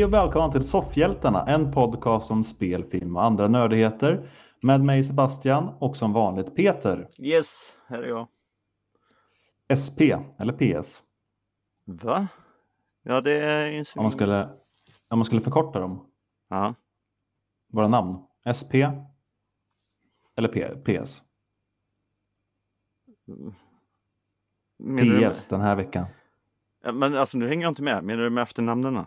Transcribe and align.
Hej 0.00 0.04
och 0.04 0.12
välkomna 0.12 0.52
till 0.52 0.64
Soffhjältarna, 0.64 1.46
en 1.46 1.72
podcast 1.72 2.30
om 2.30 2.44
spel, 2.44 2.84
film 2.84 3.16
och 3.16 3.24
andra 3.24 3.48
nördigheter. 3.48 4.30
Med 4.60 4.80
mig 4.80 5.04
Sebastian 5.04 5.68
och 5.78 5.96
som 5.96 6.12
vanligt 6.12 6.56
Peter. 6.56 7.08
Yes, 7.18 7.76
här 7.86 8.02
är 8.02 8.08
jag. 8.08 8.26
SP, 9.84 10.00
eller 10.38 10.52
PS. 10.82 11.02
Va? 11.84 12.28
Ja, 13.02 13.20
det 13.20 13.40
är 13.40 13.72
insulin. 13.72 14.00
Om 14.00 14.04
man 14.04 14.12
skulle, 14.12 14.48
om 15.08 15.18
man 15.18 15.24
skulle 15.24 15.40
förkorta 15.40 15.80
dem, 15.80 16.06
Ja. 16.48 16.74
våra 17.72 17.88
namn. 17.88 18.18
SP 18.58 18.74
eller 20.36 20.48
P, 20.48 20.68
PS. 20.84 21.22
Menar 24.78 25.30
PS 25.30 25.46
den 25.46 25.60
här 25.60 25.76
veckan. 25.76 26.06
Ja, 26.84 26.92
Men 26.92 27.16
alltså 27.16 27.38
nu 27.38 27.48
hänger 27.48 27.62
jag 27.62 27.70
inte 27.70 27.82
med. 27.82 28.04
Menar 28.04 28.22
du 28.22 28.30
med 28.30 28.42
efternamnen? 28.42 29.06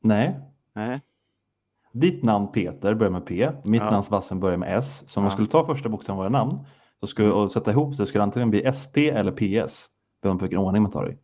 Nej, 0.00 0.40
Nej. 0.72 1.00
ditt 1.92 2.24
namn 2.24 2.52
Peter 2.52 2.94
börjar 2.94 3.10
med 3.12 3.26
P, 3.26 3.50
mitt 3.64 3.80
Ja. 3.82 3.90
namn 3.90 4.02
Sebastian 4.02 4.40
börjar 4.40 4.56
med 4.56 4.78
S. 4.78 5.04
Så 5.06 5.20
om 5.20 5.24
man 5.24 5.30
Ja. 5.30 5.34
skulle 5.34 5.46
ta 5.48 5.66
första 5.66 5.88
bokstaven 5.88 6.18
av 6.18 6.30
våra 6.30 6.44
namn 6.44 6.58
så 7.00 7.06
skulle, 7.06 7.30
och 7.30 7.52
sätta 7.52 7.70
ihop 7.70 7.96
det 7.96 8.06
skulle 8.06 8.20
det 8.20 8.24
antingen 8.24 8.50
bli 8.50 8.72
SP 8.80 8.96
eller 9.10 9.32
PS. 9.32 9.88
Beroende 10.22 10.38
på 10.40 10.44
vilken 10.44 10.58
ordning 10.58 10.82
man 10.82 10.92
tar 10.92 11.04
det 11.06 11.12
i. 11.12 11.18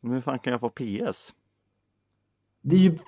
Men 0.00 0.12
hur 0.12 0.20
fan 0.20 0.38
kan 0.38 0.50
jag 0.50 0.60
få 0.60 0.68
PS? 0.68 1.34
Det 2.62 2.76
är 2.76 2.80
ju, 2.80 2.98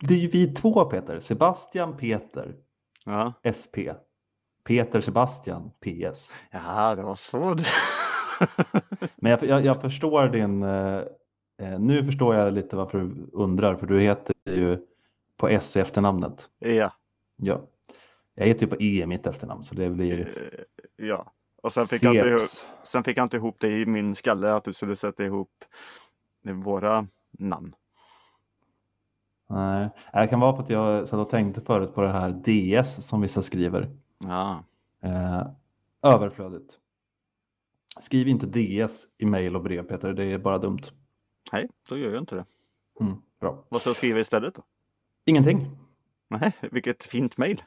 det 0.00 0.14
är 0.14 0.18
ju 0.18 0.28
vi 0.28 0.46
två 0.54 0.84
Peter. 0.84 1.20
Sebastian 1.20 1.96
Peter 1.96 2.54
Ja. 3.04 3.32
SP. 3.60 3.76
Peter 4.64 5.00
Sebastian 5.00 5.70
PS. 5.80 6.32
Ja, 6.50 6.94
det 6.94 7.02
var 7.02 7.14
så. 7.14 7.56
Men 9.16 9.30
jag, 9.32 9.42
jag, 9.44 9.64
jag 9.64 9.80
förstår 9.80 10.28
din... 10.28 10.62
Eh, 11.58 11.78
nu 11.80 12.04
förstår 12.04 12.34
jag 12.34 12.52
lite 12.54 12.76
varför 12.76 12.98
du 12.98 13.30
undrar. 13.32 13.76
För 13.76 13.86
du 13.86 14.00
heter 14.00 14.34
ju 14.50 14.78
på 15.36 15.48
S 15.48 15.76
i 15.76 15.80
efternamnet. 15.80 16.50
ja. 16.58 16.92
Ja. 17.36 17.60
Jag 18.34 18.46
heter 18.46 18.60
ju 18.62 18.66
på 18.66 18.76
E 18.76 19.02
i 19.02 19.06
mitt 19.06 19.26
efternamn. 19.26 19.64
Så 19.64 19.74
det 19.74 19.90
blir 19.90 20.20
Eh, 20.98 21.06
Ja. 21.06 21.32
Och 21.62 21.72
sen 21.72 21.86
fick, 21.86 22.02
jag 22.02 22.14
inte 22.14 22.28
ihop, 22.28 22.42
sen 22.82 23.04
fick 23.04 23.18
jag 23.18 23.24
inte 23.24 23.36
ihop 23.36 23.56
det 23.60 23.68
i 23.80 23.86
min 23.86 24.14
skalle 24.14 24.52
att 24.54 24.64
du 24.64 24.72
skulle 24.72 24.96
sätta 24.96 25.24
ihop 25.24 25.64
våra 26.64 27.06
namn. 27.30 27.72
Nej, 29.50 29.88
det 30.12 30.26
kan 30.26 30.40
vara 30.40 30.56
för 30.56 30.62
att 30.62 30.70
jag 30.70 31.08
satt 31.08 31.20
och 31.20 31.30
tänkte 31.30 31.60
förut 31.60 31.94
på 31.94 32.00
det 32.02 32.08
här 32.08 32.30
DS 32.30 33.06
som 33.06 33.20
vissa 33.20 33.42
skriver. 33.42 33.90
Ja. 34.18 34.64
Eh, 35.02 35.46
överflödigt. 36.02 36.78
Skriv 38.00 38.28
inte 38.28 38.46
DS 38.46 39.06
i 39.18 39.26
mejl 39.26 39.56
och 39.56 39.62
brev 39.62 39.82
Peter. 39.82 40.12
Det 40.12 40.24
är 40.24 40.38
bara 40.38 40.58
dumt. 40.58 40.82
Nej, 41.52 41.68
då 41.88 41.96
gör 41.98 42.10
jag 42.12 42.22
inte 42.22 42.34
det. 42.34 42.44
Mm, 43.00 43.16
bra. 43.40 43.64
Vad 43.68 43.80
ska 43.80 43.90
jag 43.90 43.96
skriva 43.96 44.18
istället 44.20 44.54
då? 44.54 44.62
Ingenting. 45.24 45.66
Nej, 46.28 46.52
vilket 46.72 47.04
fint 47.04 47.36
mejl. 47.36 47.62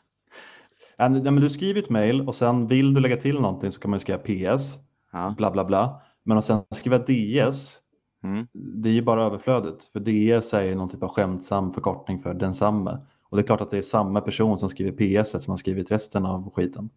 Ja, 0.97 1.09
men 1.09 1.35
du 1.35 1.49
skriver 1.49 1.81
ett 1.81 1.89
mejl 1.89 2.27
och 2.27 2.35
sen 2.35 2.67
vill 2.67 2.93
du 2.93 3.01
lägga 3.01 3.17
till 3.17 3.41
någonting 3.41 3.71
så 3.71 3.79
kan 3.79 3.91
man 3.91 3.99
skriva 3.99 4.19
PS, 4.19 4.77
Ja. 5.11 5.33
bla 5.37 5.51
bla 5.51 5.65
bla. 5.65 6.01
Men 6.23 6.37
att 6.37 6.45
sen 6.45 6.63
skriva 6.71 6.97
DS, 6.97 7.77
Mm. 8.23 8.47
det 8.53 8.89
är 8.89 8.93
ju 8.93 9.01
bara 9.01 9.25
överflödigt. 9.25 9.83
För 9.85 9.99
DS 9.99 10.53
är 10.53 10.63
ju 10.63 10.75
någon 10.75 10.89
typ 10.89 11.03
av 11.03 11.09
skämtsam 11.09 11.73
förkortning 11.73 12.19
för 12.19 12.33
densamme. 12.33 12.97
Och 13.23 13.37
det 13.37 13.43
är 13.43 13.45
klart 13.45 13.61
att 13.61 13.71
det 13.71 13.77
är 13.77 13.81
samma 13.81 14.21
person 14.21 14.57
som 14.57 14.69
skriver 14.69 15.21
PS 15.23 15.43
som 15.43 15.51
har 15.51 15.57
skrivit 15.57 15.91
resten 15.91 16.25
av 16.25 16.51
skiten. 16.53 16.89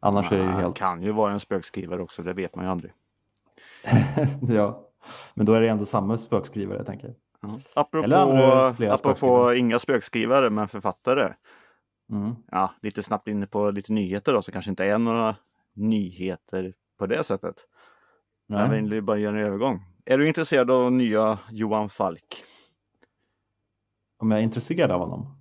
Annars 0.00 0.32
är 0.32 0.36
det 0.36 0.42
ju 0.42 0.48
Ja, 0.50 0.56
helt... 0.56 0.76
kan 0.76 1.02
ju 1.02 1.12
vara 1.12 1.32
en 1.32 1.40
spökskrivare 1.40 2.02
också, 2.02 2.22
det 2.22 2.32
vet 2.32 2.56
man 2.56 2.64
ju 2.64 2.70
aldrig. 2.70 2.92
ja, 4.48 4.88
men 5.34 5.46
då 5.46 5.52
är 5.52 5.60
det 5.60 5.68
ändå 5.68 5.84
samma 5.84 6.18
spökskrivare 6.18 6.84
tänker 6.84 7.06
jag. 7.06 7.16
Ja. 7.40 7.60
Apropå, 7.74 8.84
apropå 8.90 9.54
inga 9.54 9.78
spökskrivare 9.78 10.50
men 10.50 10.68
författare. 10.68 11.34
Mm. 12.10 12.34
Ja, 12.50 12.74
lite 12.82 13.02
snabbt 13.02 13.28
inne 13.28 13.46
på 13.46 13.70
lite 13.70 13.92
nyheter 13.92 14.32
då, 14.32 14.42
så 14.42 14.52
kanske 14.52 14.70
inte 14.70 14.84
är 14.84 14.98
några 14.98 15.36
nyheter 15.72 16.74
på 16.98 17.06
det 17.06 17.24
sättet. 17.24 17.66
Jag 18.46 18.68
Nej. 18.68 18.80
vill 18.80 18.92
ju 18.92 19.00
bara 19.00 19.18
göra 19.18 19.38
en 19.38 19.46
övergång. 19.46 19.84
Är 20.04 20.18
du 20.18 20.28
intresserad 20.28 20.70
av 20.70 20.92
nya 20.92 21.38
Johan 21.50 21.88
Falk? 21.88 22.44
Om 24.18 24.30
jag 24.30 24.40
är 24.40 24.44
intresserad 24.44 24.90
av 24.90 25.00
honom? 25.00 25.38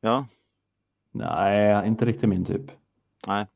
Ja, 0.00 0.26
Nej, 1.12 1.88
inte 1.88 2.04
riktigt 2.04 2.28
min 2.28 2.44
typ. 2.44 2.70
nej. 3.26 3.46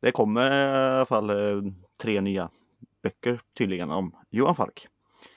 Det 0.00 0.12
kommer 0.12 0.50
i 0.50 0.96
alla 0.96 1.06
fall 1.06 1.30
eh, 1.30 1.62
tre 2.02 2.20
nya 2.20 2.50
böcker 3.02 3.40
tydligen 3.58 3.90
om 3.90 4.16
Johan 4.30 4.54
Falk. 4.54 4.88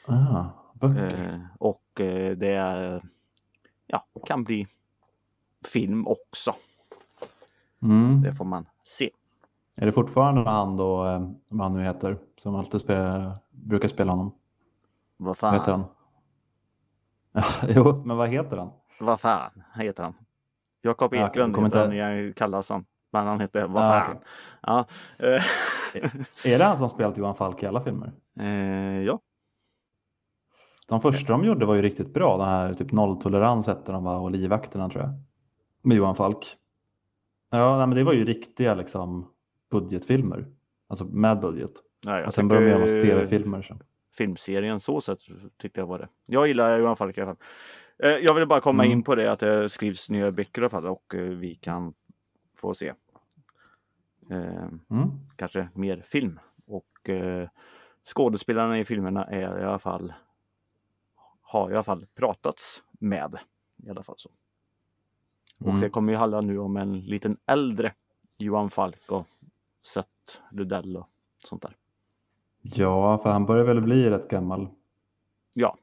Ah. 0.07 0.45
Eh, 0.83 1.39
och 1.59 2.01
eh, 2.01 2.38
det 2.38 2.53
är, 2.53 3.03
ja, 3.88 4.05
kan 4.25 4.44
bli 4.44 4.67
film 5.66 6.07
också. 6.07 6.55
Mm. 7.81 8.22
Det 8.22 8.35
får 8.35 8.45
man 8.45 8.66
se. 8.85 9.11
Är 9.75 9.85
det 9.85 9.91
fortfarande 9.91 10.49
han 10.49 10.77
då, 10.77 11.05
eh, 11.05 11.29
vad 11.47 11.61
han 11.67 11.73
nu 11.77 11.83
heter, 11.83 12.17
som 12.38 12.55
alltid 12.55 12.81
spelar, 12.81 13.35
brukar 13.51 13.88
spela 13.88 14.11
honom? 14.11 14.31
Vad 15.17 15.28
Vad 15.28 15.38
fan, 15.38 15.53
heter 15.53 15.72
han? 15.72 15.83
Ja, 17.31 17.43
jo, 17.67 18.03
men 18.05 18.17
vad 18.17 18.29
heter 18.29 18.57
han? 18.57 18.72
vad 18.99 19.19
fan 19.19 19.63
heter 19.75 20.03
han? 20.03 20.13
Jakob 20.81 21.13
Ja, 21.16 21.28
Eklund 21.29 21.55
kommer 21.55 21.67
heter 21.67 21.85
inte- 21.85 22.01
han, 22.03 22.16
jag 22.16 22.35
kallas 22.35 22.69
han. 22.69 22.85
Men 23.11 23.28
han 23.28 23.39
heter 23.41 23.67
vad 23.67 23.83
Ah. 23.83 24.01
fan. 24.05 24.17
Ja, 24.61 24.79
eh, 25.28 25.43
Är 26.46 26.57
det 26.59 26.63
han 26.63 26.78
som 26.78 26.90
spelat 26.90 27.18
Johan 27.18 27.35
Falk 27.35 27.63
i 27.63 27.66
alla 27.66 27.81
filmer? 27.81 28.12
eh, 28.40 29.02
ja. 29.06 29.19
De 30.88 31.02
första 31.02 31.34
de 31.34 31.44
gjorde 31.46 31.66
var 31.66 31.75
ju 31.75 31.81
riktigt 31.81 32.13
bra. 32.13 32.38
Den 32.38 32.47
här 32.47 32.74
typ 32.74 32.91
nolltolerans 32.91 33.68
hette 33.68 33.91
de 33.91 34.03
va? 34.03 34.18
och 34.18 34.31
livvakterna 34.31 34.90
tror 34.90 35.03
jag. 35.03 35.12
Med 35.81 35.97
Johan 35.97 36.16
Falk. 36.16 36.57
Ja, 37.50 37.78
nej, 37.78 37.88
men 37.88 37.97
det 37.97 38.03
var 38.03 38.13
ju 38.13 38.25
riktiga 38.25 38.75
liksom 38.75 39.28
budgetfilmer. 39.72 40.46
Alltså 40.88 41.06
med 41.06 41.40
budget. 41.40 41.72
Nej, 42.06 42.25
Och 42.25 42.34
sen 42.34 42.47
började 42.47 42.85
de 42.85 42.91
göra 42.91 43.03
tv-filmer. 43.06 43.62
Så. 43.62 43.78
filmserien 44.18 44.79
så 44.79 45.02
sätt 45.02 45.19
tyckte 45.58 45.79
jag 45.79 45.88
var 45.88 46.00
det. 46.00 46.08
Jag 46.28 46.47
gillar 46.47 46.79
Johan 46.79 46.96
Falk 46.96 47.18
i 47.18 47.22
alla 47.22 47.35
fall. 47.35 47.44
Eh, 48.03 48.09
Jag 48.09 48.34
vill 48.34 48.47
bara 48.47 48.59
komma 48.62 48.84
Mm. 48.85 48.97
in 48.97 49.03
på 49.03 49.16
det 49.16 49.31
att 49.31 49.40
det 49.40 49.69
skrivs 49.69 50.09
nya 50.09 50.31
böcker 50.31 50.62
i 50.62 50.63
alla 50.63 50.69
fall 50.69 50.85
och 50.88 51.16
eh, 51.16 51.22
vi 51.22 51.56
kan 51.56 51.94
få 52.62 52.73
se 52.73 52.94
Mm. 54.31 55.09
kanske 55.36 55.69
mer 55.74 56.02
film. 56.08 56.40
Och 56.66 57.09
eh, 57.09 57.50
skådespelarna 58.06 58.80
i 58.80 58.86
filmerna 58.86 59.25
är 59.25 59.59
i 59.59 59.64
alla 59.64 59.80
fall 59.80 60.14
har 61.42 61.72
i 61.72 61.74
alla 61.74 61.84
fall 61.84 62.06
pratats 62.16 62.84
med. 62.91 63.38
I 63.86 63.90
alla 63.90 64.03
fall 64.03 64.16
så. 64.18 64.30
Och 65.59 65.68
Mm. 65.68 65.81
det 65.81 65.90
kommer 65.90 66.14
ju 66.14 66.18
handla 66.18 66.41
nu 66.41 66.59
om 66.59 66.78
en 66.78 67.00
liten 67.00 67.38
äldre 67.46 67.94
Johan 68.38 68.70
Falk 68.70 69.12
och 69.12 69.28
Seth 69.84 70.09
Ludell 70.52 70.97
och 70.97 71.08
sånt 71.46 71.62
där. 71.62 71.75
Ja, 72.62 73.18
för 73.18 73.31
han 73.31 73.46
börjar 73.46 73.66
väl 73.66 73.81
bli 73.81 74.09
rätt 74.09 74.28
gammal. 74.30 74.68
Ja. 75.53 75.78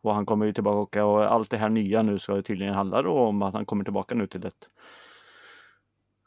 Och 0.00 0.14
han 0.14 0.26
kommer 0.26 0.46
ju 0.46 0.52
tillbaka 0.52 1.04
och 1.04 1.32
allt 1.32 1.50
det 1.50 1.56
här 1.56 1.68
nya 1.68 2.02
nu 2.02 2.18
ska 2.18 2.36
ju 2.36 2.42
tydligen 2.42 2.74
handla 2.74 3.08
om 3.10 3.42
att 3.42 3.54
han 3.54 3.66
kommer 3.66 3.84
tillbaka 3.84 4.14
nu 4.14 4.26
till 4.26 4.46
ett 4.46 4.68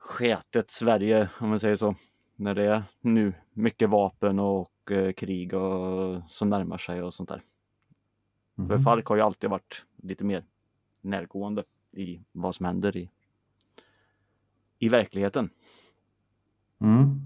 sketet 0.03 0.71
Sverige 0.71 1.29
om 1.39 1.49
man 1.49 1.59
säger 1.59 1.75
så. 1.75 1.95
När 2.35 2.55
det 2.55 2.63
är 2.63 2.83
nu 3.01 3.33
mycket 3.53 3.89
vapen 3.89 4.39
och 4.39 4.91
eh, 4.91 5.13
krig 5.13 5.53
och 5.53 6.21
som 6.29 6.49
närmar 6.49 6.77
sig 6.77 7.01
och 7.01 7.13
sånt 7.13 7.29
där. 7.29 7.41
För 8.55 8.63
Mhm. 8.63 8.83
Falk 8.83 9.07
har 9.07 9.15
ju 9.15 9.21
alltid 9.21 9.49
varit 9.49 9.85
lite 9.95 10.23
mer 10.23 10.45
närgående 11.01 11.63
i 11.91 12.21
vad 12.31 12.55
som 12.55 12.65
händer 12.65 12.97
i, 12.97 13.09
i 14.79 14.89
verkligheten. 14.89 15.49
Mm. 16.81 17.21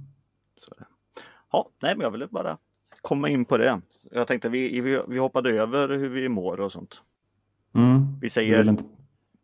Så, 0.56 0.74
är 0.76 0.80
det. 0.80 0.86
ja, 1.52 1.70
nej, 1.80 1.96
men 1.96 2.04
jag 2.04 2.12
ville 2.12 2.28
bara 2.28 2.58
komma 3.02 3.30
in 3.30 3.46
på 3.46 3.58
det. 3.58 3.82
Jag 4.12 4.28
tänkte 4.28 4.50
vi, 4.50 4.82
vi, 4.82 5.02
vi 5.08 5.18
hoppade 5.18 5.50
över 5.50 5.90
hur 5.90 6.10
vi 6.10 6.30
mår 6.30 6.60
och 6.60 6.72
sånt. 6.72 7.04
Mm. 7.74 8.20
Vi 8.22 8.30
säger 8.30 8.70
inte... 8.70 8.84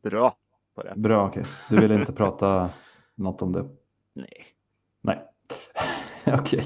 bra 0.04 0.38
på 0.76 0.84
det. 0.84 0.94
Bra, 0.96 1.28
okej. 1.28 1.44
Du 1.70 1.78
vill 1.80 1.92
inte 1.92 2.14
prata 2.14 2.70
något 3.16 3.42
om 3.42 3.52
det? 3.52 3.66
Nej, 4.16 4.46
Nej. 5.02 5.22
okej. 6.40 6.64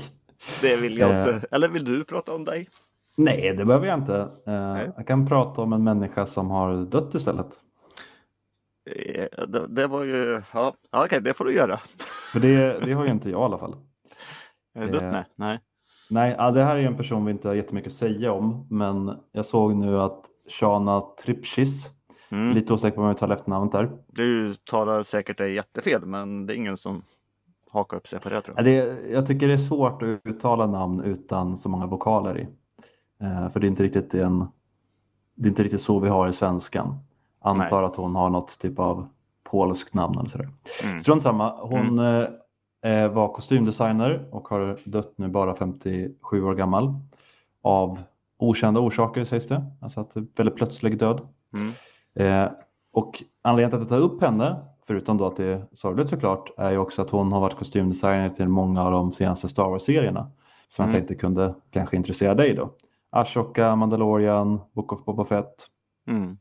det 0.62 0.76
vill 0.78 0.98
jag 0.98 1.12
Eh. 1.12 1.18
inte. 1.18 1.48
Eller 1.52 1.70
vill 1.70 1.84
du 1.86 2.04
prata 2.04 2.36
om 2.36 2.46
dig? 2.46 2.70
Nej, 3.16 3.54
det 3.58 3.66
behöver 3.66 3.88
jag 3.88 4.00
inte. 4.00 4.18
Eh, 4.22 4.54
Nej. 4.74 4.92
jag 4.98 5.08
kan 5.08 5.28
prata 5.28 5.62
om 5.62 5.74
en 5.74 5.84
människa 5.84 6.26
som 6.26 6.50
har 6.50 6.86
dött 6.86 7.16
istället. 7.16 7.60
Eh, 8.90 9.46
Det, 9.48 9.68
det 9.68 9.88
var 9.88 10.04
ju, 10.04 10.42
ja, 10.54 10.74
okej, 10.92 11.22
det 11.22 11.34
får 11.34 11.46
du 11.46 11.54
göra. 11.56 11.78
För 12.34 12.40
det, 12.40 12.80
det 12.86 12.94
har 12.94 13.06
ju 13.06 13.12
inte 13.12 13.30
jag 13.30 13.42
i 13.42 13.44
alla 13.44 13.58
fall. 13.58 13.76
Eh, 14.76 14.88
Dött? 14.92 15.02
Eh. 15.02 15.22
Nej, 15.36 15.60
nej. 16.10 16.36
Ja, 16.38 16.52
det 16.52 16.64
här 16.64 16.78
är 16.78 16.84
en 16.84 16.98
person 16.98 17.26
vi 17.26 17.32
inte 17.32 17.48
har 17.48 17.56
jättemycket 17.56 17.88
att 17.92 17.96
säga 17.98 18.32
om. 18.32 18.68
Men 18.70 19.18
jag 19.32 19.46
såg 19.46 19.76
nu 19.76 20.00
att 20.00 20.26
Shana 20.50 21.02
Tripchis, 21.24 21.90
Mm. 22.30 22.52
lite 22.52 22.74
osäker 22.74 22.96
på 22.96 23.02
om 23.02 23.08
jag 23.08 23.16
uttalar 23.16 23.36
efternamnet 23.36 23.72
där. 23.72 23.90
Du 24.08 24.54
talar 24.54 25.04
säkert 25.04 25.38
det 25.38 25.50
jättefel, 25.50 26.06
men 26.06 26.46
det 26.46 26.54
är 26.54 26.56
ingen 26.56 26.78
som 26.78 27.04
hakar 27.70 27.98
upp 27.98 28.08
sig 28.08 28.20
på 28.20 28.30
det 28.30 28.42
tror 28.42 28.56
Ja, 28.58 28.70
jag. 28.70 28.88
Det, 28.88 29.10
jag 29.12 29.28
tycker 29.28 29.48
det 29.48 29.54
är 29.54 29.58
svårt 29.58 30.02
att 30.02 30.20
uttala 30.24 30.68
namn 30.68 31.02
utan 31.02 31.58
så 31.58 31.70
många 31.70 31.86
vokaler 31.86 32.40
i. 32.40 32.48
Eh, 33.22 33.50
för 33.50 33.60
det 33.60 33.68
är 33.68 33.70
inte 33.70 33.84
riktigt 33.84 34.14
en 34.14 34.48
det 35.36 35.48
är 35.48 35.50
inte 35.50 35.64
riktigt 35.64 35.82
så 35.82 36.00
vi 36.00 36.10
har 36.10 36.28
i 36.30 36.34
svenskan. 36.34 36.96
Antar 37.42 37.84
att 37.84 37.96
hon 37.96 38.16
har 38.16 38.30
något 38.30 38.60
typ 38.60 38.80
av 38.80 39.08
polskt 39.44 39.94
namn 39.94 40.20
eller 40.20 40.30
sådär. 40.30 40.50
Mm. 40.84 41.00
Strunt 41.00 41.24
samma, 41.24 41.56
hon 41.62 42.00
eh, 42.00 43.12
var 43.12 43.34
kostymdesigner 43.34 44.28
och 44.32 44.48
har 44.48 44.80
dött 44.84 45.14
nu 45.16 45.28
bara 45.28 45.56
57 45.56 46.44
år 46.44 46.56
gammal. 46.56 46.94
Av 47.62 48.00
okända 48.38 48.80
orsaker 48.80 49.26
sägs 49.26 49.48
det. 49.48 49.66
Alltså 49.82 50.00
att 50.00 50.12
väldigt 50.36 50.56
plötslig 50.56 51.00
död. 51.00 51.22
Mm. 51.54 51.74
Eh, 52.20 52.48
och 52.94 53.24
anledningen 53.42 53.70
till 53.72 53.86
att 53.86 53.92
jag 53.92 54.00
tar 54.02 54.14
upp 54.16 54.22
henne, 54.22 54.56
förutom 54.88 55.18
då 55.18 55.26
att 55.26 55.36
det 55.36 55.46
är 55.46 55.66
sorgligt 55.74 56.10
såklart, 56.10 56.50
är 56.58 56.72
ju 56.72 56.78
också 56.78 57.02
att 57.02 57.10
hon 57.10 57.32
har 57.32 57.40
varit 57.40 57.58
kostymdesigner 57.58 58.30
till 58.30 58.48
många 58.48 58.84
av 58.84 58.92
de 58.92 59.14
senaste 59.14 59.50
Star 59.50 59.70
Wars-serierna. 59.70 60.32
Som 60.68 60.84
Mm. 60.84 60.96
jag 60.96 61.00
tänkte 61.00 61.16
kunde 61.22 61.56
kanske 61.72 61.96
intressera 61.96 62.36
dig 62.36 62.54
då. 62.56 62.70
Ashoka, 63.10 63.76
Mandalorian, 63.76 64.60
Book 64.74 64.94
of 64.94 65.06
Boba 65.06 65.26
Fett. 65.26 65.68
Mm. 66.08 66.38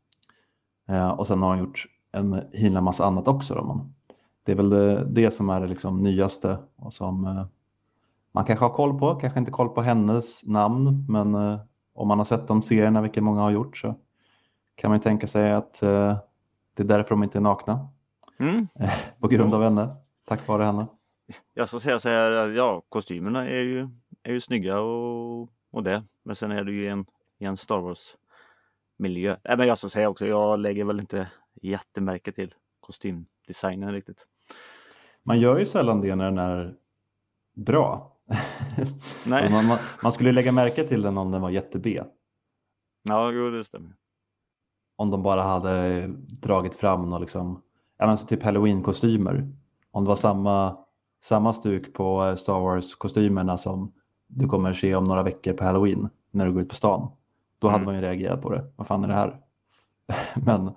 Eh, 0.89 1.09
och 1.09 1.27
sen 1.27 1.43
har 1.43 1.49
hon 1.49 1.59
gjort 1.59 1.87
en 2.13 2.43
himla 2.53 2.81
massa 2.81 3.05
annat 3.05 3.29
också. 3.29 3.55
Då, 3.55 3.65
men 3.65 3.95
det 4.43 4.53
är 4.53 4.57
väl 4.57 4.71
det, 4.71 5.05
det 5.05 5.31
som 5.31 5.51
är 5.51 5.61
det 5.61 5.67
liksom 5.67 6.03
nyaste 6.03 6.59
och 6.77 6.95
som 6.95 7.25
eh, 7.25 7.45
man 8.33 8.45
kanske 8.45 8.65
har 8.65 8.73
koll 8.73 8.99
på. 8.99 9.15
Kanske 9.15 9.39
inte 9.39 9.51
koll 9.51 9.69
på 9.69 9.83
hennes 9.83 10.45
namn, 10.45 11.07
men 11.09 11.35
eh, 11.35 11.59
om 11.95 12.09
man 12.09 12.19
har 12.19 12.25
sett 12.25 12.49
de 12.49 12.63
serierna, 12.63 13.03
vilket 13.03 13.23
många 13.23 13.41
har 13.41 13.51
gjort, 13.51 13.77
så 13.77 13.95
kan 14.77 14.91
man 14.91 15.01
tänka 15.01 15.27
sig 15.27 15.53
att 15.53 15.83
eh, 15.83 16.17
det 16.75 16.83
är 16.83 16.87
därför 16.87 17.11
de 17.11 17.23
inte 17.23 17.39
är 17.39 17.43
nakna. 17.43 17.89
Mm. 18.39 18.69
På 19.21 19.29
grund 19.29 19.55
av 19.55 19.63
henne, 19.63 19.97
tack 20.25 20.49
vare 20.49 20.63
henne. 20.63 20.87
Jag 21.55 21.69
ska 21.69 21.81
säga 21.81 21.99
så 21.99 22.09
här, 22.09 22.49
ja 22.49 22.83
kostymerna 22.89 23.49
är 23.49 23.63
ju, 23.63 23.89
är 24.23 24.33
ju 24.33 24.41
snygga 24.41 24.81
och, 24.81 25.51
och 25.71 25.83
det. 25.83 26.05
Men 26.23 26.37
sen 26.37 26.51
är 26.51 26.65
det 26.65 26.73
ju 26.73 26.89
en, 26.89 27.07
en 27.39 27.57
Star 27.57 27.81
Wars 27.81 28.17
miljö. 28.97 29.37
Nej, 29.45 29.57
men 29.57 29.69
jag 29.69 29.79
ska 29.79 29.89
säga 29.89 30.09
också, 30.09 30.27
jag 30.27 30.59
lägger 30.59 30.85
väl 30.85 31.01
inte 31.01 31.31
jättemärke 31.63 32.33
till 32.33 32.55
kostymdesignen 32.81 33.93
riktigt. 33.93 34.27
Man 35.23 35.41
gör 35.41 35.59
ju 35.59 35.67
sällan 35.67 36.01
det 36.01 36.15
när 36.15 36.25
den 36.25 36.39
är 36.39 36.75
bra. 37.55 38.17
Nej. 39.25 39.51
man, 39.53 39.67
man, 39.67 39.79
man 40.03 40.13
skulle 40.13 40.33
lägga 40.33 40.53
märke 40.53 40.85
till 40.85 41.03
den 41.03 41.19
om 41.19 41.31
den 41.31 41.43
var 41.43 41.51
jätte-B. 41.51 42.03
Ja, 43.03 43.33
jo, 43.33 43.51
det 43.51 43.65
stämmer. 43.65 43.93
Om 44.97 45.11
de 45.11 45.23
bara 45.23 45.43
hade 45.43 46.07
dragit 46.43 46.77
fram 46.77 47.13
och 47.13 47.21
liksom, 47.21 47.63
ja 47.99 48.17
typ 48.17 48.43
halloween-kostymer. 48.43 49.53
Om 49.91 50.05
det 50.05 50.09
var 50.09 50.17
samma, 50.17 50.77
samma 51.23 51.53
stuk 51.53 51.95
på 51.95 52.25
eh, 52.25 52.37
Star 52.37 52.61
Wars-kostymerna 52.61 53.57
som 53.59 53.93
du 54.27 54.49
kommer 54.49 54.73
se 54.73 54.95
om 54.95 55.05
några 55.05 55.23
veckor 55.23 55.53
på 55.53 55.65
halloween 55.65 56.09
när 56.31 56.47
du 56.47 56.53
går 56.53 56.63
ut 56.63 56.69
på 56.69 56.75
stan. 56.75 57.11
Då 57.59 57.69
hade 57.69 57.83
Mm. 57.83 57.87
man 57.87 57.95
ju 57.95 58.01
reagerat 58.01 58.43
på 58.43 58.51
det. 58.51 58.73
Vad 58.77 58.87
fan 58.87 59.05
är 59.05 59.09
det 59.09 59.15
här? 59.15 59.41
men, 60.47 60.71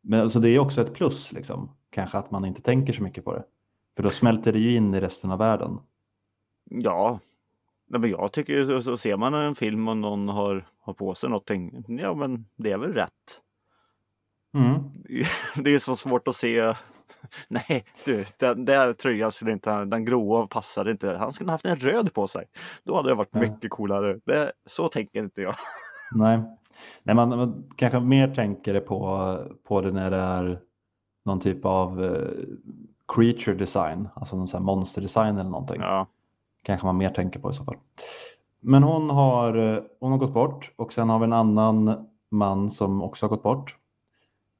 men 0.00 0.30
så 0.30 0.38
det 0.38 0.48
är 0.50 0.58
också 0.58 0.80
ett 0.80 0.94
plus 0.94 1.32
liksom. 1.32 1.70
Kanske 1.90 2.18
att 2.18 2.30
man 2.30 2.44
inte 2.44 2.62
tänker 2.62 2.92
så 2.92 3.02
mycket 3.02 3.24
på 3.24 3.32
det. 3.34 3.44
För 3.96 4.02
då 4.02 4.10
smälter 4.10 4.52
det 4.52 4.58
ju 4.58 4.76
in 4.76 4.94
i 4.94 5.00
resten 5.00 5.30
av 5.30 5.38
världen. 5.38 5.78
Ja, 6.70 7.18
Nej, 7.86 8.00
men 8.00 8.10
jag 8.10 8.32
tycker 8.32 8.52
ju 8.52 8.66
så, 8.66 8.82
så 8.82 8.96
ser 8.96 9.16
man 9.16 9.34
en 9.34 9.54
film 9.54 9.88
och 9.88 9.96
någon 9.96 10.28
har, 10.28 10.66
har 10.80 10.94
på 10.94 11.14
sig 11.14 11.30
någonting. 11.30 11.84
Ja, 11.88 12.14
men 12.14 12.46
det 12.56 12.72
är 12.72 12.78
väl 12.78 12.92
rätt. 12.92 13.41
Mm. 14.54 14.74
Det 15.64 15.74
är 15.74 15.78
så 15.78 15.96
svårt 15.96 16.28
att 16.28 16.36
se. 16.36 16.74
Nej, 17.48 17.84
du, 18.04 18.24
den 18.38 18.64
där 18.64 18.92
tröjan 18.92 19.32
skulle 19.32 19.52
inte, 19.52 19.84
den 19.84 20.04
gråa 20.04 20.46
passade 20.46 20.90
inte. 20.90 21.10
Han 21.10 21.32
skulle 21.32 21.50
haft 21.50 21.64
en 21.66 21.76
röd 21.76 22.14
på 22.14 22.26
sig. 22.26 22.44
Då 22.84 22.96
hade 22.96 23.08
det 23.08 23.14
varit 23.14 23.28
Ja. 23.32 23.40
mycket 23.40 23.70
coolare. 23.70 24.18
Det, 24.24 24.52
så 24.66 24.88
tänker 24.88 25.18
inte 25.22 25.40
jag. 25.42 25.54
Nej, 26.14 26.40
Nej 27.02 27.14
man, 27.16 27.28
man 27.28 27.64
kanske 27.76 28.00
mer 28.00 28.34
tänker 28.34 28.74
det 28.74 28.80
på, 28.80 29.38
på 29.68 29.80
det 29.80 29.92
när 29.92 30.10
det 30.10 30.16
är 30.16 30.60
någon 31.24 31.40
typ 31.40 31.64
av 31.64 32.04
eh, 32.04 32.28
creature 33.14 33.54
design, 33.54 34.08
alltså 34.14 34.36
någon 34.36 34.48
sån 34.48 34.58
här 34.60 34.64
monster 34.66 35.02
design 35.02 35.38
eller 35.38 35.50
någonting. 35.50 35.80
Ja, 35.80 36.06
Kanske 36.62 36.86
man 36.86 36.96
mer 36.96 37.10
tänker 37.10 37.40
på 37.40 37.50
i 37.50 37.54
så 37.54 37.64
fall. 37.64 37.76
Men 38.60 38.82
hon 38.82 39.10
har, 39.10 39.56
eh, 39.74 39.82
hon 40.00 40.10
har 40.12 40.18
gått 40.18 40.34
bort 40.34 40.72
och 40.76 40.92
sen 40.92 41.08
har 41.08 41.18
vi 41.18 41.24
en 41.24 41.32
annan 41.32 42.06
man 42.30 42.70
som 42.70 43.02
också 43.02 43.26
har 43.26 43.28
gått 43.28 43.42
bort. 43.42 43.76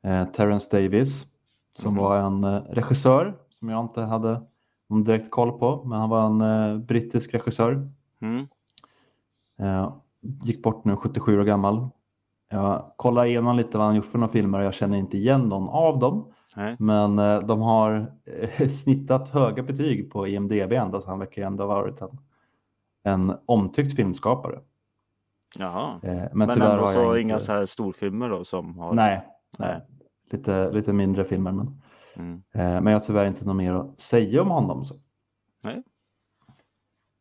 Eh, 0.02 0.24
Terrence 0.24 0.68
Davis 0.82 1.26
som 1.74 1.94
Mhm. 1.94 2.02
var 2.02 2.16
en 2.16 2.44
eh, 2.44 2.62
regissör 2.62 3.34
som 3.50 3.68
jag 3.68 3.80
inte 3.84 4.00
hade 4.02 4.40
någon 4.88 5.04
direkt 5.04 5.30
koll 5.30 5.58
på, 5.58 5.84
men 5.84 6.00
han 6.00 6.08
var 6.10 6.26
en 6.26 6.40
eh, 6.40 6.78
brittisk 6.78 7.34
regissör. 7.34 7.88
mm. 8.20 8.46
Eh, 9.58 9.92
gick 10.20 10.62
bort 10.62 10.84
nu, 10.84 10.96
77 10.96 11.40
år 11.40 11.44
gammal. 11.44 11.88
Jag 12.50 12.92
kollar 12.96 13.24
igenom 13.24 13.56
lite 13.56 13.78
vad 13.78 13.86
han 13.86 13.96
gjort 13.96 14.04
för 14.04 14.18
några 14.18 14.32
filmer 14.32 14.58
och 14.58 14.64
jag 14.64 14.74
känner 14.74 14.98
inte 14.98 15.16
igen 15.16 15.40
någon 15.48 15.68
av 15.68 15.98
dem. 15.98 16.32
Nej. 16.56 16.76
Men 16.78 17.18
eh, 17.18 17.38
de 17.40 17.60
har 17.60 18.12
eh, 18.24 18.68
snittat 18.68 19.28
höga 19.30 19.62
betyg 19.62 20.10
på 20.12 20.26
IMDB 20.28 20.72
ändå 20.72 21.00
så 21.00 21.08
han 21.10 21.18
verkar 21.18 21.42
ändå 21.42 21.64
ha 21.64 21.68
varit 21.74 22.00
en, 22.00 22.18
en 23.02 23.36
omtyckt 23.46 23.96
filmskapare. 23.96 24.60
Jaha. 25.58 25.98
Men, 26.02 26.28
Men, 26.32 26.50
ändå 26.50 26.64
har 26.64 26.86
så 26.92 27.00
jag 27.00 27.20
inga 27.20 27.34
inte... 27.34 27.44
så 27.46 27.52
här 27.52 27.66
storfilmer 27.66 28.28
då 28.28 28.44
som 28.44 28.78
har. 28.78 28.94
Nej, 28.94 29.26
Nej. 29.58 29.80
Nej. 30.32 30.38
Lite, 30.38 30.70
lite 30.72 30.92
mindre 30.92 31.24
filmer. 31.24 31.52
Men, 31.52 31.80
Mm. 32.16 32.42
eh, 32.52 32.80
men 32.80 32.86
jag 32.86 33.00
har 33.00 33.06
tyvärr 33.06 33.26
inte 33.26 33.44
något 33.44 33.56
mer 33.56 33.74
att 33.74 34.00
säga 34.00 34.42
om 34.42 34.50
honom. 34.50 34.84
Så. 34.84 34.94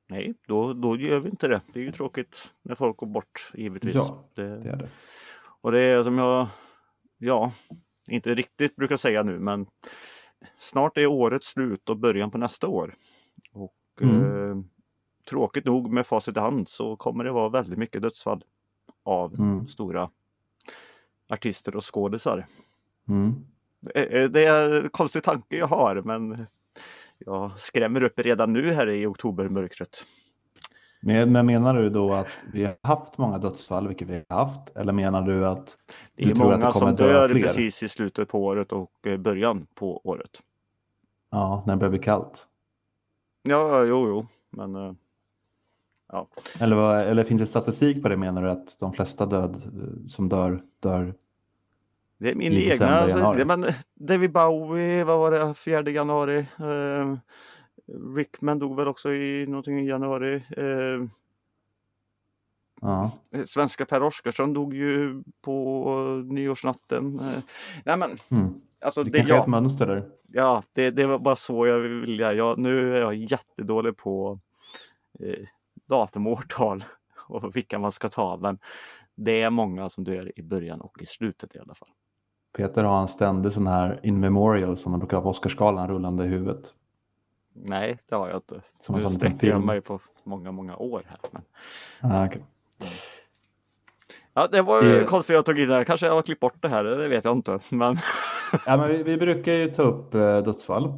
Nej, 0.10 0.34
då, 0.48 0.74
då 0.74 0.98
gör 0.98 1.19
vi 1.19 1.30
inte 1.30 1.48
det. 1.48 1.62
Det 1.74 1.80
är 1.80 1.84
ju 1.84 1.92
tråkigt 1.92 2.52
när 2.62 2.75
folk 2.75 2.98
går 2.98 3.08
bort 3.08 3.52
givetvis. 3.54 3.96
Ja, 3.96 4.24
det, 4.36 4.44
Det 4.44 4.69
är 4.69 4.75
det. 4.75 4.90
Och 5.62 5.72
det 5.72 5.80
är 5.80 6.04
som 6.04 6.18
jag, 6.18 6.48
ja, 7.18 7.52
inte 8.08 8.36
riktigt 8.36 8.75
brukar 8.75 8.98
säga 8.98 9.24
nu, 9.24 9.39
men 9.39 9.65
snart 10.60 10.98
är 10.98 11.08
året 11.08 11.44
slut 11.44 11.89
och 11.89 11.98
början 11.98 12.32
på 12.32 12.38
nästa 12.38 12.68
år. 12.68 12.96
Och 13.53 13.75
Mm. 14.01 14.50
eh, 14.51 14.63
tråkigt 15.30 15.65
nog 15.65 15.91
med 15.91 16.08
facit 16.08 16.38
i 16.38 16.39
hand 16.39 16.70
så 16.70 16.96
kommer 16.96 17.24
det 17.24 17.32
vara 17.32 17.50
väldigt 17.50 17.80
mycket 17.80 18.01
dödsfall 18.01 18.44
av 19.03 19.34
Mm. 19.34 19.68
stora 19.68 20.10
artister 21.30 21.75
och 21.75 21.94
skådisar. 21.96 22.48
Mm. 23.10 23.46
Det 23.79 24.15
är- 24.24 24.27
det 24.27 24.46
är 24.46 24.84
en 24.84 24.89
konstig 24.89 25.24
tanke 25.24 25.58
jag 25.58 25.67
har, 25.67 25.96
men 26.01 26.46
jag 27.17 27.60
skrämmer 27.60 28.03
upp 28.03 28.20
redan 28.20 28.53
nu 28.53 28.74
här 28.74 28.89
i 28.89 29.05
oktobermörkret. 29.05 30.03
Men, 31.03 31.31
men 31.31 31.46
menar 31.46 31.74
du 31.74 31.89
då 31.89 32.13
att 32.13 32.27
vi 32.53 32.65
har 32.65 32.75
haft 32.84 33.17
många 33.17 33.38
dödsfall, 33.38 33.88
vilket 33.88 34.08
vi 34.08 34.24
har 34.29 34.38
haft? 34.38 34.75
Eller 34.75 34.93
menar 34.93 35.22
du 35.22 35.46
att 35.48 35.77
Det 36.15 36.24
är 36.24 36.27
det 36.27 36.36
många 36.36 36.58
kommer 36.58 36.72
som 36.72 36.96
dö 36.96 37.13
dör 37.13 37.29
fler? 37.29 37.41
precis 37.41 37.84
i 37.84 37.89
slutet 37.89 38.27
på 38.29 38.46
året 38.46 38.72
och 38.72 38.91
eh, 39.08 39.17
början 39.17 39.67
på 39.75 40.01
året. 40.03 40.41
ja, 41.31 41.63
när 41.67 41.74
det 41.74 41.79
börjar 41.79 41.89
bli 41.91 42.00
kallt? 42.00 42.48
Ja, 43.43 43.84
jo, 43.86 44.08
jo, 44.08 44.27
men 44.50 44.75
eh, 44.75 44.93
ja. 46.12 46.27
Eller, 46.60 47.05
eller 47.05 47.24
finns 47.24 47.41
det 47.41 47.48
statistik 47.48 48.01
på 48.03 48.10
det 48.10 48.17
menar 48.17 48.43
du 48.43 48.50
att 48.50 48.79
de 48.79 48.93
flesta 48.93 49.25
död 49.25 49.55
eh, 49.55 50.05
som 50.08 50.29
dör, 50.29 50.62
dör? 50.79 51.13
Det 52.22 52.32
är 52.32 52.36
min 52.36 52.51
I 52.54 52.70
egna. 52.70 52.88
Alltså, 52.88 53.34
det, 53.34 53.46
men 53.46 53.66
David 53.96 54.32
Bowie, 54.32 55.04
vad 55.04 55.20
var 55.20 55.32
det, 55.32 55.54
4 55.54 55.90
januari. 55.90 56.38
Eh, 56.60 57.16
Rickman 58.16 58.60
dog 58.60 58.75
väl 58.75 58.88
också 58.88 59.13
i 59.13 59.46
någonting 59.48 59.80
i 59.80 59.88
januari. 59.88 60.36
Eh, 60.58 61.06
Ja. 62.82 63.12
svenska 63.46 63.86
Per 63.86 64.04
Oscarsson 64.04 64.54
dog 64.54 64.74
ju 64.74 65.24
på 65.42 65.94
nyårsnatten. 66.30 67.20
Eh, 67.20 67.40
nej 67.86 67.98
men, 67.98 68.18
Mm. 68.30 68.54
alltså 68.82 69.04
Det 69.04 69.10
det, 69.12 69.18
kanske 69.18 69.36
är 69.38 69.42
ett 69.42 69.48
mönster 69.48 69.88
där. 69.88 70.10
ja, 70.28 70.63
det, 70.74 70.92
det 70.92 71.06
var 71.08 71.20
bara 71.20 71.36
så 71.36 71.68
jag 71.68 71.80
ville. 71.80 72.34
Jag, 72.34 72.58
nu 72.58 72.96
är 72.98 73.01
jag 73.01 73.16
jättedålig 73.16 73.98
på 73.98 74.40
eh, 75.20 75.46
datum 75.90 76.28
och 76.28 76.34
årtal 76.34 76.84
och 77.18 77.56
vilka 77.56 77.80
man 77.80 77.92
ska 77.92 78.10
ta. 78.10 78.38
Men 78.38 78.60
det 79.16 79.42
är 79.42 79.50
många 79.50 79.90
som 79.90 80.04
dör 80.04 80.40
i 80.40 80.44
början 80.44 80.82
och 80.82 81.01
i 81.01 81.06
slutet 81.06 81.56
i 81.56 81.60
alla 81.60 81.75
fall. 81.75 81.90
Peter 82.58 82.84
har 82.84 83.01
en 83.01 83.08
ständig 83.08 83.51
sån 83.51 83.67
här 83.67 84.00
in 84.03 84.20
memorial 84.20 84.77
som 84.77 84.91
man 84.91 85.00
brukar 85.00 85.17
ha 85.17 85.24
på 85.24 85.29
Oscarsgalan 85.29 85.88
rullande 85.88 86.25
i 86.25 86.27
huvudet. 86.27 86.74
Nej, 87.53 88.00
det 88.10 88.15
har 88.15 88.27
jag 88.27 88.38
inte. 88.38 88.62
Som 88.79 88.96
nu 88.96 89.10
sträcker 89.10 89.48
jag 89.48 89.63
mig 89.63 89.81
på 89.81 90.00
många, 90.24 90.51
många 90.51 90.75
år 90.77 91.03
här. 91.08 91.20
Men... 91.31 91.41
Ah, 92.12 92.25
okej. 92.25 92.41
Ja, 94.34 94.48
det 94.51 94.62
var 94.62 94.84
ju 94.84 95.00
Eh. 95.00 95.05
konstigt 95.05 95.34
jag 95.34 95.46
tog 95.46 95.60
in 95.60 95.70
det 95.70 95.75
här. 95.75 95.84
Kanske 95.84 96.05
jag 96.05 96.13
har 96.13 96.22
klippt 96.22 96.41
bort 96.41 96.62
det 96.62 96.67
här, 96.70 96.84
det 96.84 97.08
vet 97.08 97.25
jag 97.25 97.38
inte. 97.38 97.60
Men 97.70 97.98
ja, 98.65 98.77
men 98.77 98.88
vi, 98.88 99.03
vi 99.03 99.17
brukar 99.17 99.51
ju 99.51 99.72
ta 99.72 99.81
upp 99.84 100.13
eh, 100.13 100.38
dödsfall. 100.38 100.93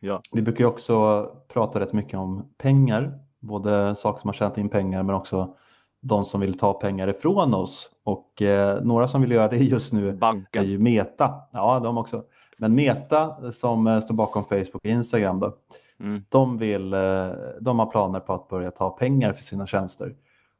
ja, 0.00 0.20
Vi 0.32 0.42
brukar 0.42 0.60
ju 0.60 0.66
också 0.66 1.26
prata 1.52 1.80
rätt 1.80 1.92
mycket 1.92 2.18
om 2.18 2.48
pengar. 2.58 3.18
Både 3.40 3.94
saker 3.96 4.20
som 4.20 4.28
har 4.28 4.32
tjänat 4.34 4.58
in 4.58 4.68
pengar 4.68 5.02
men 5.02 5.14
också 5.14 5.54
de 6.00 6.24
som 6.24 6.40
vill 6.40 6.58
ta 6.58 6.72
pengar 6.72 7.08
ifrån 7.08 7.54
oss. 7.54 7.90
Och 8.08 8.42
eh, 8.42 8.82
några 8.82 9.08
som 9.08 9.20
vill 9.20 9.30
göra 9.30 9.48
det 9.48 9.56
just 9.74 9.92
nu 9.92 10.08
är 10.08 10.12
banken. 10.12 10.64
ju 10.64 10.78
Meta. 10.78 11.34
Ja, 11.52 11.80
de 11.80 11.98
också. 11.98 12.24
Men 12.56 12.74
Meta 12.74 13.52
som 13.52 13.86
eh, 13.86 14.00
står 14.00 14.14
bakom 14.14 14.44
Facebook 14.44 14.74
och 14.74 14.86
Instagram 14.86 15.40
då, 15.40 15.56
Mm. 16.00 16.22
de, 16.28 16.58
vill, 16.58 16.92
eh, 16.94 17.28
de 17.60 17.78
har 17.78 17.86
planer 17.86 18.20
på 18.20 18.32
att 18.32 18.48
börja 18.48 18.70
ta 18.70 18.90
pengar 18.90 19.32
för 19.32 19.42
sina 19.42 19.66
tjänster. 19.66 20.14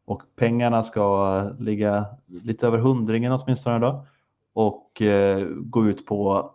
Och 0.07 0.23
pengarna 0.37 0.83
ska 0.83 1.43
ligga 1.59 2.07
lite 2.27 2.67
över 2.67 2.79
hundringen 2.79 3.33
åtminstone 3.33 3.79
då. 3.79 4.07
Och 4.55 5.03
eh, 5.03 5.47
gå 5.49 5.87
ut 5.87 6.07
på 6.07 6.51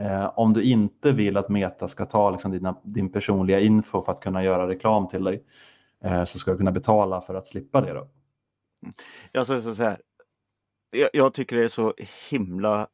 eh, 0.00 0.30
om 0.36 0.52
du 0.52 0.62
inte 0.62 1.12
vill 1.12 1.36
att 1.36 1.48
Meta 1.48 1.88
ska 1.88 2.06
ta 2.06 2.30
liksom, 2.30 2.50
dina, 2.50 2.76
din 2.82 3.12
personliga 3.12 3.60
info 3.60 4.02
för 4.02 4.12
att 4.12 4.20
kunna 4.20 4.44
göra 4.44 4.68
reklam 4.68 5.08
till 5.08 5.24
dig 5.24 5.44
eh, 6.04 6.24
så 6.24 6.38
ska 6.38 6.50
du 6.50 6.56
kunna 6.56 6.72
betala 6.72 7.20
för 7.20 7.34
att 7.34 7.46
slippa 7.46 7.80
det. 7.80 7.92
Då. 7.92 8.06
Jag, 9.32 9.46
ska 9.46 9.74
säga, 9.74 9.96
jag, 10.90 11.10
jag 11.12 11.34
tycker 11.34 11.56
det 11.56 11.64
är 11.64 11.68
så 11.68 11.94
himla 12.30 12.88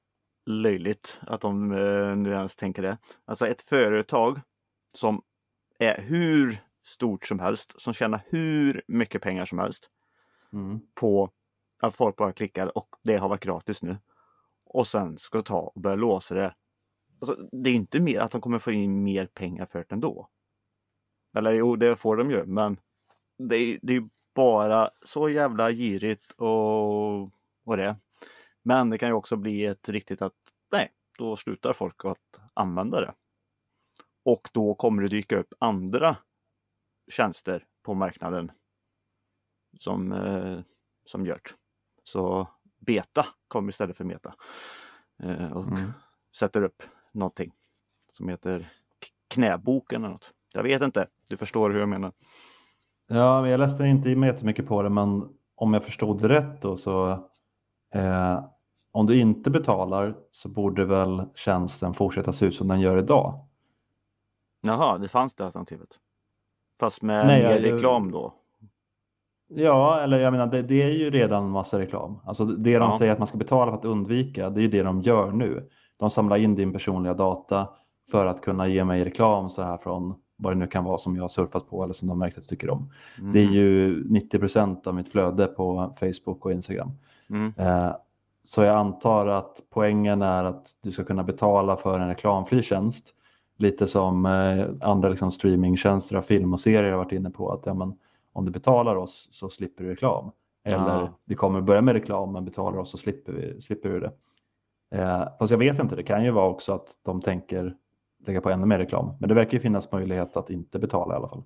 löjligt 0.46 1.20
att 1.22 1.40
de 1.40 1.72
eh, 1.72 2.16
nu 2.16 2.30
ens 2.32 2.56
tänker 2.56 2.82
det. 2.82 2.98
Alltså 3.24 3.46
ett 3.46 3.60
företag 3.60 4.40
som 4.92 5.22
är 5.78 6.02
hur 6.02 6.58
stort 6.86 7.26
som 7.26 7.38
helst, 7.38 7.80
som 7.80 7.92
tjänar 7.94 8.22
hur 8.26 8.82
mycket 8.88 9.22
pengar 9.22 9.44
som 9.44 9.58
helst 9.58 9.90
Mm. 10.52 10.80
på 10.94 11.30
att 11.82 11.94
folk 11.94 12.16
bara 12.16 12.32
klickar 12.32 12.78
och 12.78 12.88
det 13.04 13.16
har 13.16 13.28
varit 13.28 13.42
gratis 13.44 13.82
nu. 13.82 13.96
Och 14.64 14.86
sen 14.86 15.18
ska 15.18 15.42
ta 15.42 15.60
och 15.60 15.80
börja 15.80 15.96
låsa 15.96 16.34
det. 16.34 16.54
Alltså, 17.20 17.48
det 17.52 17.70
är 17.70 17.74
inte 17.74 18.00
mer 18.00 18.20
att 18.20 18.30
de 18.30 18.40
kommer 18.40 18.58
få 18.58 18.72
in 18.72 19.02
mer 19.02 19.26
pengar 19.26 19.66
för 19.66 19.78
det 19.78 19.92
ändå. 19.92 20.28
Eller 21.36 21.52
jo, 21.52 21.76
det 21.76 21.96
får 21.96 22.16
de 22.16 22.30
ju, 22.30 22.46
men 22.46 22.80
det 23.38 23.56
är, 23.56 23.78
det 23.82 23.96
är 23.96 24.08
bara 24.34 24.90
så 25.04 25.28
jävla 25.28 25.72
girigt 25.72 26.32
och, 26.32 27.30
och 27.64 27.76
det. 27.76 27.96
Men 28.62 28.90
det 28.90 28.98
kan 28.98 29.08
ju 29.08 29.12
också 29.14 29.36
bli 29.36 29.64
ett 29.64 29.88
riktigt 29.88 30.22
att 30.22 30.32
nej, 30.72 30.92
då 31.18 31.36
slutar 31.36 31.72
folk 31.72 32.04
att 32.04 32.40
använda 32.54 33.00
det. 33.00 33.14
Och 34.24 34.48
då 34.52 34.74
kommer 34.74 35.02
det 35.02 35.08
dyka 35.08 35.38
upp 35.38 35.54
andra 35.58 36.16
tjänster 37.10 37.66
på 37.82 37.94
marknaden 37.94 38.52
som, 39.80 40.12
eh, 40.12 40.60
som 41.06 41.26
gör 41.26 41.34
det. 41.44 41.50
Så 42.04 42.48
Beta 42.78 43.26
kommer 43.48 43.68
istället 43.68 43.96
för 43.96 44.04
Meta 44.04 44.34
eh, 45.22 45.52
och 45.52 45.64
Mm. 45.68 45.92
sätter 46.36 46.62
upp 46.62 46.82
någonting 47.12 47.52
som 48.12 48.28
heter 48.28 48.68
knäboken 49.28 50.02
eller 50.04 50.12
något. 50.12 50.32
Jag 50.52 50.62
vet 50.62 50.82
inte, 50.82 51.08
du 51.26 51.36
förstår 51.36 51.70
hur 51.70 51.80
jag 51.80 51.88
menar. 51.88 52.12
Ja, 53.06 53.48
jag 53.48 53.60
läste 53.60 53.84
inte 53.86 54.10
jättemycket 54.10 54.66
på 54.66 54.82
det, 54.82 54.90
men 54.90 55.38
om 55.54 55.74
jag 55.74 55.84
förstod 55.84 56.20
det 56.20 56.28
rätt 56.28 56.62
då 56.62 56.76
så 56.76 57.28
eh, 57.94 58.44
om 58.92 59.06
du 59.06 59.20
inte 59.20 59.50
betalar 59.50 60.14
så 60.30 60.48
borde 60.48 60.84
väl 60.84 61.22
tjänsten 61.34 61.94
fortsätta 61.94 62.32
se 62.32 62.46
ut 62.46 62.54
som 62.54 62.68
den 62.68 62.80
gör 62.80 62.98
idag. 62.98 63.34
Jaha, 64.62 64.98
det 64.98 65.08
fanns 65.08 65.34
det 65.34 65.44
alternativet. 65.46 65.88
Fast 66.80 67.02
med 67.02 67.26
Nej, 67.26 67.42
mer 67.42 67.58
reklam 67.72 68.10
då? 68.10 68.34
Ja, 69.48 70.00
eller 70.00 70.18
jag 70.20 70.32
menar 70.32 70.46
det, 70.46 70.62
det 70.62 70.82
är 70.82 70.90
ju 70.90 71.10
redan 71.10 71.50
massa 71.50 71.78
reklam. 71.78 72.18
Alltså 72.24 72.44
det 72.44 72.78
de 72.78 72.90
Ja. 72.90 72.98
säger 72.98 73.12
att 73.12 73.18
man 73.18 73.28
ska 73.28 73.36
betala 73.38 73.72
för 73.72 73.78
att 73.78 73.84
undvika, 73.84 74.50
det 74.50 74.60
är 74.60 74.62
ju 74.62 74.68
det 74.68 74.82
de 74.82 75.00
gör 75.02 75.30
nu. 75.32 75.68
De 75.98 76.10
samlar 76.10 76.36
in 76.36 76.54
din 76.54 76.72
personliga 76.72 77.14
data 77.14 77.68
för 78.10 78.26
att 78.26 78.40
kunna 78.40 78.68
ge 78.68 78.84
mig 78.84 79.04
reklam 79.04 79.50
så 79.50 79.62
här 79.62 79.76
från 79.78 80.14
vad 80.36 80.52
det 80.52 80.58
nu 80.58 80.66
kan 80.66 80.84
vara 80.84 80.98
som 80.98 81.16
jag 81.16 81.22
har 81.22 81.28
surfat 81.28 81.68
på 81.68 81.84
eller 81.84 81.94
som 81.94 82.08
de 82.08 82.18
märkt 82.18 82.38
att 82.38 82.44
jag 82.44 82.48
tycker 82.48 82.70
om. 82.70 82.90
Det 83.32 83.38
är 83.38 83.42
Mm. 83.44 83.54
ju 83.54 84.04
90% 84.08 84.86
av 84.86 84.94
mitt 84.94 85.08
flöde 85.08 85.46
på 85.46 85.94
Facebook 86.00 86.44
och 86.46 86.52
Instagram. 86.52 86.90
Mm. 87.30 87.52
Eh, 87.58 87.96
Så 88.42 88.62
jag 88.62 88.76
antar 88.76 89.26
att 89.26 89.62
poängen 89.70 90.22
är 90.22 90.44
att 90.44 90.66
du 90.82 90.92
ska 90.92 91.04
kunna 91.04 91.24
betala 91.24 91.76
för 91.76 92.00
en 92.00 92.08
reklamfri 92.08 92.62
tjänst. 92.62 93.14
Lite 93.56 93.86
som 93.86 94.26
eh, 94.26 94.66
andra 94.88 95.08
liksom 95.08 95.30
streamingtjänster 95.30 96.16
av 96.16 96.22
film 96.22 96.52
och 96.52 96.60
serier 96.60 96.90
har 96.90 96.98
varit 96.98 97.12
inne 97.12 97.30
på. 97.30 97.52
att 97.52 97.66
ja, 97.66 97.74
men, 97.74 97.94
Om 98.32 98.44
du 98.44 98.50
betalar 98.50 98.96
oss 98.96 99.28
så 99.32 99.50
slipper 99.50 99.84
du 99.84 99.90
reklam. 99.90 100.30
Eller 100.64 101.02
Ah. 101.02 101.18
vi 101.24 101.34
kommer 101.34 101.60
börja 101.60 101.80
med 101.82 101.94
reklam 101.94 102.32
men 102.32 102.44
betalar 102.44 102.78
oss 102.78 102.90
så 102.90 102.98
slipper, 102.98 103.32
vi, 103.32 103.60
slipper 103.60 103.88
du 103.88 104.00
det. 104.00 104.12
Eh, 104.90 105.28
fast 105.38 105.50
jag 105.50 105.58
vet 105.58 105.78
inte, 105.78 105.96
det 105.96 106.02
kan 106.02 106.24
ju 106.24 106.30
vara 106.30 106.48
också 106.48 106.72
att 106.74 106.88
de 107.04 107.20
tänker 107.22 107.76
lägga 108.26 108.40
på 108.40 108.50
ännu 108.50 108.66
mer 108.66 108.78
reklam. 108.78 109.14
Men 109.20 109.28
det 109.28 109.34
verkar 109.34 109.52
ju 109.52 109.60
finnas 109.60 109.92
möjlighet 109.92 110.36
att 110.36 110.50
inte 110.50 110.78
betala 110.78 111.14
i 111.14 111.16
alla 111.16 111.28
fall. 111.28 111.42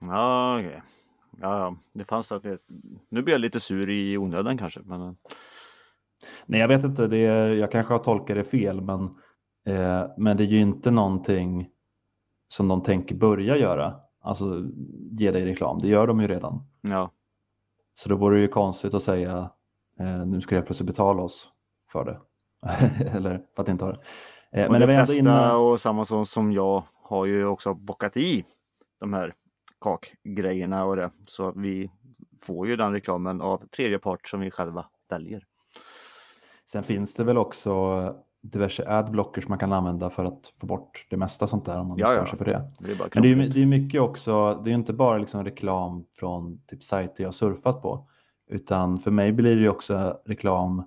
Ja, 0.00 0.58
okej. 0.58 0.82
Ja, 1.40 1.58
ja, 1.58 1.76
det 1.92 2.04
fanns 2.04 2.28
det. 2.28 2.38
det- 2.38 2.58
Nu 3.08 3.22
blir 3.22 3.34
jag 3.34 3.40
lite 3.40 3.60
sur 3.60 3.90
i 3.90 4.18
onödan 4.18 4.58
kanske. 4.58 4.80
Men... 4.84 5.16
Nej, 6.46 6.60
jag 6.60 6.68
vet 6.68 6.84
inte. 6.84 7.06
Det 7.06 7.18
är, 7.18 7.50
jag 7.52 7.72
kanske 7.72 7.94
har 7.94 7.98
tolkat 7.98 8.36
det 8.36 8.44
fel, 8.44 8.80
men, 8.80 9.04
eh, 9.66 10.04
men 10.16 10.36
det 10.36 10.42
är 10.44 10.48
ju 10.48 10.60
inte 10.60 10.90
någonting 10.90 11.68
som 12.48 12.68
de 12.68 12.82
tänker 12.82 13.14
börja 13.14 13.56
göra. 13.56 13.94
Alltså 14.22 14.64
ge 15.10 15.30
dig 15.30 15.44
reklam. 15.44 15.78
Det 15.80 15.88
gör 15.88 16.06
de 16.06 16.20
ju 16.20 16.26
redan. 16.26 16.62
Ja, 16.80 17.10
Så 17.94 18.08
då 18.08 18.16
vore 18.16 18.36
det 18.36 18.42
ju 18.42 18.48
konstigt 18.48 18.94
att 18.94 19.02
säga 19.02 19.50
eh, 20.00 20.26
nu 20.26 20.40
ska 20.40 20.54
jag 20.54 20.66
plötsligt 20.66 20.86
betala 20.86 21.22
oss 21.22 21.52
för 21.92 22.04
det. 22.04 22.20
Eller 23.16 23.42
för 23.56 23.62
att 23.62 23.68
inte 23.68 23.84
ha 23.84 23.92
det. 23.92 23.98
Eh, 24.52 24.70
men 24.70 24.80
de 24.80 24.86
det 24.86 24.92
ändå 24.94 25.06
flesta 25.06 25.14
inne... 25.20 25.52
och 25.52 25.80
samma 25.80 26.04
som, 26.04 26.26
som 26.26 26.52
jag 26.52 26.82
har 27.02 27.26
ju 27.26 27.46
också 27.46 27.74
bockat 27.74 28.16
i 28.16 28.44
de 29.00 29.12
här 29.12 29.34
kakgrejerna 29.80 30.84
och 30.84 30.96
det. 30.96 31.10
Så 31.26 31.52
vi 31.56 31.90
får 32.40 32.66
ju 32.68 32.76
den 32.76 32.92
reklamen 32.92 33.40
av 33.40 33.66
tredje 33.66 33.98
part 33.98 34.28
som 34.28 34.40
vi 34.40 34.50
själva 34.50 34.86
väljer. 35.10 35.46
Sen 36.66 36.82
finns 36.82 37.14
det 37.14 37.24
väl 37.24 37.38
också 37.38 38.14
diverse 38.42 38.88
adblockers 38.88 39.48
man 39.48 39.58
kan 39.58 39.72
använda 39.72 40.10
för 40.10 40.24
att 40.24 40.52
få 40.60 40.66
bort 40.66 41.06
det 41.10 41.16
mesta 41.16 41.46
sånt 41.46 41.64
där 41.64 41.78
om 41.78 41.88
man 41.88 41.98
Ja, 41.98 42.06
stör 42.06 42.24
sig 42.26 42.38
på 42.38 42.44
det. 42.44 42.72
Det 42.78 43.14
Men 43.14 43.22
det 43.22 43.28
är, 43.28 43.48
det 43.54 43.62
är 43.62 43.66
mycket 43.66 44.00
också, 44.00 44.62
det 44.64 44.70
är 44.70 44.74
inte 44.74 44.92
bara 44.92 45.18
liksom 45.18 45.44
reklam 45.44 46.04
från 46.18 46.60
typ 46.66 46.84
sajter 46.84 47.24
jag 47.24 47.34
surfat 47.34 47.82
på. 47.82 48.06
Utan 48.50 48.98
för 48.98 49.10
mig 49.10 49.32
blir 49.32 49.56
det 49.56 49.68
också 49.68 50.20
reklam, 50.24 50.84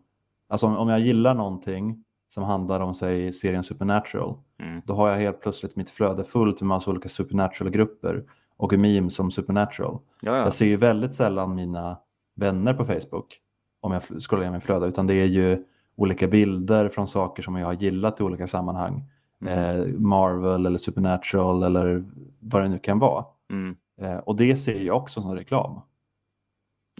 alltså 0.48 0.68
om, 0.68 0.78
om 0.78 0.90
jag 0.90 1.00
gillar 1.00 1.34
någonting 1.34 2.04
som 2.30 2.44
handlar 2.44 2.80
om 2.80 2.94
säg 2.94 3.34
serien 3.34 3.64
Supernatural, 3.64 4.38
Mm. 4.60 4.82
då 4.86 4.94
har 4.94 5.10
jag 5.10 5.18
helt 5.18 5.42
plötsligt 5.42 5.76
mitt 5.76 5.90
flöde 5.90 6.24
fullt 6.24 6.62
med 6.62 6.68
massa 6.68 6.92
olika 6.92 7.10
Supernatural-grupper 7.10 8.24
och 8.58 8.74
memes 8.74 9.16
som 9.16 9.32
Supernatural. 9.32 10.00
Ja, 10.22 10.38
ja. 10.38 10.44
Jag 10.44 10.54
ser 10.54 10.66
ju 10.66 10.78
väldigt 10.78 11.14
sällan 11.14 11.56
mina 11.56 11.98
vänner 12.36 12.74
på 12.74 12.86
Facebook 12.86 13.40
om 13.82 13.92
jag 13.92 14.04
scrollar 14.04 14.42
igenom 14.42 14.54
min 14.54 14.62
flöde, 14.62 14.86
utan 14.86 15.08
det 15.08 15.14
är 15.14 15.26
ju 15.26 15.64
olika 15.96 16.28
bilder 16.28 16.90
från 16.90 17.08
saker 17.08 17.44
som 17.44 17.56
jag 17.56 17.66
har 17.66 17.74
gillat 17.74 18.20
i 18.20 18.24
olika 18.24 18.48
sammanhang. 18.48 19.04
Mm. 19.42 19.82
Eh, 19.82 19.88
Marvel 20.00 20.66
eller 20.66 20.78
Supernatural 20.78 21.64
eller 21.64 22.04
vad 22.40 22.64
det 22.64 22.70
nu 22.70 22.80
kan 22.80 23.00
vara. 23.00 23.26
Mm. 23.52 23.76
Eh, 24.02 24.18
och 24.18 24.36
det 24.36 24.58
ser 24.58 24.80
jag 24.80 24.98
också 24.98 25.22
som 25.22 25.36
reklam. 25.36 25.82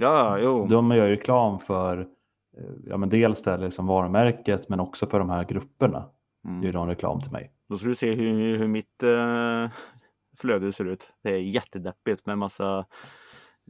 Ja, 0.02 0.38
jo. 0.42 0.68
De 0.68 0.92
gör 0.92 1.10
reklam 1.10 1.60
för 1.60 2.00
eh, 2.58 2.64
ja, 2.86 2.98
men 2.98 3.10
dels 3.10 3.44
det 3.44 3.58
liksom 3.58 3.88
varumärket 3.88 4.70
men 4.70 4.80
också 4.80 5.08
för 5.08 5.20
de 5.20 5.30
här 5.30 5.44
grupperna. 5.44 6.06
Mm. 6.46 6.64
Gör 6.64 6.74
de 6.74 6.88
reklam 6.88 7.22
till 7.22 7.32
mig. 7.32 7.52
Då 7.70 7.78
ska 7.78 7.88
du 7.88 7.96
se 7.96 8.14
hur, 8.14 8.58
hur 8.58 8.68
mitt 8.68 9.04
eh, 9.04 9.70
flöde 10.44 10.72
ser 10.72 10.86
ut. 10.86 11.12
Det 11.24 11.30
är 11.30 11.38
jättedeppigt 11.38 12.26
med 12.26 12.38
massa 12.38 12.86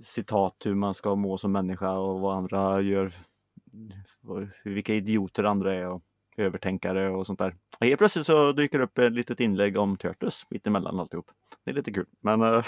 citat 0.01 0.55
hur 0.65 0.75
man 0.75 0.93
ska 0.93 1.15
må 1.15 1.37
som 1.37 1.51
människa 1.51 1.91
och 1.91 2.19
vad 2.19 2.37
andra 2.37 2.81
gör. 2.81 3.11
Vilka 4.63 4.93
idioter 4.93 5.43
andra 5.43 5.75
är 5.75 5.87
och 5.87 6.01
övertänkare 6.37 7.09
och 7.09 7.25
sånt 7.25 7.39
där. 7.39 7.55
Och 7.79 7.85
helt 7.85 7.97
plötsligt 7.97 8.25
så 8.25 8.51
dyker 8.51 8.77
det 8.77 8.83
upp 8.83 8.97
ett 8.97 9.11
litet 9.13 9.39
inlägg 9.39 9.77
om 9.77 9.97
Turtles 9.97 10.45
mittemellan 10.49 10.99
alltihop. 10.99 11.25
Det 11.65 11.71
är 11.71 11.75
lite 11.75 11.91
kul. 11.91 12.05
Men 12.21 12.41
eh, 12.41 12.47
Mm. 12.47 12.63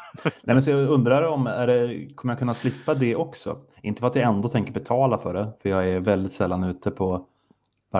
Nej, 0.24 0.54
men 0.54 0.62
så 0.62 0.70
jag 0.70 0.88
undrar 0.88 1.22
om, 1.22 1.46
är 1.46 1.66
det, 1.66 2.14
kommer 2.14 2.34
jag 2.34 2.38
kunna 2.38 2.54
slippa 2.54 2.94
det 2.94 3.16
också? 3.16 3.60
Inte 3.82 4.00
för 4.00 4.06
att 4.06 4.16
jag 4.16 4.28
ändå 4.28 4.48
tänker 4.48 4.72
betala 4.72 5.18
för 5.18 5.34
det, 5.34 5.52
för 5.62 5.68
jag 5.68 5.88
är 5.88 6.00
väldigt 6.00 6.32
sällan 6.32 6.64
ute 6.64 6.90
på 6.90 7.26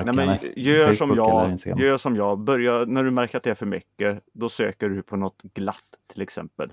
Nej, 0.02 0.14
men 0.14 0.38
gör 0.56 0.92
som 0.92 1.08
Facebook 1.08 1.66
jag. 1.66 1.80
Gör 1.80 1.96
som 1.96 2.16
jag. 2.16 2.38
Börja, 2.38 2.84
när 2.84 3.04
du 3.04 3.10
märker 3.10 3.38
att 3.38 3.44
det 3.44 3.50
är 3.50 3.54
för 3.54 3.66
mycket, 3.66 4.24
då 4.32 4.48
söker 4.48 4.88
du 4.88 5.02
på 5.02 5.16
något 5.16 5.42
glatt 5.42 5.98
till 6.12 6.22
exempel. 6.22 6.72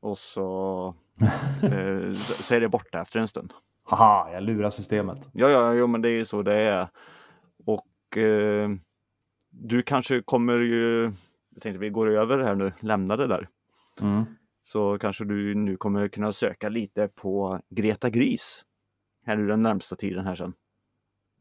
Och 0.00 0.18
så, 0.18 0.94
eh, 1.62 2.12
så 2.40 2.54
är 2.54 2.60
det 2.60 2.68
borta 2.68 3.00
efter 3.00 3.20
en 3.20 3.28
stund. 3.28 3.52
Haha, 3.84 4.32
jag 4.32 4.42
lurar 4.42 4.70
systemet. 4.70 5.28
Ja, 5.32 5.48
ja, 5.48 5.74
jo, 5.74 5.86
men 5.86 6.02
det 6.02 6.08
är 6.08 6.12
ju 6.12 6.24
så 6.24 6.42
det 6.42 6.54
är. 6.54 6.88
Och 7.66 8.16
eh, 8.16 8.70
du 9.50 9.82
kanske 9.82 10.22
kommer 10.22 10.58
ju, 10.58 11.02
jag 11.54 11.62
tänkte 11.62 11.78
vi 11.78 11.90
går 11.90 12.10
över 12.10 12.38
här 12.38 12.54
nu, 12.54 12.72
lämna 12.80 13.16
det 13.16 13.26
där. 13.26 13.48
Mm. 14.00 14.24
Så 14.64 14.98
kanske 14.98 15.24
du 15.24 15.54
nu 15.54 15.76
kommer 15.76 16.08
kunna 16.08 16.32
söka 16.32 16.68
lite 16.68 17.08
på 17.08 17.60
Greta 17.70 18.10
Gris. 18.10 18.64
Här 19.26 19.36
nu 19.36 19.46
den 19.46 19.62
närmsta 19.62 19.96
tiden 19.96 20.26
här 20.26 20.34
sen. 20.34 20.52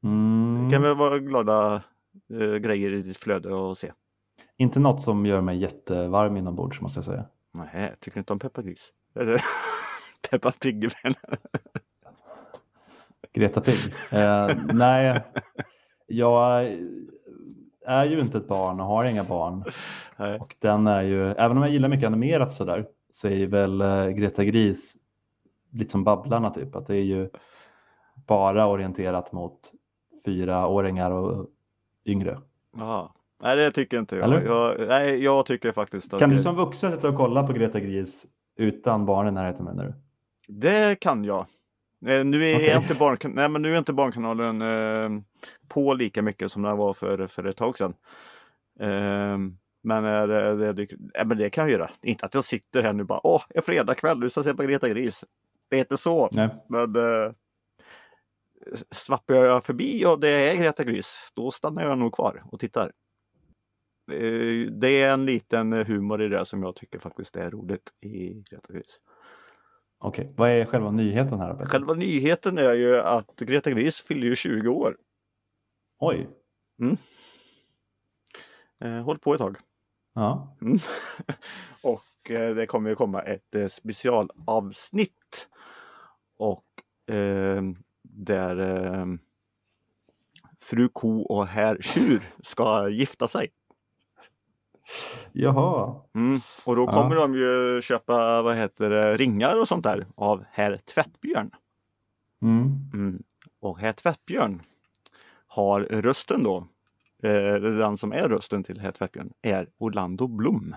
Mm. 0.03 0.54
Det 0.65 0.71
kan 0.71 0.81
väl 0.81 0.95
vara 0.95 1.19
glada 1.19 1.83
eh, 2.29 2.55
grejer 2.55 2.93
i 2.93 3.01
ditt 3.01 3.17
flöde 3.17 3.53
och 3.53 3.77
se. 3.77 3.91
Inte 4.57 4.79
något 4.79 5.01
som 5.01 5.25
gör 5.25 5.41
mig 5.41 5.57
jättevarm 5.57 6.37
inombords 6.37 6.81
måste 6.81 6.97
jag 6.97 7.05
säga. 7.05 7.25
Nej, 7.51 7.95
tycker 7.99 8.15
du 8.15 8.19
inte 8.19 8.33
om 8.33 8.39
Peppa 8.39 8.61
Gris? 8.61 8.91
Eller 9.15 9.43
Peppa 10.29 10.51
Pigg. 10.51 10.91
Greta 13.33 13.61
Pigg. 13.61 13.93
Eh, 14.11 14.49
nej, 14.73 15.21
jag 16.07 16.65
är 17.85 18.05
ju 18.05 18.19
inte 18.19 18.37
ett 18.37 18.47
barn 18.47 18.79
och 18.79 18.85
har 18.85 19.05
inga 19.05 19.23
barn. 19.23 19.63
Nej. 20.17 20.39
Och 20.39 20.55
den 20.59 20.87
är 20.87 21.01
ju, 21.01 21.31
även 21.31 21.57
om 21.57 21.63
jag 21.63 21.71
gillar 21.71 21.89
mycket 21.89 22.07
animerat 22.07 22.51
sådär, 22.51 22.85
så 23.11 23.27
är 23.27 23.47
väl 23.47 23.81
eh, 23.81 24.07
Greta 24.07 24.43
Gris 24.43 24.97
lite 25.71 25.91
som 25.91 26.03
Babblarna 26.03 26.49
typ, 26.49 26.75
att 26.75 26.87
det 26.87 26.95
är 26.95 27.03
ju 27.03 27.29
bara 28.27 28.67
orienterat 28.67 29.31
mot 29.31 29.71
fyraåringar 30.25 31.11
och 31.11 31.47
yngre. 32.05 32.39
Jaha. 32.77 33.09
Nej, 33.43 33.55
det 33.55 33.71
tycker 33.71 33.99
inte 33.99 34.15
jag. 34.15 34.43
Jag. 34.45 34.87
Nej, 34.87 35.23
jag 35.23 35.45
tycker 35.45 35.71
faktiskt 35.71 36.13
att 36.13 36.19
Kan 36.19 36.29
du 36.29 36.35
det, 36.35 36.41
som 36.43 36.55
vuxen 36.55 36.91
sitta 36.91 37.09
och 37.09 37.15
kolla 37.15 37.43
på 37.47 37.53
Greta 37.53 37.79
Gris 37.79 38.25
utan 38.57 39.05
barnen 39.05 39.33
i 39.33 39.35
närheten 39.35 39.65
menar 39.65 39.83
du? 39.85 39.93
det 40.47 40.99
kan 40.99 41.23
jag. 41.23 41.45
Nu 41.99 42.17
är, 42.51 42.55
Okej. 42.55 42.75
inte 42.77 42.95
barn, 42.95 43.17
nej, 43.23 43.49
men 43.49 43.61
nu 43.61 43.73
är 43.73 43.77
inte 43.77 43.93
Barnkanalen 43.93 44.61
eh, 44.61 45.21
på 45.67 45.93
lika 45.93 46.21
mycket 46.21 46.51
som 46.51 46.61
den 46.61 46.77
var 46.77 46.93
för, 46.93 47.27
för 47.27 47.43
ett 47.43 47.57
tag 47.57 47.77
sedan. 47.77 47.93
Eh, 48.79 49.37
men, 49.83 50.03
det, 50.03 50.55
det, 50.55 50.73
dyker- 50.73 50.97
nej, 50.99 51.25
men 51.25 51.37
det 51.37 51.49
kan 51.49 51.63
jag 51.63 51.71
göra. 51.71 51.89
Inte 52.01 52.25
att 52.25 52.33
jag 52.33 52.43
sitter 52.43 52.83
här 52.83 52.93
nu 52.93 53.03
bara 53.03 53.27
åh, 53.27 53.41
en 53.49 53.61
fredagkväll, 53.61 54.19
du 54.19 54.29
ska 54.29 54.43
se 54.43 54.53
på 54.53 54.63
Greta 54.63 54.89
Gris. 54.89 55.23
Det 55.69 55.75
är 55.75 55.79
inte 55.79 55.97
så. 55.97 56.29
Nej. 56.31 56.49
Men 56.69 56.95
eh, 56.95 57.31
svappar 58.91 59.33
jag 59.33 59.63
förbi 59.63 60.05
och 60.05 60.19
det 60.19 60.29
är 60.29 60.55
Greta 60.55 60.83
Gris, 60.83 61.31
då 61.35 61.51
stannar 61.51 61.83
jag 61.83 61.97
nog 61.97 62.13
kvar 62.13 62.43
och 62.51 62.59
tittar. 62.59 62.91
Det 64.71 65.01
är 65.01 65.13
en 65.13 65.25
liten 65.25 65.73
humor 65.73 66.21
i 66.21 66.27
det 66.27 66.45
som 66.45 66.63
jag 66.63 66.75
tycker 66.75 66.99
faktiskt 66.99 67.35
är 67.35 67.51
roligt 67.51 67.89
i 68.01 68.43
Greta 68.49 68.73
Gris. 68.73 68.99
Okej, 69.99 70.33
vad 70.37 70.49
är 70.49 70.65
själva 70.65 70.91
nyheten 70.91 71.39
här? 71.39 71.53
Peter? 71.53 71.65
Själva 71.65 71.93
nyheten 71.93 72.57
är 72.57 72.73
ju 72.73 72.97
att 72.99 73.35
Greta 73.35 73.71
Gris 73.71 74.01
fyller 74.01 74.27
ju 74.27 74.35
20 74.35 74.69
år. 74.69 74.97
Oj, 75.99 76.29
Eh, 78.79 79.01
håll 79.03 79.19
på 79.19 79.33
ett 79.33 79.39
tag. 79.39 79.57
ja. 80.13 80.57
Mm. 80.61 80.79
och 81.83 82.31
eh, 82.31 82.55
det 82.55 82.65
kommer 82.65 82.89
ju 82.89 82.95
komma 82.95 83.21
ett 83.21 83.55
eh, 83.55 83.67
specialavsnitt. 83.67 85.47
Och 86.37 86.65
eh, 87.15 87.61
där 88.15 88.59
eh, 88.59 89.05
fru 90.59 90.87
ko 90.93 91.21
och 91.21 91.47
herr 91.47 91.77
tjur 91.81 92.29
ska 92.43 92.89
gifta 92.89 93.27
sig. 93.27 93.47
Jaha, 95.31 96.01
Mm. 96.13 96.39
Och 96.65 96.75
då 96.75 96.81
Ja. 96.83 96.91
kommer 96.91 97.15
de 97.15 97.35
ju 97.35 97.81
köpa 97.81 98.41
vad 98.41 98.55
heter 98.55 98.89
det, 98.89 99.17
ringar 99.17 99.59
och 99.59 99.67
sånt 99.67 99.83
där 99.83 100.07
av 100.15 100.43
herr 100.51 100.77
Tvättbjörn. 100.77 101.51
mm. 102.41 102.71
Mm. 102.93 103.23
Och 103.59 103.79
herr 103.79 103.93
Tvättbjörn 103.93 104.61
har 105.47 105.81
rösten 105.81 106.43
då. 106.43 106.67
Eh, 107.23 107.53
den 107.53 107.97
som 107.97 108.11
är 108.13 108.29
rösten 108.29 108.63
till 108.63 108.79
herr 108.79 108.91
Tvättbjörn 108.91 109.33
är 109.41 109.69
Orlando 109.77 110.27
Blom. 110.27 110.75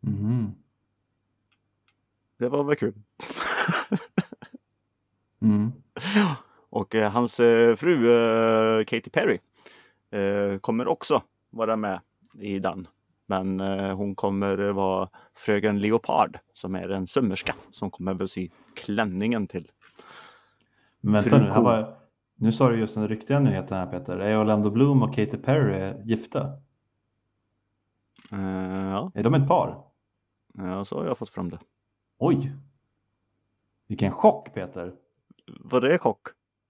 Mhm. 0.00 0.54
Det 2.38 2.48
var 2.48 2.64
väl 2.64 2.76
kul. 2.76 2.94
Och 6.70 6.94
eh, 6.94 7.10
hans 7.10 7.40
eh, 7.40 7.76
fru 7.76 8.12
eh, 8.12 8.84
Katy 8.84 9.10
Perry 9.10 9.38
eh, 10.10 10.58
kommer 10.58 10.88
också 10.88 11.22
vara 11.50 11.76
med 11.76 12.00
i 12.38 12.58
den. 12.58 12.88
Men 13.26 13.60
hon 13.90 14.14
kommer 14.14 14.72
vara 14.72 15.08
fröken 15.34 15.78
Leopard 15.80 16.38
som 16.54 16.74
är 16.74 16.88
en 16.88 17.06
sömmerska 17.06 17.54
som 17.72 17.90
kommer 17.90 18.14
väl 18.14 18.28
sy 18.28 18.50
klänningen 18.74 19.46
till. 19.46 19.70
Men 21.00 21.12
vänta 21.12 21.38
nu, 21.38 21.50
här 21.50 21.62
var, 21.62 21.96
nu 22.34 22.52
sa 22.52 22.70
du 22.70 22.78
just 22.78 22.94
den 22.94 23.08
riktiga 23.08 23.40
nyheten 23.40 23.78
här 23.78 23.86
Peter. 23.86 24.18
Är 24.18 24.40
Orlando 24.40 24.70
Bloom 24.70 25.02
och 25.02 25.14
Katy 25.14 25.36
Perry 25.36 26.02
gifta? 26.04 26.40
Eh, 28.32 28.90
ja, 28.90 29.10
Är 29.14 29.22
de 29.22 29.34
ett 29.34 29.48
par? 29.48 29.84
ja, 30.54 30.84
så 30.84 30.98
har 30.98 31.06
jag 31.06 31.18
fått 31.18 31.30
fram 31.30 31.50
det. 31.50 31.58
Oj! 32.18 32.52
Vilken 33.88 34.12
chock 34.12 34.54
Peter! 34.54 34.92
Var 35.60 35.80
det 35.80 35.98
chock? 35.98 36.20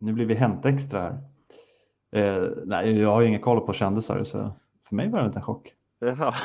Nu 0.00 0.12
blir 0.12 0.26
vi 0.26 0.34
Hänt 0.34 0.64
Extra 0.66 1.00
här. 1.00 1.18
Eh, 2.12 2.48
nej, 2.64 2.98
jag 3.00 3.08
har 3.12 3.20
ju 3.20 3.26
ingen 3.28 3.40
koll 3.40 3.60
på 3.66 3.72
kändisar 3.72 4.24
så 4.24 4.52
för 4.88 4.96
mig 4.96 5.08
var 5.08 5.20
det 5.20 5.26
inte 5.26 5.38
en 5.38 5.44
chock. 5.44 5.72
Jaha. 5.98 6.34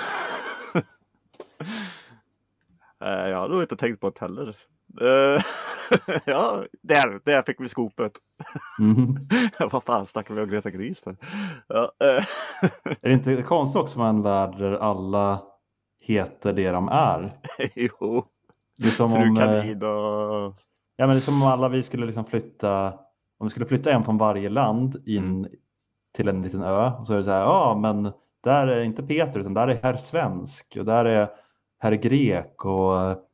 Eh, 3.04 3.30
jag 3.30 3.40
hade 3.40 3.54
nog 3.54 3.64
inte 3.64 3.76
tänkt 3.76 4.00
på 4.00 4.10
det 4.10 4.20
heller. 4.20 4.56
Eh, 5.02 5.42
ja, 6.26 6.66
där, 6.82 7.20
där 7.26 7.42
fick 7.42 7.60
vi 7.60 7.68
skopet. 7.68 8.12
Mhm. 8.80 9.28
Vad 9.72 9.84
fan 9.84 10.06
snackar 10.06 10.34
vi 10.36 10.42
om 10.42 10.50
Greta 10.50 10.70
Gris 10.70 11.02
för? 11.02 11.18
Ja, 11.68 11.92
eh, 12.00 12.26
Är 13.02 13.10
det 13.10 13.14
inte 13.14 13.42
konstigt 13.44 13.82
också 13.82 14.00
med 14.00 14.10
en 14.10 14.22
värld 14.22 14.58
där 14.58 14.72
alla 14.72 15.42
heter 16.00 16.54
det 16.54 16.72
de 16.72 16.88
är? 16.88 17.38
jo, 17.76 18.24
Det 18.78 18.88
är 18.88 18.92
som 18.92 19.14
fru 19.14 19.22
om, 19.22 19.38
eh, 19.38 19.46
kanin 19.46 19.84
och... 19.84 20.54
ja, 20.96 21.08
men 21.08 21.10
det 21.16 21.20
är 21.20 21.22
som 21.22 21.42
om 21.42 21.48
alla 21.48 21.70
vi 21.70 21.84
skulle 21.84 22.06
liksom 22.06 22.26
flytta, 22.26 22.88
om 23.38 23.48
vi 23.48 23.50
skulle 23.50 23.66
flytta 23.66 23.92
en 23.92 24.04
från 24.04 24.18
varje 24.18 24.50
land 24.50 25.02
in 25.06 25.48
till 26.16 26.28
en 26.28 26.42
liten 26.42 26.62
ö 26.64 26.92
och 27.00 27.08
så 27.08 27.14
är 27.14 27.18
det 27.18 27.24
så 27.24 27.30
här, 27.30 27.42
ja 27.42 27.78
men 27.82 28.12
där 28.44 28.68
är 28.68 28.84
inte 28.84 29.04
Peter 29.04 29.40
utan 29.40 29.54
där 29.54 29.68
är 29.68 29.80
herr 29.84 29.98
svensk 29.98 30.76
och 30.80 30.86
där 30.86 31.06
är 31.06 31.28
herr 31.80 31.92
grek 31.94 32.66
och 32.66 32.94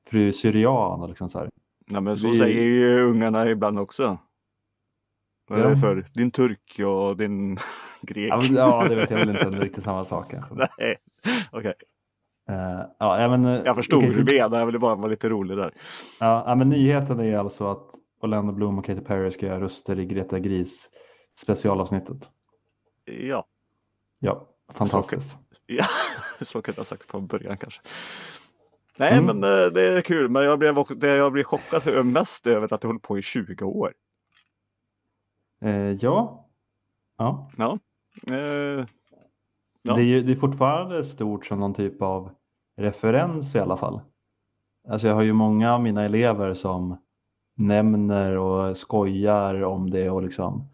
fru 0.09 0.31
syrian 0.33 1.01
och 1.01 1.09
liksom 1.09 1.29
så 1.29 1.39
här. 1.39 1.49
Nej, 1.87 2.01
men 2.01 2.17
så 2.17 2.27
vi- 2.27 2.33
säger 2.37 2.61
ju 2.63 3.01
ungarna 3.01 3.49
ibland 3.49 3.79
också. 3.79 4.17
Vad 5.49 5.59
är 5.59 5.63
Ja. 5.63 5.69
det 5.69 5.77
för? 5.77 6.05
Din 6.13 6.31
turk 6.31 6.79
och 6.85 7.17
din 7.17 7.57
grek. 8.01 8.29
Ja, 8.31 8.37
men- 8.41 8.55
ja 8.55 8.85
det 8.89 8.95
vet 8.95 9.11
jag 9.11 9.17
väl 9.17 9.29
inte 9.29 9.45
om 9.45 9.51
det 9.51 9.57
är 9.57 9.61
riktigt 9.63 9.83
samma 9.83 10.05
sak 10.05 10.31
kanske. 10.31 10.53
Nej, 10.55 10.97
okej. 11.51 11.69
Eh, 11.69 11.73
ja, 12.97 13.21
ja, 13.21 13.27
men, 13.29 13.45
eh, 13.45 13.61
Jag 13.65 13.75
förstod 13.75 14.03
hur 14.03 14.11
så- 14.13 14.21
du 14.21 14.35
menade, 14.35 14.59
jag 14.59 14.65
ville 14.65 14.79
bara 14.79 14.95
vara 14.95 15.07
lite 15.07 15.29
rolig 15.29 15.57
där. 15.57 15.73
Ja, 16.19 16.43
ja, 16.47 16.55
men 16.55 16.69
nyheten 16.69 17.19
är 17.19 17.37
alltså 17.37 17.67
att 17.71 17.89
Orlando 18.21 18.53
Bloom 18.53 18.77
och 18.79 18.85
Katy 18.85 19.01
Perry 19.01 19.31
ska 19.31 19.45
göra 19.45 19.61
röster 19.61 19.99
i 19.99 20.05
Greta 20.05 20.39
Gris 20.39 20.89
specialavsnittet. 21.39 22.29
Ja, 23.05 23.45
Ja, 24.19 24.47
fantastiskt. 24.73 25.37
ja. 25.65 25.85
så 26.41 26.61
kunde 26.61 26.79
jag 26.79 26.85
sagt 26.85 27.11
från 27.11 27.27
början 27.27 27.57
kanske. 27.57 27.81
Nej, 28.97 29.17
Mm. 29.17 29.25
men 29.37 29.43
eh, 29.59 29.65
det 29.67 29.87
är 29.97 30.01
kul. 30.01 30.29
Men 30.29 30.43
jag 30.43 30.59
blev, 30.59 30.75
det 30.95 31.07
jag 31.07 31.31
blev 31.31 31.43
chockad 31.43 31.83
för 31.83 32.03
mest 32.03 32.47
över 32.47 32.73
att 32.73 32.81
det 32.81 32.87
håller 32.87 32.99
på 32.99 33.17
i 33.17 33.21
20 33.21 33.65
år. 33.65 33.93
Eh, 35.61 35.71
ja. 35.91 36.49
ja. 37.17 37.51
Ja. 37.57 37.79
Eh, 38.35 38.85
Ja. 39.83 39.93
Det, 39.95 40.01
är 40.01 40.05
ju, 40.05 40.21
det 40.21 40.31
är 40.31 40.35
fortfarande 40.35 41.03
stort 41.03 41.45
som 41.45 41.59
någon 41.59 41.73
typ 41.73 42.01
av 42.01 42.31
referens 42.81 43.55
i 43.55 43.59
alla 43.59 43.77
fall. 43.77 44.01
Alltså 44.87 45.07
jag 45.07 45.15
har 45.15 45.21
ju 45.21 45.33
många 45.33 45.73
av 45.73 45.81
mina 45.81 46.03
elever 46.03 46.53
som 46.53 46.97
nämner 47.55 48.37
och 48.37 48.77
skojar 48.77 49.63
om 49.63 49.89
det 49.89 50.09
och 50.09 50.21
liksom 50.23 50.67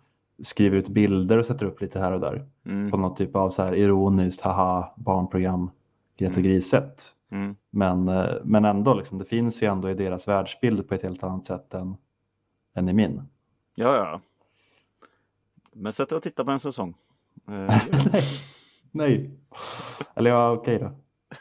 skriver 0.43 0.77
ut 0.77 0.89
bilder 0.89 1.37
och 1.37 1.45
sätter 1.45 1.65
upp 1.65 1.81
lite 1.81 1.99
här 1.99 2.11
och 2.11 2.19
där 2.19 2.45
mm, 2.65 2.91
på 2.91 2.97
något 2.97 3.17
typ 3.17 3.35
av 3.35 3.49
så 3.49 3.63
här 3.63 3.75
ironiskt 3.75 4.41
haha 4.41 4.93
barnprogram 4.95 5.69
Greta 6.17 6.39
Mm. 6.39 6.43
Gris-sätt. 6.43 7.13
mm. 7.31 7.55
Men, 7.69 8.07
eh, 8.07 8.35
men 8.43 8.65
ändå, 8.65 8.93
liksom, 8.93 9.17
det 9.17 9.25
finns 9.25 9.63
ju 9.63 9.67
ändå 9.67 9.89
i 9.89 9.93
deras 9.93 10.27
världsbild 10.27 10.89
på 10.89 10.95
ett 10.95 11.03
helt 11.03 11.23
annat 11.23 11.45
sätt 11.45 11.73
än, 11.73 11.97
än 12.73 12.89
i 12.89 12.93
min. 12.93 13.21
Ja, 13.75 13.95
ja. 13.95 14.21
Men 15.73 15.93
sätt 15.93 16.09
dig 16.09 16.15
och 16.15 16.23
titta 16.23 16.45
på 16.45 16.51
en 16.51 16.59
säsong. 16.59 16.93
Eh, 17.47 17.53
nej, 18.11 18.23
nej. 18.91 19.31
Eller 20.15 20.29
ja, 20.29 20.51
okej 20.51 20.79
då. 20.79 20.91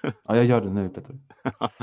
Ja, 0.02 0.36
jag 0.36 0.44
gör 0.44 0.60
det 0.60 0.70
nu 0.70 0.88
Peter. 0.88 1.18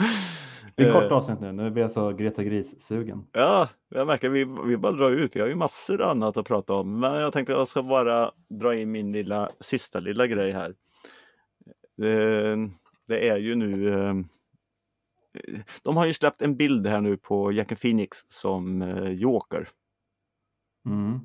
Det 0.76 0.84
är 0.84 0.88
Eh, 0.88 0.94
kort 1.02 1.12
avsnitt 1.12 1.40
nu, 1.40 1.52
nu 1.52 1.70
blir 1.72 1.84
jag 1.84 1.92
så 1.92 2.12
Greta 2.12 2.44
Gris-sugen. 2.44 3.28
Ja, 3.32 3.70
jag 3.90 4.08
märker 4.08 4.30
vi, 4.30 4.44
vi 4.66 4.78
bara 4.78 4.92
drar 4.92 5.12
ut. 5.12 5.36
Vi 5.36 5.40
har 5.40 5.48
ju 5.48 5.56
massor 5.56 6.02
annat 6.02 6.38
att 6.38 6.48
prata 6.48 6.74
om. 6.74 7.00
Men 7.00 7.14
jag 7.14 7.34
tänkte 7.34 7.54
att 7.54 7.60
jag 7.60 7.68
ska 7.68 7.84
bara 7.84 8.32
dra 8.50 8.76
in 8.76 8.92
min 8.92 9.12
lilla 9.12 9.50
sista 9.60 10.00
lilla 10.00 10.28
grej 10.28 10.52
här. 10.52 10.70
Eh, 12.02 12.58
Det 13.08 13.30
är 13.30 13.38
ju 13.38 13.56
nu 13.56 13.94
eh, 13.94 14.14
De 15.84 15.98
har 15.98 16.06
ju 16.06 16.14
släppt 16.14 16.42
en 16.42 16.56
bild 16.56 16.88
här 16.88 17.02
nu 17.02 17.18
på 17.18 17.52
Jack 17.52 17.82
Phoenix 17.82 18.18
som 18.28 18.82
eh, 18.82 19.10
Joker. 19.10 19.68
Mm. 20.86 21.20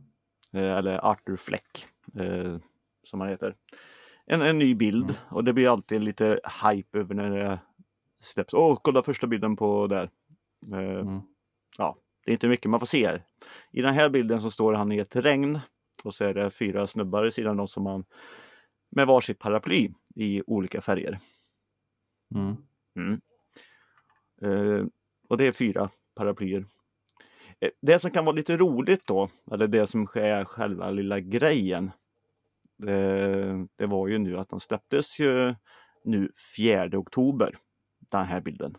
Eh, 0.52 0.76
Eller 0.78 1.06
Arthur 1.10 1.36
Fleck 1.36 1.86
eh, 2.20 2.56
som 3.04 3.20
han 3.20 3.28
heter. 3.28 3.54
En, 4.30 4.42
en 4.42 4.58
ny 4.58 4.74
bild 4.74 5.04
Mm. 5.04 5.16
och 5.30 5.44
det 5.44 5.52
blir 5.52 5.72
alltid 5.72 6.02
lite 6.02 6.40
hype 6.62 6.98
över 6.98 7.14
när 7.14 7.30
det 7.30 7.60
släpps. 8.20 8.54
Åh, 8.54 8.78
kolla 8.82 9.02
första 9.02 9.26
bilden 9.26 9.56
på 9.56 9.86
där. 9.86 10.10
Eh, 10.72 11.00
Mm. 11.00 11.20
Det 12.24 12.30
är 12.30 12.32
inte 12.32 12.48
mycket 12.48 12.70
man 12.70 12.80
får 12.80 12.86
se 12.86 13.06
här. 13.06 13.24
I 13.72 13.82
den 13.82 13.94
här 13.94 14.10
bilden 14.10 14.40
så 14.40 14.50
står 14.50 14.74
han 14.74 14.92
i 14.92 14.98
ett 14.98 15.16
regn 15.16 15.60
och 16.04 16.14
så 16.14 16.24
är 16.24 16.34
det 16.34 16.50
fyra 16.50 16.86
snubbar 16.86 17.26
i 17.26 17.30
sidan 17.30 17.60
om 17.60 17.68
som 17.68 17.86
han 17.86 18.04
med 18.90 19.06
varsitt 19.06 19.38
paraply 19.38 19.90
i 20.14 20.42
olika 20.46 20.80
färger. 20.80 21.18
Mm. 22.34 22.56
Mm. 22.96 23.20
Eh, 24.42 24.86
och 25.28 25.36
det 25.38 25.46
är 25.46 25.52
fyra 25.52 25.90
paraplyer. 26.14 26.66
Eh, 27.60 27.70
det 27.82 27.98
som 27.98 28.10
kan 28.10 28.24
vara 28.24 28.36
lite 28.36 28.56
roligt 28.56 29.06
då, 29.06 29.30
eller 29.52 29.66
det 29.66 29.86
som 29.86 30.02
är 30.14 30.44
själva 30.44 30.90
lilla 30.90 31.20
grejen. 31.20 31.90
Det, 32.78 33.66
det 33.76 33.86
var 33.86 34.08
ju 34.08 34.18
nu 34.18 34.38
att 34.38 34.48
den 34.48 34.60
släpptes 34.60 35.18
ju 35.18 35.54
nu 36.04 36.32
4 36.56 36.98
oktober. 36.98 37.58
Den 37.98 38.26
här 38.26 38.40
bilden. 38.40 38.76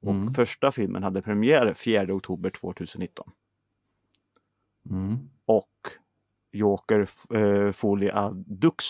Och 0.00 0.10
Mm. 0.12 0.32
första 0.32 0.72
filmen 0.72 1.02
hade 1.02 1.22
premiär 1.22 1.74
4 1.74 2.14
oktober 2.14 2.50
2019. 2.50 3.30
Mm. 4.90 5.16
Och 5.44 5.70
Joker 6.52 7.08
eh, 7.34 7.72
Folie 7.72 8.12
à 8.12 8.30
Dux 8.34 8.84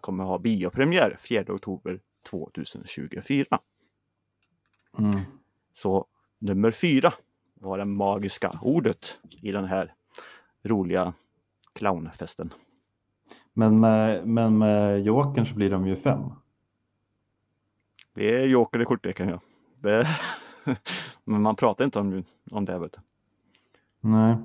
kommer 0.00 0.24
ha 0.24 0.38
biopremiär 0.38 1.16
4 1.20 1.54
oktober 1.54 2.00
2024. 2.30 3.58
Mm. 4.98 5.20
Så 5.74 6.06
nummer 6.38 6.70
fyra 6.70 7.14
var 7.54 7.78
det 7.78 7.84
magiska 7.84 8.58
ordet 8.62 9.18
i 9.42 9.52
den 9.52 9.64
här 9.64 9.94
roliga 10.62 11.14
clownfesten. 11.72 12.52
Men, 13.52 13.80
med, 13.80 14.26
men 14.26 14.58
med 14.58 15.02
Jokern 15.02 15.46
så 15.46 15.54
blir 15.54 15.70
de 15.70 15.86
ju 15.86 15.96
fem. 15.96 16.20
Det 18.14 18.42
är 18.42 18.46
Joker 18.46 18.82
i 18.82 18.84
kortleken 18.84 19.28
ja. 19.28 19.40
Det... 19.80 20.06
Men 21.24 21.42
man 21.42 21.56
pratar 21.56 21.84
inte 21.84 21.98
om, 21.98 22.24
om 22.50 22.64
det. 22.64 22.78
Vet 22.78 22.92
du. 22.92 22.98
Nej, 24.08 24.36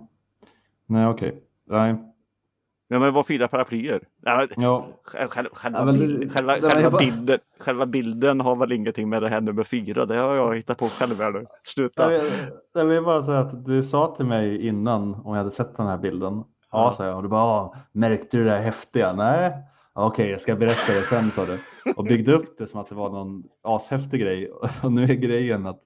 nej 0.85 1.07
okej. 1.07 1.43
Nej. 1.65 1.95
Ja, 2.89 2.99
men 2.99 3.01
det 3.01 3.11
var 3.11 3.23
fyra 3.23 3.47
paraplyer. 3.47 4.03
Ja, 4.21 4.87
Själva, 5.03 5.49
Ja, 5.73 5.91
bild, 5.93 6.91
bara- 6.91 6.97
bilden, 6.99 7.39
själva 7.59 7.85
bilden 7.85 8.41
har 8.41 8.55
väl 8.55 8.71
ingenting 8.71 9.09
med 9.09 9.21
det 9.21 9.29
här 9.29 9.41
nummer 9.41 9.63
fyra. 9.63 10.05
Det 10.05 10.17
har 10.17 10.35
jag 10.35 10.55
hittat 10.55 10.77
på 10.77 10.85
själv. 10.85 11.17
här 11.17 11.31
nu. 11.31 11.45
Sluta. 11.63 12.13
jag, 12.13 12.23
vill, 12.23 12.31
jag 12.73 12.85
vill 12.85 13.03
bara 13.03 13.23
säga 13.23 13.39
att 13.39 13.65
du 13.65 13.83
sa 13.83 14.15
till 14.15 14.25
mig 14.25 14.67
innan 14.67 15.13
om 15.15 15.21
jag 15.25 15.37
hade 15.37 15.51
sett 15.51 15.77
den 15.77 15.87
här 15.87 15.97
bilden. 15.97 16.43
Ja, 16.71 16.93
sa 16.97 17.06
jag. 17.06 17.15
Och 17.17 17.23
du 17.23 17.30
bara, 17.30 17.41
"Ah, 17.43 17.75
märkte 17.91 18.38
du 18.38 18.43
det 18.43 18.49
där 18.49 18.62
häftiga? 18.62 19.13
Nej. 19.13 19.53
Okej, 19.93 20.30
jag 20.30 20.41
ska 20.41 20.56
berätta 20.56 20.93
det 20.93 21.01
sen 21.01 21.32
sa 21.32 21.45
du. 21.45 21.60
Och 21.95 22.03
byggde 22.03 22.34
upp 22.34 22.58
det 22.58 22.67
som 22.67 22.80
att 22.80 22.89
det 22.89 22.95
var 22.95 23.10
någon 23.10 23.43
ashäftig 23.62 24.21
grej. 24.21 24.51
Och 24.84 24.91
nu 24.91 25.03
är 25.03 25.13
grejen 25.15 25.65
att, 25.65 25.82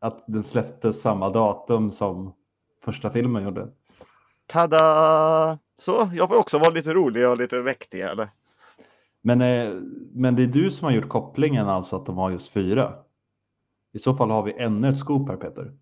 att 0.00 0.24
den 0.26 0.42
släpptes 0.44 1.00
samma 1.00 1.30
datum 1.30 1.90
som 1.90 2.32
första 2.84 3.10
filmen 3.10 3.44
gjorde. 3.44 3.68
Tada! 4.46 5.58
Så 5.78 6.10
jag 6.14 6.28
får 6.28 6.36
också 6.36 6.58
vara 6.58 6.70
lite 6.70 6.92
rolig 6.92 7.28
och 7.28 7.36
lite 7.38 7.62
mäktig. 7.62 8.00
Eller? 8.00 8.28
Men, 9.22 9.40
eh, 9.40 9.70
men 10.12 10.36
det 10.36 10.42
är 10.42 10.46
du 10.46 10.70
som 10.70 10.84
har 10.84 10.92
gjort 10.92 11.08
kopplingen 11.08 11.68
alltså 11.68 11.96
att 11.96 12.06
de 12.06 12.16
har 12.18 12.30
just 12.30 12.48
fyra. 12.48 12.94
I 13.92 13.98
så 13.98 14.14
fall 14.14 14.30
har 14.30 14.42
vi 14.42 14.52
ännu 14.52 14.88
ett 14.88 14.98
scoop 14.98 15.28
här 15.28 15.36
Peter. 15.36 15.72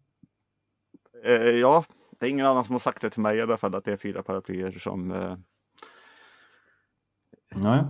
Eh, 1.25 1.33
ja, 1.33 1.85
det 2.19 2.27
är 2.27 2.31
ingen 2.31 2.47
annan 2.47 2.65
som 2.65 2.75
har 2.75 2.79
sagt 2.81 3.01
det 3.03 3.11
till 3.11 3.21
mig 3.23 3.37
i 3.37 3.41
alla 3.41 3.57
fall 3.57 3.75
att 3.75 3.85
det 3.85 3.93
är 3.93 3.97
fyra 3.97 4.23
paraplyer 4.23 4.71
som... 4.79 5.11
Eh, 5.11 5.37
Nej. 7.55 7.85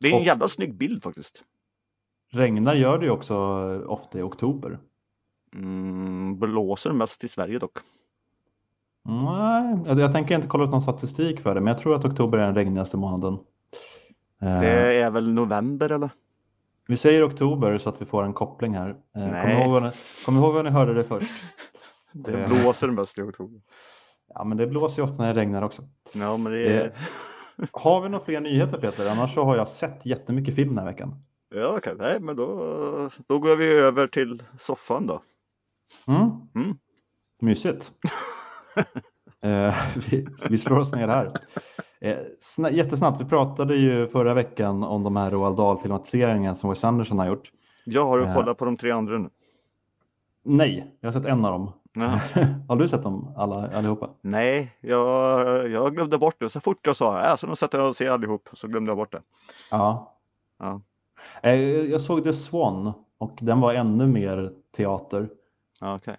det 0.00 0.08
är 0.08 0.12
en 0.12 0.18
Och- 0.20 0.26
jävla 0.26 0.48
snygg 0.48 0.74
bild 0.74 1.02
faktiskt. 1.02 1.44
Regnar 2.30 2.74
gör 2.74 2.98
det 2.98 3.04
ju 3.04 3.10
också 3.10 3.36
ofta 3.86 4.18
i 4.18 4.22
oktober. 4.22 4.78
Mm, 5.54 6.38
blåser 6.38 6.92
mest 6.92 7.24
i 7.24 7.28
Sverige 7.28 7.58
dock. 7.58 7.78
Nej, 9.04 9.78
jag, 9.86 10.12
tänker 10.12 10.34
inte 10.34 10.46
kolla 10.48 10.64
ut 10.64 10.70
någon 10.70 10.82
statistik 10.82 11.40
för 11.40 11.54
det, 11.54 11.60
men 11.60 11.72
jag 11.72 11.78
tror 11.82 11.94
att 11.94 12.04
oktober 12.04 12.38
är 12.38 12.46
den 12.46 12.54
regnigaste 12.54 12.96
månaden. 12.96 13.34
Eh, 14.42 14.60
Det 14.60 14.94
är 15.00 15.10
väl 15.10 15.32
november 15.32 15.92
eller? 15.92 16.10
Vi 16.86 16.96
säger 16.96 17.26
oktober 17.28 17.78
så 17.78 17.88
att 17.88 18.00
vi 18.02 18.06
får 18.06 18.22
en 18.24 18.32
koppling 18.32 18.74
här. 18.74 18.88
Eh, 18.88 18.94
kom, 19.22 19.30
Nej. 19.30 19.62
ihåg 19.68 19.82
ni, 19.82 19.90
kom 20.24 20.36
ihåg 20.36 20.54
vad 20.54 20.64
ni 20.64 20.70
hörde 20.70 20.94
det 20.94 21.04
först. 21.04 21.30
Det 22.24 22.40
Eh. 22.42 22.48
blåser 22.48 22.88
mest 22.90 23.18
i 23.18 23.22
oktober. 23.22 23.60
Ja, 24.34 24.44
men 24.44 24.58
det 24.58 24.66
blåser 24.66 25.02
ju 25.02 25.08
ofta 25.08 25.22
när 25.22 25.34
det 25.34 25.40
regnar 25.40 25.62
också. 25.62 25.82
Ja, 26.12 26.36
men 26.36 26.52
det 26.52 26.66
är... 26.68 26.92
Har 27.72 28.00
vi 28.00 28.08
några 28.08 28.24
fler 28.24 28.40
nyheter 28.40 28.78
Peter? 28.78 29.10
Annars 29.10 29.34
så 29.34 29.42
har 29.44 29.56
jag 29.56 29.68
sett 29.68 30.06
jättemycket 30.06 30.54
film 30.54 30.68
den 30.68 30.78
här 30.78 30.84
veckan. 30.92 31.14
Ja, 31.54 31.74
okej. 31.76 31.94
Nej, 31.98 32.20
men 32.20 32.36
då, 32.36 32.48
då 33.26 33.38
går 33.38 33.56
vi 33.56 33.72
över 33.72 34.06
till 34.06 34.42
soffan 34.58 35.06
då. 35.06 35.22
Mm. 36.06 36.30
Mm. 36.54 36.78
Mysigt. 37.40 37.92
eh, 39.42 39.74
vi, 40.10 40.26
vi 40.48 40.58
slår 40.58 40.78
oss 40.78 40.92
ner 40.92 41.08
här. 41.08 41.32
Eh, 42.00 42.16
sna- 42.40 42.72
jättesnabbt, 42.72 43.20
vi 43.20 43.24
pratade 43.24 43.76
ju 43.76 44.08
förra 44.08 44.34
veckan 44.34 44.82
om 44.84 45.02
de 45.04 45.16
här 45.16 45.30
Roald 45.30 45.56
Dahl-filmatiseringarna 45.56 46.54
som 46.54 46.70
Wes 46.70 46.84
Anderson 46.84 47.18
har 47.18 47.26
gjort. 47.26 47.52
Jag 47.84 48.06
har 48.06 48.18
du 48.18 48.34
kollat 48.34 48.58
på 48.58 48.64
de 48.64 48.76
tre 48.76 48.90
andra 48.90 49.18
nu? 49.18 49.28
Nej, 50.42 50.96
jag 51.00 51.08
har 51.12 51.20
sett 51.20 51.28
en 51.30 51.44
av 51.44 51.52
dem. 51.52 51.72
Har 52.68 52.76
du 52.76 52.88
sett 52.88 53.02
dem 53.02 53.32
alla, 53.36 53.76
allihopa? 53.76 54.10
Nej, 54.20 54.76
jag, 54.80 55.68
jag 55.68 55.94
glömde 55.94 56.18
bort 56.18 56.36
det. 56.38 56.48
Så 56.48 56.60
fort 56.60 56.86
jag 56.86 56.96
sa 56.96 57.30
äh, 57.30 57.36
så 57.36 57.46
nu 57.46 57.56
sätter 57.56 57.78
jag 57.78 57.88
och 57.88 57.96
ser 57.96 58.10
allihop 58.10 58.48
så 58.52 58.68
glömde 58.68 58.90
jag 58.90 58.96
bort 58.96 59.12
det. 59.12 59.22
Ja. 59.70 60.14
Ja. 60.58 60.80
Eh, 61.42 61.60
jag 61.90 62.00
såg 62.00 62.24
The 62.24 62.32
Swan 62.32 62.92
och 63.18 63.38
den 63.40 63.60
var 63.60 63.74
ännu 63.74 64.06
mer 64.06 64.52
teater. 64.76 65.28
Ja, 65.80 65.94
okej. 65.94 66.16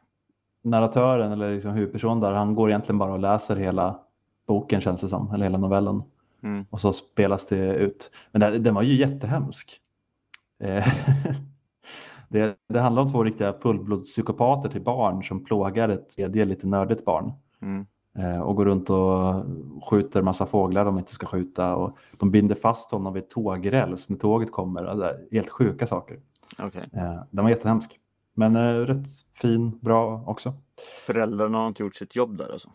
Narratören 0.62 1.32
eller 1.32 1.52
liksom 1.52 1.72
huvudpersonen 1.72 2.20
där, 2.20 2.34
han 2.34 2.56
går 2.56 2.70
egentligen 2.70 3.00
bara 3.00 3.14
och 3.14 3.20
läser 3.20 3.56
hela 3.56 4.00
boken 4.48 4.82
känns 4.82 5.02
det 5.02 5.08
som, 5.08 5.34
eller 5.34 5.44
hela 5.44 5.58
novellen. 5.58 6.04
Mm. 6.44 6.66
Och 6.70 6.82
så 6.82 6.94
spelas 6.94 7.46
det 7.46 7.76
ut. 7.76 8.12
Men 8.32 8.64
den 8.64 8.76
var 8.76 8.82
ju 8.82 8.96
jättehemsk. 8.96 9.82
Det, 12.30 12.56
det 12.70 12.80
handlar 12.80 13.02
om 13.02 13.12
två 13.12 13.24
riktiga 13.24 13.54
fullblodspsykopater 13.54 14.70
till 14.70 14.82
barn 14.82 15.24
som 15.24 15.44
plågar 15.44 15.90
ett 15.90 16.10
tredje 16.10 16.46
lite 16.46 16.68
nördigt 16.68 17.06
barn. 17.06 17.32
Mm. 17.62 17.86
Eh, 18.18 18.42
och 18.42 18.56
går 18.56 18.66
runt 18.66 18.90
och 18.90 19.46
skjuter 19.90 20.22
massa 20.22 20.46
fåglar 20.46 20.86
de 20.86 20.98
inte 20.98 21.14
ska 21.14 21.26
skjuta. 21.26 21.76
Och 21.76 21.98
de 22.18 22.32
binder 22.32 22.56
fast 22.56 22.92
honom 22.92 23.14
vid 23.14 23.30
tågräls 23.30 24.10
när 24.10 24.18
tåget 24.18 24.52
kommer. 24.52 24.86
Alltså, 24.86 25.14
helt 25.32 25.50
sjuka 25.50 25.88
saker. 25.88 26.20
Okej. 26.60 26.90
Eh, 26.94 27.24
den 27.32 27.44
var 27.44 27.50
jättehemsk. 27.50 28.00
Men 28.34 28.56
eh, 28.56 28.74
rätt 28.74 29.08
fin, 29.34 29.80
bra 29.80 30.24
också. 30.28 30.54
Föräldrarna 31.06 31.58
har 31.58 31.68
inte 31.68 31.84
gjort 31.84 31.96
sitt 31.96 32.16
jobb 32.16 32.38
där 32.38 32.52
alltså? 32.52 32.70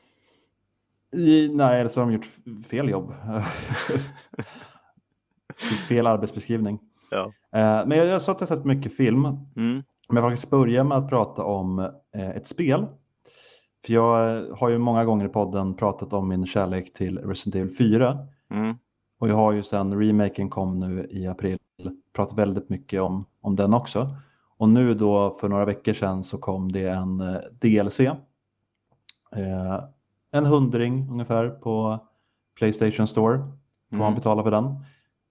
I, 1.12 1.49
nej, 1.49 1.81
eller 1.81 1.90
så 1.90 2.01
har 2.01 2.07
de 2.07 2.12
gjort 2.12 2.33
fel 2.69 2.88
jobb. 2.88 3.14
fel 5.88 6.07
arbetsbeskrivning. 6.07 6.79
Ja. 7.14 7.33
Eh, 7.61 7.87
men 7.87 7.98
jag, 7.98 8.07
jag 8.07 8.22
sa 8.22 8.33
att 8.33 8.40
jag 8.40 8.48
sett 8.48 8.64
mycket 8.64 8.96
film. 8.96 9.24
Mm. 9.24 9.83
Men 10.09 10.22
jag 10.22 10.22
faktiskt 10.24 10.50
börja 10.50 10.85
med 10.85 10.98
att 10.98 11.09
prata 11.09 11.44
om 11.44 11.79
eh, 12.14 12.31
ett 12.31 12.46
spel. 12.46 12.87
För 13.87 13.92
jag 13.92 14.37
eh, 14.37 14.57
har 14.57 14.68
ju 14.68 14.79
många 14.79 15.05
gånger 15.05 15.24
i 15.24 15.29
podden 15.29 15.74
pratat 15.74 16.12
om 16.12 16.29
min 16.29 16.46
kärlek 16.46 16.92
till 16.92 17.18
Resident 17.18 17.55
Evil 17.55 17.77
4. 17.77 18.18
Mm. 18.50 18.74
Och 19.18 19.29
jag 19.29 19.35
har 19.35 19.53
ju 19.53 19.62
sen 19.62 20.00
remaken 20.00 20.50
kom 20.50 20.79
nu 20.79 21.07
i 21.11 21.27
april 21.27 21.59
pratat 22.14 22.38
väldigt 22.38 22.68
mycket 22.68 23.00
om, 23.00 23.24
om 23.40 23.57
den 23.57 23.74
också. 23.74 24.16
Och 24.59 24.68
nu 24.68 24.94
då 24.94 25.37
för 25.40 25.48
några 25.48 25.64
veckor 25.64 25.92
sedan 25.92 26.24
så 26.24 26.38
kom 26.38 26.72
det 26.72 26.88
en 26.88 27.18
DLC. 27.61 28.00
Eh, 28.00 28.14
en 30.33 30.44
hundring 30.46 31.09
ungefär 31.11 31.48
på 31.48 31.98
Playstation 32.59 33.07
Store 33.07 33.38
får 33.38 33.96
man 33.96 34.07
Mm. 34.07 34.14
betala 34.14 34.42
för 34.42 34.50
den. 34.50 34.64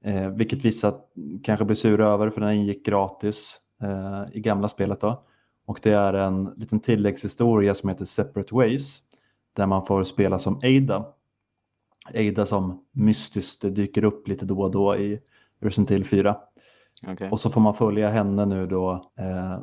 Eh, 0.04 0.30
vilket 0.30 0.66
vissa 0.66 0.96
kanske 1.44 1.66
blir 1.66 1.76
sura 1.76 2.08
över 2.08 2.30
för 2.30 2.42
den 2.42 2.54
ingick 2.54 2.86
gratis 2.86 3.62
eh, 3.82 4.24
i 4.34 4.39
gamla 4.39 4.70
spelet 4.70 5.02
då. 5.02 5.24
Och 5.66 5.80
det 5.84 5.92
är 5.92 6.13
en 6.13 6.54
liten 6.58 6.80
tilläggshistoria 6.80 7.76
som 7.76 7.89
heter 7.89 8.06
Separate 8.06 8.56
Ways. 8.56 9.02
Där 9.54 9.68
man 9.68 9.86
får 9.86 10.04
spela 10.04 10.39
som 10.39 10.58
Ada. 10.63 11.06
Ada 12.16 12.46
som 12.46 12.86
mystiskt 12.92 13.62
dyker 13.62 14.04
upp 14.04 14.28
lite 14.28 14.46
då 14.46 14.62
och 14.62 14.72
då 14.72 14.96
i 14.96 15.20
Resident 15.60 15.92
Evil 15.92 16.06
4. 16.06 16.38
Okej. 17.08 17.30
Och 17.32 17.39
så 17.39 17.50
får 17.50 17.62
man 17.62 17.74
följa 17.74 18.10
henne 18.10 18.46
nu 18.46 18.68
då 18.68 19.12
eh, 19.18 19.60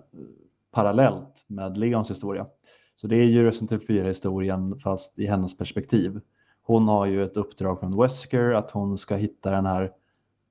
parallellt 0.71 1.45
med 1.47 1.79
Leons 1.79 2.11
historia. 2.11 2.47
Så 2.95 3.07
det 3.07 3.17
är 3.17 3.25
ju 3.25 3.47
Resident 3.47 3.73
Evil 3.73 4.03
4-historien 4.03 4.79
fast 4.79 5.19
i 5.19 5.27
hennes 5.27 5.57
perspektiv. 5.57 6.21
Hon 6.63 6.89
har 6.89 7.07
ju 7.07 7.25
ett 7.25 7.37
uppdrag 7.37 7.81
från 7.81 8.03
Wesker 8.03 8.53
att 8.53 8.71
hon 8.71 8.99
ska 8.99 9.17
hitta 9.17 9.51
den 9.51 9.67
här, 9.67 9.93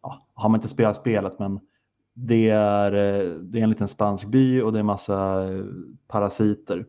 ja, 0.04 0.28
har 0.34 0.50
man 0.50 0.58
inte 0.58 0.70
spelat 0.70 0.96
spelet 0.96 1.40
men 1.40 1.60
det 2.14 2.50
är, 2.50 2.92
eh, 2.92 3.32
det 3.32 3.60
är 3.60 3.64
en 3.64 3.70
liten 3.70 3.88
spansk 3.88 4.28
by 4.28 4.62
och 4.62 4.74
det 4.74 4.80
är 4.80 4.84
massa 4.84 5.44
eh, 5.54 5.64
parasiter. 6.08 6.86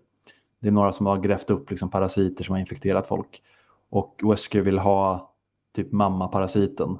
Det 0.60 0.68
är 0.68 0.72
några 0.72 0.92
som 0.92 1.06
har 1.06 1.18
grävt 1.18 1.50
upp 1.50 1.70
liksom 1.70 1.90
parasiter 1.90 2.44
som 2.44 2.52
har 2.52 2.60
infekterat 2.60 3.06
folk. 3.06 3.42
Och 3.90 4.20
Wesker 4.22 4.60
vill 4.60 4.78
ha 4.78 5.34
typ 5.74 5.92
mamma-parasiten 5.92 6.98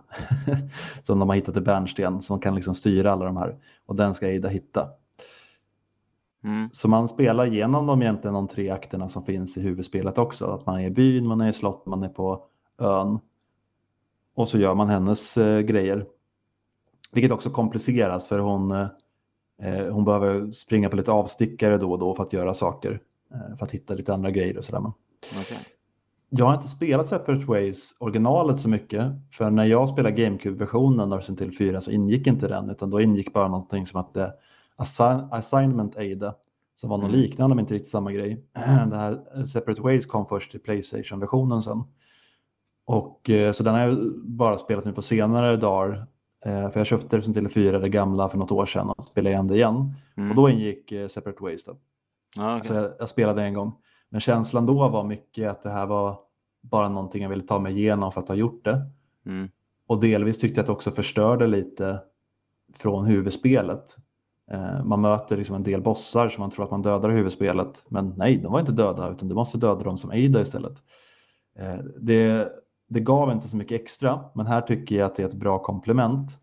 som 1.02 1.18
de 1.18 1.28
har 1.28 1.36
hittat 1.36 1.56
i 1.56 1.60
bärnsten 1.60 2.22
som 2.22 2.40
kan 2.40 2.54
liksom 2.54 2.74
styra 2.74 3.12
alla 3.12 3.24
de 3.24 3.36
här. 3.36 3.56
Och 3.86 3.96
den 3.96 4.14
ska 4.14 4.26
Ada 4.26 4.48
hitta. 4.48 4.88
Mm. 6.44 6.68
Så 6.72 6.88
man 6.88 7.08
spelar 7.08 7.46
igenom 7.46 7.86
de 7.86 8.02
egentligen 8.02 8.34
de 8.34 8.48
tre 8.48 8.70
akterna 8.70 9.08
som 9.08 9.24
finns 9.24 9.56
i 9.56 9.60
huvudspelet 9.60 10.18
också. 10.18 10.46
Att 10.46 10.66
man 10.66 10.80
är 10.80 10.86
i 10.86 10.90
byn, 10.90 11.26
man 11.26 11.40
är 11.40 11.48
i 11.48 11.52
slott, 11.52 11.86
man 11.86 12.02
är 12.02 12.08
på 12.08 12.44
ön. 12.78 13.18
Och 14.40 14.48
så 14.48 14.59
gör 14.59 14.74
man 14.74 14.88
hennes 14.88 15.37
eh, 15.37 15.61
grejer. 15.61 16.07
Vilket 17.12 17.33
också 17.33 17.50
kompliceras 17.50 18.29
för 18.29 18.38
hon, 18.38 18.70
eh, 18.70 19.87
hon 19.90 20.05
behöver 20.05 20.50
springa 20.50 20.88
på 20.88 20.96
lite 20.96 21.12
avstickare 21.12 21.79
då 21.79 21.92
och 21.92 21.98
då 21.98 22.14
för 22.14 22.22
att 22.22 22.33
göra 22.33 22.55
saker. 22.55 23.00
Eh, 23.35 23.57
för 23.57 23.66
att 23.66 23.70
hitta 23.70 23.94
lite 23.94 24.14
andra 24.14 24.31
grejer 24.31 24.59
och 24.59 24.64
sådär. 24.64 24.92
Okej. 25.40 25.59
Jag 26.31 26.46
har 26.46 26.55
inte 26.55 26.68
spelat 26.68 27.07
Separate 27.09 27.44
Ways 27.44 27.94
originalet 27.98 28.61
så 28.61 28.68
mycket. 28.68 29.12
För 29.33 29.50
när 29.50 29.64
jag 29.64 29.88
spelade 29.88 30.22
GameCube-versionen 30.22 31.12
av 31.12 31.18
Resident 31.18 31.40
Evil 31.40 31.57
4 31.57 31.81
så 31.81 31.90
ingick 31.90 32.26
inte 32.26 32.48
den. 32.48 32.70
Utan 32.70 32.90
då 32.90 33.00
ingick 33.00 33.33
bara 33.33 33.48
någonting 33.48 33.87
som 33.87 34.00
att 34.00 34.16
Assign 34.76 35.29
Assignment 35.31 35.96
Ada 35.96 36.35
som 36.76 36.90
var 36.90 36.98
något 36.98 37.09
Mm. 37.09 37.20
liknande 37.20 37.57
men 37.57 37.62
inte 37.62 37.74
riktigt 37.74 37.90
samma 37.90 38.12
grej. 38.12 38.44
Det 38.90 38.96
här 38.96 39.20
eh, 39.37 39.44
Separate 39.44 39.81
Ways 39.81 40.07
kom 40.07 40.26
först 40.26 40.50
till 40.50 40.61
Playstation-versionen 40.61 41.62
sen. 41.62 41.85
Och 42.90 43.31
eh, 43.31 43.53
så 43.53 43.62
den 43.62 43.74
har 43.74 43.81
jag 43.81 44.12
bara 44.24 44.59
spelat 44.59 44.85
nu 44.85 44.92
på 44.92 45.03
senare 45.03 45.57
dagar. 45.57 46.07
Eh, 46.44 46.70
för 46.70 46.81
jag 46.81 46.87
köpte 46.87 47.16
Resident 47.16 47.37
Evil 47.37 47.50
4, 47.50 47.79
det 47.79 47.88
gamla, 47.88 48.29
för 48.29 48.38
något 48.38 48.50
år 48.50 48.66
sedan 48.66 48.90
och 48.90 49.05
spelade 49.05 49.31
igen 49.31 49.48
det 49.48 49.55
igen. 49.55 49.94
Mm. 50.16 50.31
Och 50.31 50.37
då 50.37 50.48
ingick 50.48 50.92
eh, 50.92 51.09
Separate 51.09 51.42
Ways 51.42 51.64
då. 51.64 51.76
ja, 52.37 52.57
okej. 52.57 52.68
Så 52.68 52.74
jag, 52.74 52.92
jag 52.98 53.09
spelade 53.09 53.42
en 53.42 53.55
gång. 53.55 53.72
Men 54.09 54.20
känslan 54.20 54.66
då 54.66 54.88
var 54.88 55.05
mycket 55.05 55.50
att 55.50 55.62
det 55.62 55.70
här 55.70 55.87
var 55.87 56.18
bara 56.62 56.88
någonting 56.88 57.22
jag 57.22 57.31
ville 57.31 57.42
ta 57.42 57.59
mig 57.59 57.79
igenom 57.79 58.12
för 58.12 58.20
att 58.20 58.29
ha 58.29 58.35
gjort 58.35 58.64
det. 58.64 58.83
Mm. 59.26 59.48
Och 59.87 60.00
delvis 60.00 60.38
tyckte 60.38 60.59
jag 60.59 60.62
att 60.62 60.66
det 60.66 60.72
också 60.72 60.90
förstörde 60.90 61.46
lite 61.46 62.00
från 62.74 63.07
huvudspelet. 63.07 63.96
Man 64.85 65.00
möter 65.00 65.37
liksom 65.37 65.57
en 65.57 65.62
del 65.62 65.83
bossar 65.83 66.29
som 66.29 66.40
man 66.40 66.50
tror 66.50 66.64
att 66.64 66.70
man 66.70 66.83
dödar 66.83 67.11
i 67.11 67.14
huvudspelet. 67.14 67.85
Men 67.88 68.14
nej, 68.16 68.37
de 68.37 68.53
var 68.53 68.61
inte 68.61 68.72
döda 68.72 69.11
utan 69.11 69.29
du 69.29 69.35
måste 69.35 69.59
döda 69.59 69.85
dem 69.85 69.96
som 69.98 70.11
Ada 70.11 70.40
istället. 70.40 70.76
Det, 72.00 72.48
det 72.90 73.00
gav 73.00 73.33
inte 73.33 73.48
så 73.48 73.57
mycket 73.57 73.81
extra, 73.81 74.24
men 74.33 74.46
här 74.46 74.61
tycker 74.61 74.96
jag 74.96 75.07
att 75.07 75.16
det 75.16 75.22
är 75.22 75.26
ett 75.26 75.35
bra 75.35 75.59
komplement. 75.59 76.38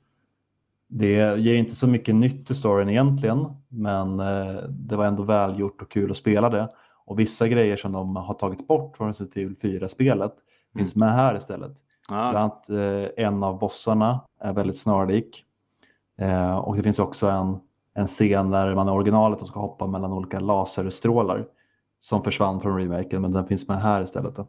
Det 0.88 1.40
ger 1.40 1.56
inte 1.56 1.76
så 1.76 1.88
mycket 1.88 2.16
nytt 2.16 2.52
i 2.52 2.56
storyn 2.56 2.90
egentligen, 2.90 3.46
men 3.68 4.20
eh, 4.20 4.64
det 4.70 4.96
var 4.96 5.06
ändå 5.06 5.24
välgjort 5.24 5.82
och 5.82 5.92
kul 5.92 6.12
att 6.12 6.18
spela 6.18 6.50
det. 6.50 6.70
Och 7.06 7.20
vissa 7.20 7.48
grejer 7.48 7.78
som 7.78 7.92
de 7.92 8.16
har 8.16 8.34
tagit 8.34 8.68
bort 8.68 8.98
från 8.98 9.08
Resident 9.08 9.38
Evil 9.38 9.56
4-spelet 9.62 10.34
finns 10.78 10.96
med 10.96 11.12
här 11.14 11.38
istället. 11.38 11.72
Ja, 12.10 12.30
Bland 12.32 12.38
annat 12.38 12.70
eh, 12.70 13.26
en 13.26 13.44
av 13.44 13.60
bossarna 13.60 14.20
är 14.40 14.54
väldigt 14.54 14.78
snarlik. 14.78 15.46
Eh, 16.18 16.58
och 16.58 16.76
det 16.76 16.84
finns 16.84 17.00
också 17.00 17.28
en, 17.30 17.60
en 17.94 18.08
scen 18.08 18.50
där 18.50 18.76
man 18.76 18.88
i 18.88 18.92
originalet 18.92 19.42
och 19.42 19.48
ska 19.48 19.60
hoppa 19.60 19.88
mellan 19.88 20.14
olika 20.14 20.40
laserstrålar 20.40 21.48
som 22.00 22.24
försvann 22.24 22.62
från 22.62 22.78
remaken 22.78 23.22
men 23.22 23.32
den 23.32 23.48
finns 23.48 23.68
med 23.68 23.82
här 23.82 24.02
istället. 24.02 24.36
Då. 24.36 24.48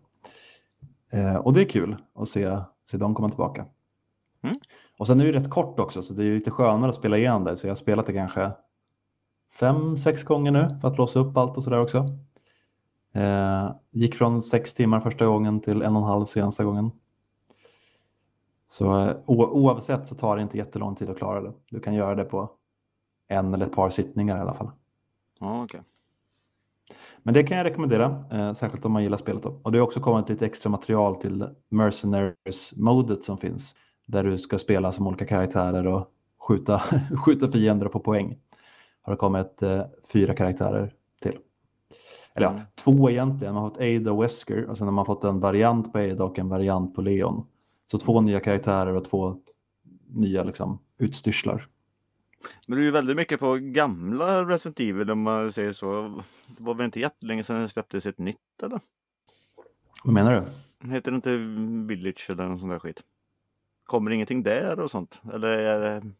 Eh, 1.11 1.37
och 1.37 1.53
det 1.53 1.61
är 1.61 1.68
kul 1.68 1.97
att 2.14 2.29
se, 2.29 2.59
se 2.90 2.97
dem 2.97 3.14
komma 3.14 3.29
tillbaka. 3.29 3.66
Mm. 4.42 4.57
Och 4.99 5.07
sen 5.07 5.21
är 5.21 5.25
det 5.25 5.31
ju 5.31 5.38
rätt 5.38 5.51
kort 5.51 5.81
också 5.81 6.03
så 6.03 6.14
det 6.14 6.25
är 6.25 6.35
lite 6.35 6.51
skönare 6.51 6.90
att 6.90 6.97
spela 6.97 7.18
igenom 7.18 7.44
det 7.44 7.57
så 7.57 7.66
jag 7.66 7.71
har 7.71 7.77
spelat 7.77 8.07
det 8.07 8.12
kanske 8.12 8.53
fem, 9.61 9.97
sex 9.97 10.23
gånger 10.23 10.51
nu 10.51 10.79
för 10.81 10.88
att 10.88 10.99
låsa 10.99 11.18
upp 11.18 11.37
allt 11.37 11.57
och 11.57 11.64
sådär 11.64 11.81
också. 11.81 12.07
Eh, 13.12 13.71
gick 13.90 14.14
från 14.14 14.42
sex 14.42 14.75
timmar 14.75 15.01
första 15.01 15.27
gången 15.27 15.61
till 15.61 15.83
en 15.83 15.97
och 15.97 16.03
en 16.03 16.09
halv 16.09 16.27
senaste 16.27 16.64
gången. 16.64 16.90
Så 18.68 19.09
eh, 19.09 19.16
oavsett 19.27 20.09
så 20.09 20.14
tar 20.14 20.37
det 20.37 20.42
inte 20.42 20.59
jättelång 20.59 20.94
tid 20.94 21.11
att 21.11 21.18
klara 21.18 21.40
det. 21.40 21.53
Du 21.71 21.81
kan 21.81 21.94
göra 21.94 22.14
det 22.14 22.25
på 22.25 22.51
en 23.29 23.55
eller 23.55 23.66
ett 23.66 23.75
par 23.75 23.90
sittningar 23.90 24.37
i 24.37 24.40
alla 24.40 24.55
fall. 24.55 24.71
ja, 25.40 25.62
okej. 25.64 25.81
Men 27.29 27.35
det 27.35 27.43
kan 27.43 27.57
jag 27.57 27.64
rekommendera, 27.64 28.25
eh, 28.33 28.55
särskilt 28.55 28.85
om 28.85 28.93
man 28.93 29.03
gillar 29.03 29.19
spelet. 29.19 29.43
Då. 29.43 29.61
Och 29.62 29.73
det 29.73 29.79
har 29.79 29.87
också 29.87 30.01
kommit 30.01 30.29
lite 30.29 30.47
extra 30.47 30.71
material 30.71 31.17
till 31.17 31.47
Mercenaries-modet 31.69 33.25
som 33.25 33.38
finns. 33.38 33.75
Där 34.07 34.25
du 34.25 34.38
ska 34.38 34.59
spela 34.59 34.93
som 34.93 35.07
olika 35.07 35.27
karaktärer 35.27 35.87
och 35.87 36.09
skjuta, 36.41 36.83
skjuta 37.25 37.53
fiender 37.53 37.87
och 37.87 37.93
få 37.93 38.01
poäng. 38.01 38.38
Har 39.03 39.12
det 39.12 39.17
kommit 39.17 39.62
eh, 39.62 39.83
fyra 40.12 40.35
karaktärer 40.35 40.93
till. 41.23 41.38
Eller 42.35 42.47
ja, 42.47 42.51
Mm. 42.53 42.62
två 42.75 43.11
egentligen. 43.11 43.55
Man 43.55 43.62
har 43.62 43.71
fått 43.71 43.81
Ada 43.81 44.12
och 44.12 44.23
Wesker 44.23 44.64
och 44.71 44.79
sen 44.79 44.87
har 44.87 44.95
man 44.95 45.07
fått 45.07 45.25
en 45.25 45.41
variant 45.41 45.93
på 45.93 45.99
Ada 45.99 46.25
och 46.25 46.38
en 46.38 46.49
variant 46.49 46.95
på 46.95 47.03
Leon. 47.03 47.47
Så 47.91 47.99
två 47.99 48.21
nya 48.21 48.41
karaktärer 48.41 48.95
och 48.95 49.05
två 49.05 49.37
nya 50.07 50.45
liksom, 50.45 50.79
utstyrslar. 50.99 51.67
Men 52.66 52.77
du 52.77 52.83
är 52.83 52.87
ju 52.87 52.90
väldigt 52.90 53.16
mycket 53.16 53.40
på 53.40 53.55
gamla 53.61 54.44
Resident 54.44 54.81
Evil 54.81 55.11
om 55.11 55.22
man 55.22 55.53
säger 55.53 55.72
så. 55.72 56.22
Det 56.46 56.62
var 56.62 56.74
väl 56.74 56.85
inte 56.85 57.01
jättelänge 57.01 57.44
sedan 57.44 57.62
det 57.62 57.68
släpptes 57.68 58.07
ett 58.07 58.18
nytt 58.18 58.62
eller? 58.62 58.81
Vad 60.05 60.14
menar 60.14 60.33
du? 60.81 60.88
Heter 60.88 61.11
det 61.11 61.14
inte 61.14 61.37
Village 61.87 62.31
eller 62.31 62.48
någon 62.48 62.59
sån 62.59 62.68
där 62.68 62.79
skit? 62.79 63.03
Kommer 63.85 64.11
ingenting 64.11 64.42
där 64.42 64.81
och 64.81 64.90
sånt? 64.90 65.22
Eller 65.33 65.48
är 65.48 65.81
det... 65.81 66.11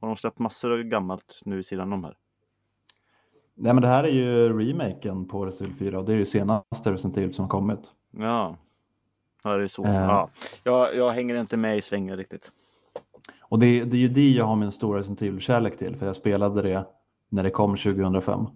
har 0.00 0.08
de 0.08 0.16
släppt 0.16 0.38
massor 0.38 0.72
av 0.72 0.82
gammalt 0.82 1.42
nu 1.44 1.62
sidan 1.62 1.92
om 1.92 2.04
här? 2.04 2.16
Nej 3.54 3.74
men 3.74 3.82
det 3.82 3.88
här 3.88 4.04
är 4.04 4.12
ju 4.12 4.58
remaken 4.58 5.28
på 5.28 5.46
Resident 5.46 5.80
Evil 5.80 5.90
4 5.90 5.98
och 5.98 6.04
det 6.04 6.12
är 6.12 6.16
ju 6.16 6.26
senaste 6.26 6.92
Resident 6.92 7.16
Evil 7.16 7.34
som 7.34 7.42
har 7.42 7.50
kommit. 7.50 7.94
Ja. 8.10 8.56
Ja, 9.42 9.56
det 9.56 9.62
är 9.62 9.68
så. 9.68 9.84
Eh. 9.84 9.94
Ja. 9.94 10.30
Jag, 10.64 10.96
jag 10.96 11.10
hänger 11.10 11.40
inte 11.40 11.56
med 11.56 11.78
i 11.78 11.82
svängen 11.82 12.16
riktigt. 12.16 12.50
Och 13.40 13.58
det, 13.58 13.84
det 13.84 13.96
är 13.96 14.00
ju 14.00 14.08
det 14.08 14.30
jag 14.30 14.44
har 14.44 14.56
min 14.56 14.72
stora 14.72 14.98
Resident 14.98 15.22
Evil-kärlek 15.22 15.78
till 15.78 15.96
för 15.96 16.06
jag 16.06 16.16
spelade 16.16 16.62
det 16.62 16.86
när 17.28 17.42
det 17.42 17.50
kom 17.50 17.76
2005. 17.76 18.46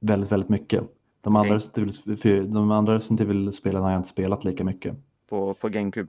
Väldigt, 0.00 0.32
väldigt 0.32 0.48
mycket. 0.48 0.84
De 1.20 1.36
andra, 1.36 1.60
Evil, 1.76 2.52
de 2.52 2.70
andra 2.70 2.94
Resident 2.94 3.20
Evil-spelen 3.20 3.82
har 3.82 3.90
jag 3.90 3.98
inte 3.98 4.08
spelat 4.08 4.44
lika 4.44 4.64
mycket. 4.64 4.96
På, 5.28 5.54
på 5.54 5.68
GameCube. 5.68 6.08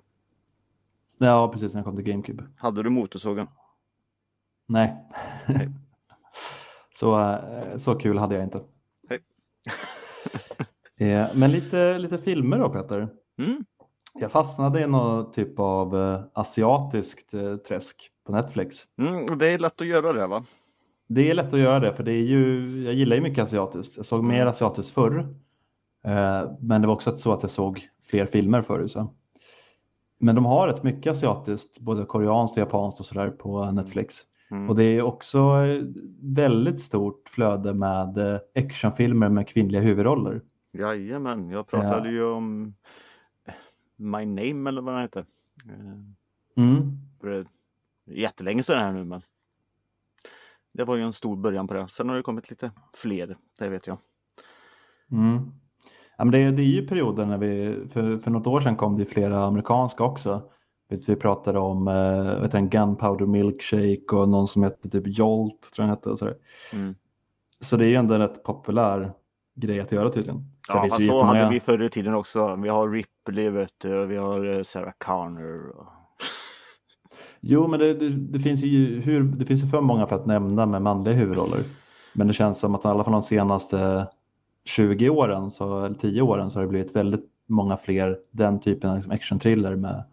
Ja, 1.18 1.50
precis 1.54 1.74
när 1.74 1.80
jag 1.80 1.86
kom 1.86 1.96
till 1.96 2.06
GameCube. 2.06 2.44
Hade 2.56 2.84
du 2.84 2.90
motorsågen? 2.90 3.48
Nej. 4.68 4.96
Nej. 5.48 5.70
så, 7.00 7.20
eh, 7.20 7.78
så 7.78 7.96
kul 7.96 8.18
hade 8.18 8.36
jag 8.36 8.44
inte. 8.44 8.62
Nej. 9.10 9.20
Eh, 11.00 11.28
Men 11.36 11.52
lite, 11.52 11.98
lite 12.00 12.18
filmer 12.18 12.60
då 12.60 12.70
Peter. 12.70 13.10
Mm. 13.38 13.66
Jag 14.20 14.32
fastnade 14.32 14.82
i 14.82 14.88
någon 14.88 15.32
typ 15.32 15.60
av 15.60 15.98
eh, 16.02 16.20
asiatiskt 16.34 17.34
eh, 17.34 17.56
träsk 17.56 18.10
på 18.26 18.32
Netflix. 18.32 18.78
Mm, 19.02 19.38
det 19.38 19.54
är 19.54 19.60
lätt 19.60 19.82
att 19.82 19.88
göra 19.88 20.14
det 20.14 20.28
va? 20.28 20.44
Det 21.08 21.30
är 21.30 21.34
lätt 21.36 21.54
att 21.54 21.60
göra 21.60 21.80
det 21.80 21.94
för 21.94 22.04
det 22.04 22.12
är 22.12 22.24
ju, 22.24 22.70
jag 22.86 22.94
gillar 22.94 23.16
ju 23.16 23.22
mycket 23.22 23.44
asiatiskt. 23.44 23.98
Jag 23.98 24.06
såg 24.06 24.24
mer 24.24 24.36
Mm. 24.36 24.48
asiatiskt 24.48 24.94
förr. 24.94 25.20
Eh, 26.06 26.52
Men 26.60 26.82
det 26.82 26.88
var 26.88 26.94
också 26.94 27.18
så 27.18 27.32
att 27.32 27.42
jag 27.44 27.52
såg 27.52 27.88
fler 28.10 28.26
filmer 28.26 28.62
förr. 28.62 28.88
Så. 28.88 29.14
Men 30.20 30.36
de 30.36 30.46
har 30.46 30.68
rätt 30.68 30.84
mycket 30.84 31.12
asiatiskt, 31.12 31.80
både 31.80 32.06
koreanskt 32.06 32.58
och 32.58 32.62
japanskt 32.62 33.00
och 33.00 33.06
sådär 33.06 33.30
på 33.30 33.72
Netflix. 33.72 34.16
Mm. 34.52 34.70
Och 34.70 34.76
det 34.76 34.84
är 34.84 35.02
också 35.02 35.56
väldigt 36.22 36.80
stort 36.82 37.30
flöde 37.30 37.74
med 37.74 38.40
actionfilmer 38.56 39.30
med 39.30 39.48
kvinnliga 39.48 39.82
huvudroller. 39.82 40.42
Jajamän, 40.74 41.50
jag 41.50 41.68
pratade 41.68 42.10
ju 42.10 42.24
om 42.26 42.74
My 43.98 44.26
Name 44.26 44.70
eller 44.70 44.82
vad 44.82 44.94
den 44.94 45.02
heter. 45.02 45.26
Eh, 45.70 46.14
Mm. 46.58 46.92
För 47.22 47.28
det 47.28 47.38
är 47.38 47.46
jättelänge 48.06 48.64
sedan 48.64 48.80
här 48.80 48.92
nu 48.92 49.04
men 49.04 49.22
det 50.74 50.84
var 50.84 50.96
ju 50.96 51.04
en 51.04 51.14
stor 51.14 51.36
början 51.36 51.68
på 51.68 51.74
det. 51.74 51.88
Sen 51.88 52.10
har 52.10 52.16
det 52.16 52.22
kommit 52.22 52.50
lite 52.50 52.72
fler, 52.94 53.38
det 53.60 53.70
vet 53.70 53.88
jag. 53.88 53.98
Mm. 55.12 55.52
Ja, 56.18 56.26
men 56.26 56.32
det, 56.32 56.52
det 56.52 56.62
är 56.62 56.66
ju 56.66 56.88
perioder 56.88 57.26
när 57.26 57.38
vi, 57.38 57.76
för, 57.92 58.18
för 58.18 58.32
något 58.32 58.48
år 58.48 58.62
sedan 58.62 58.76
kom 58.76 58.98
det 58.98 59.06
flera 59.06 59.44
amerikanska 59.44 60.04
också. 60.04 60.50
Vi 60.88 61.16
pratade 61.16 61.60
om 61.60 61.88
eh, 61.88 62.42
vet 62.42 62.52
du, 62.52 62.58
en 62.58 62.70
Gunpowder 62.70 63.26
Milkshake 63.26 64.16
och 64.16 64.30
någon 64.30 64.48
som 64.48 64.64
hette 64.64 64.90
typ 64.90 65.08
Jolt, 65.08 65.72
tror 65.74 65.88
jag 65.88 65.96
hette. 65.96 66.10
Och 66.10 66.20
sådär. 66.20 66.38
Mm. 66.74 66.96
Så 67.60 67.78
det 67.78 67.86
är 67.86 67.90
ju 67.90 67.96
ändå 67.96 68.14
en 68.14 68.22
rätt 68.22 68.44
populär 68.44 69.14
grej 69.58 69.80
att 69.80 69.92
göra 69.92 70.10
tydligen. 70.10 70.38
Sen 70.38 70.76
Ja, 70.76 70.82
finns 70.82 70.94
fast 70.94 71.08
så 71.08 71.24
hade 71.24 71.50
vi 71.50 71.60
förr 71.60 71.84
i 71.84 71.90
tiden 71.90 72.14
också. 72.14 72.56
Vi 72.56 72.70
har 72.70 72.90
Ripley, 72.90 73.50
vet 73.50 73.74
du, 73.78 73.98
och 73.98 74.12
vi 74.12 74.16
har 74.16 74.58
eh, 74.58 74.64
Sarah 74.64 74.94
Connor. 74.98 75.70
Och... 75.70 75.88
Jo, 77.40 77.68
men 77.68 77.80
det, 77.80 77.94
det, 77.94 78.10
det, 78.10 78.40
finns 78.40 78.64
ju 78.64 79.02
hur, 79.02 79.24
det 79.24 79.46
finns 79.46 79.64
ju 79.64 79.68
för 79.68 79.82
många 79.82 80.08
för 80.08 80.16
att 80.16 80.26
nämna 80.26 80.66
med 80.66 80.82
manliga 80.82 81.16
huvudroller. 81.16 81.64
Men 82.14 82.28
det 82.28 82.34
känns 82.34 82.60
som 82.60 82.76
att 82.76 82.86
i 82.86 82.88
alla 82.88 83.04
fall 83.04 83.14
de 83.14 83.24
senaste 83.24 84.08
20 84.66 85.10
åren, 85.10 85.52
så, 85.52 85.86
eller 85.86 85.96
10 85.96 86.22
åren, 86.22 86.52
så 86.52 86.60
har 86.60 86.64
det 86.64 86.70
blivit 86.70 86.96
väldigt 86.96 87.26
många 87.46 87.78
fler 87.78 88.20
den 88.32 88.60
typen 88.60 88.90
av 88.90 88.96
liksom 88.96 89.12
action-thriller 89.12 89.76
med 89.76 90.04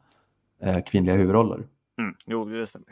eh, 0.63 0.83
kvinnliga 0.85 1.17
huvudroller. 1.17 1.67
Mm. 1.99 2.15
Jo, 2.27 2.45
det 2.45 2.67
stämmer. 2.67 2.89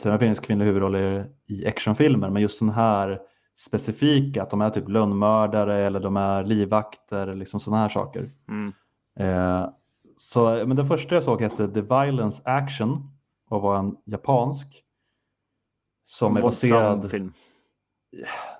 Sen 0.00 0.18
funnits 0.18 0.40
kvinnliga 0.40 0.66
huvudroller 0.66 1.26
i 1.46 1.66
actionfilmer, 1.66 2.30
men 2.30 2.42
just 2.42 2.58
den 2.58 2.70
här 2.70 3.20
specifika, 3.58 4.42
att 4.42 4.50
de 4.50 4.60
är 4.60 4.70
typ 4.70 4.88
lönnmördare 4.88 5.76
eller 5.76 6.00
de 6.00 6.16
är 6.16 6.44
livvakter, 6.44 7.34
liksom 7.34 7.60
sådana 7.60 7.82
här 7.82 7.88
saker. 7.88 8.32
Mm. 8.48 8.72
Eh, 9.18 9.68
så, 10.18 10.44
men 10.66 10.76
den 10.76 10.88
första 10.88 11.14
jag 11.14 11.24
såg 11.24 11.42
hette 11.42 11.68
The 11.68 11.80
Violence 11.80 12.42
Action 12.44 13.10
och 13.48 13.62
var 13.62 13.78
en 13.78 13.96
japansk. 14.04 14.84
Som 16.04 16.36
är 16.36 16.40
Våldsam 16.40 16.70
baserad, 16.70 17.10
film. 17.10 17.32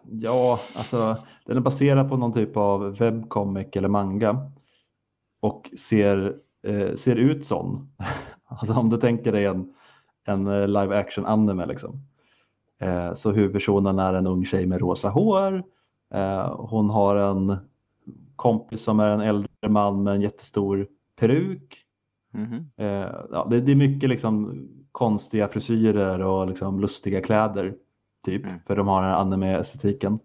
ja, 0.03 0.61
alltså 0.77 1.17
den 1.47 1.57
är 1.57 1.61
baserad 1.61 2.09
på 2.09 2.17
någon 2.17 2.33
typ 2.33 2.57
av 2.57 2.97
webcomic 2.97 3.69
eller 3.73 3.89
manga. 3.89 4.51
Och 5.41 5.71
ser, 5.79 6.37
eh, 6.67 6.95
ser 6.95 7.17
ut 7.17 7.47
sån. 7.47 7.95
alltså 8.45 8.75
om 8.75 8.91
du 8.91 8.97
tänker 8.97 9.33
dig 9.33 9.45
en, 9.45 9.75
en 10.25 10.47
eh, 10.47 10.69
live 10.69 10.99
action 10.99 11.27
anime 11.27 11.67
liksom. 11.67 12.09
Eh, 12.81 13.15
så 13.15 13.33
huvudpersonen 13.33 13.99
är 13.99 14.15
en 14.15 14.27
ung 14.27 14.45
tjej 14.45 14.67
med 14.67 14.81
rosa 14.81 15.09
hår. 15.09 15.63
Eh, 16.15 16.55
hon 16.57 16.91
har 16.91 17.17
en 17.17 17.57
kompis 18.37 18.83
som 18.83 19.01
är 19.01 19.09
en 19.09 19.21
äldre 19.21 19.69
man 19.69 20.03
med 20.03 20.15
en 20.15 20.21
jättestor 20.21 20.87
peruk. 21.21 21.85
Mhm. 22.33 22.71
Eh, 22.77 23.11
ja, 23.33 23.47
det, 23.51 23.61
det 23.61 23.73
är 23.73 23.77
mycket 23.77 24.09
liksom 24.11 24.63
konstiga 24.93 25.49
frisyrer 25.49 26.21
och 26.21 26.49
liksom 26.49 26.81
lustiga 26.81 27.21
kläder. 27.21 27.75
typ, 28.25 28.45
Mm. 28.45 28.59
för 28.67 28.77
de 28.77 28.89
har 28.89 29.03
den 29.03 29.15
anime-estetiken. 29.15 30.19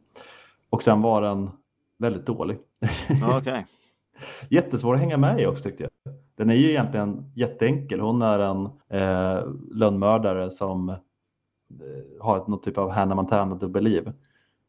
Och 0.70 0.84
sen 0.84 1.02
var 1.02 1.22
den 1.22 1.50
väldigt 1.98 2.26
dålig. 2.26 2.58
Okej. 3.38 3.66
Jättesvår 4.50 4.94
att 4.94 5.00
hänga 5.00 5.18
med 5.18 5.42
i 5.42 5.46
också 5.46 5.64
tyckte 5.64 5.84
jag. 5.84 6.14
Den 6.36 6.50
är 6.50 6.54
ju 6.56 6.70
egentligen 6.70 7.32
jätteenkel. 7.36 8.00
Hon 8.00 8.22
är 8.22 8.40
en 8.40 8.66
eh, 8.90 9.44
lönnmördare 9.72 10.52
som 10.52 10.96
har 12.20 12.44
något 12.48 12.64
typ 12.64 12.78
av 12.78 12.90
Hannah 12.90 13.16
Montana 13.16 13.56
dubbelliv. 13.56 14.12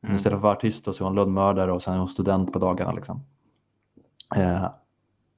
Mm. 0.03 0.17
Istället 0.17 0.33
för 0.33 0.37
att 0.37 0.43
vara 0.43 0.53
artist 0.53 0.85
så 0.85 0.91
är 0.91 1.05
hon 1.05 1.15
lönnmördare 1.15 1.73
och 1.73 1.83
sen 1.83 1.95
är 1.95 1.99
hon 1.99 2.09
student 2.09 2.53
på 2.53 2.59
dagarna. 2.59 2.93
Liksom. 2.93 3.21
Eh, 4.37 4.67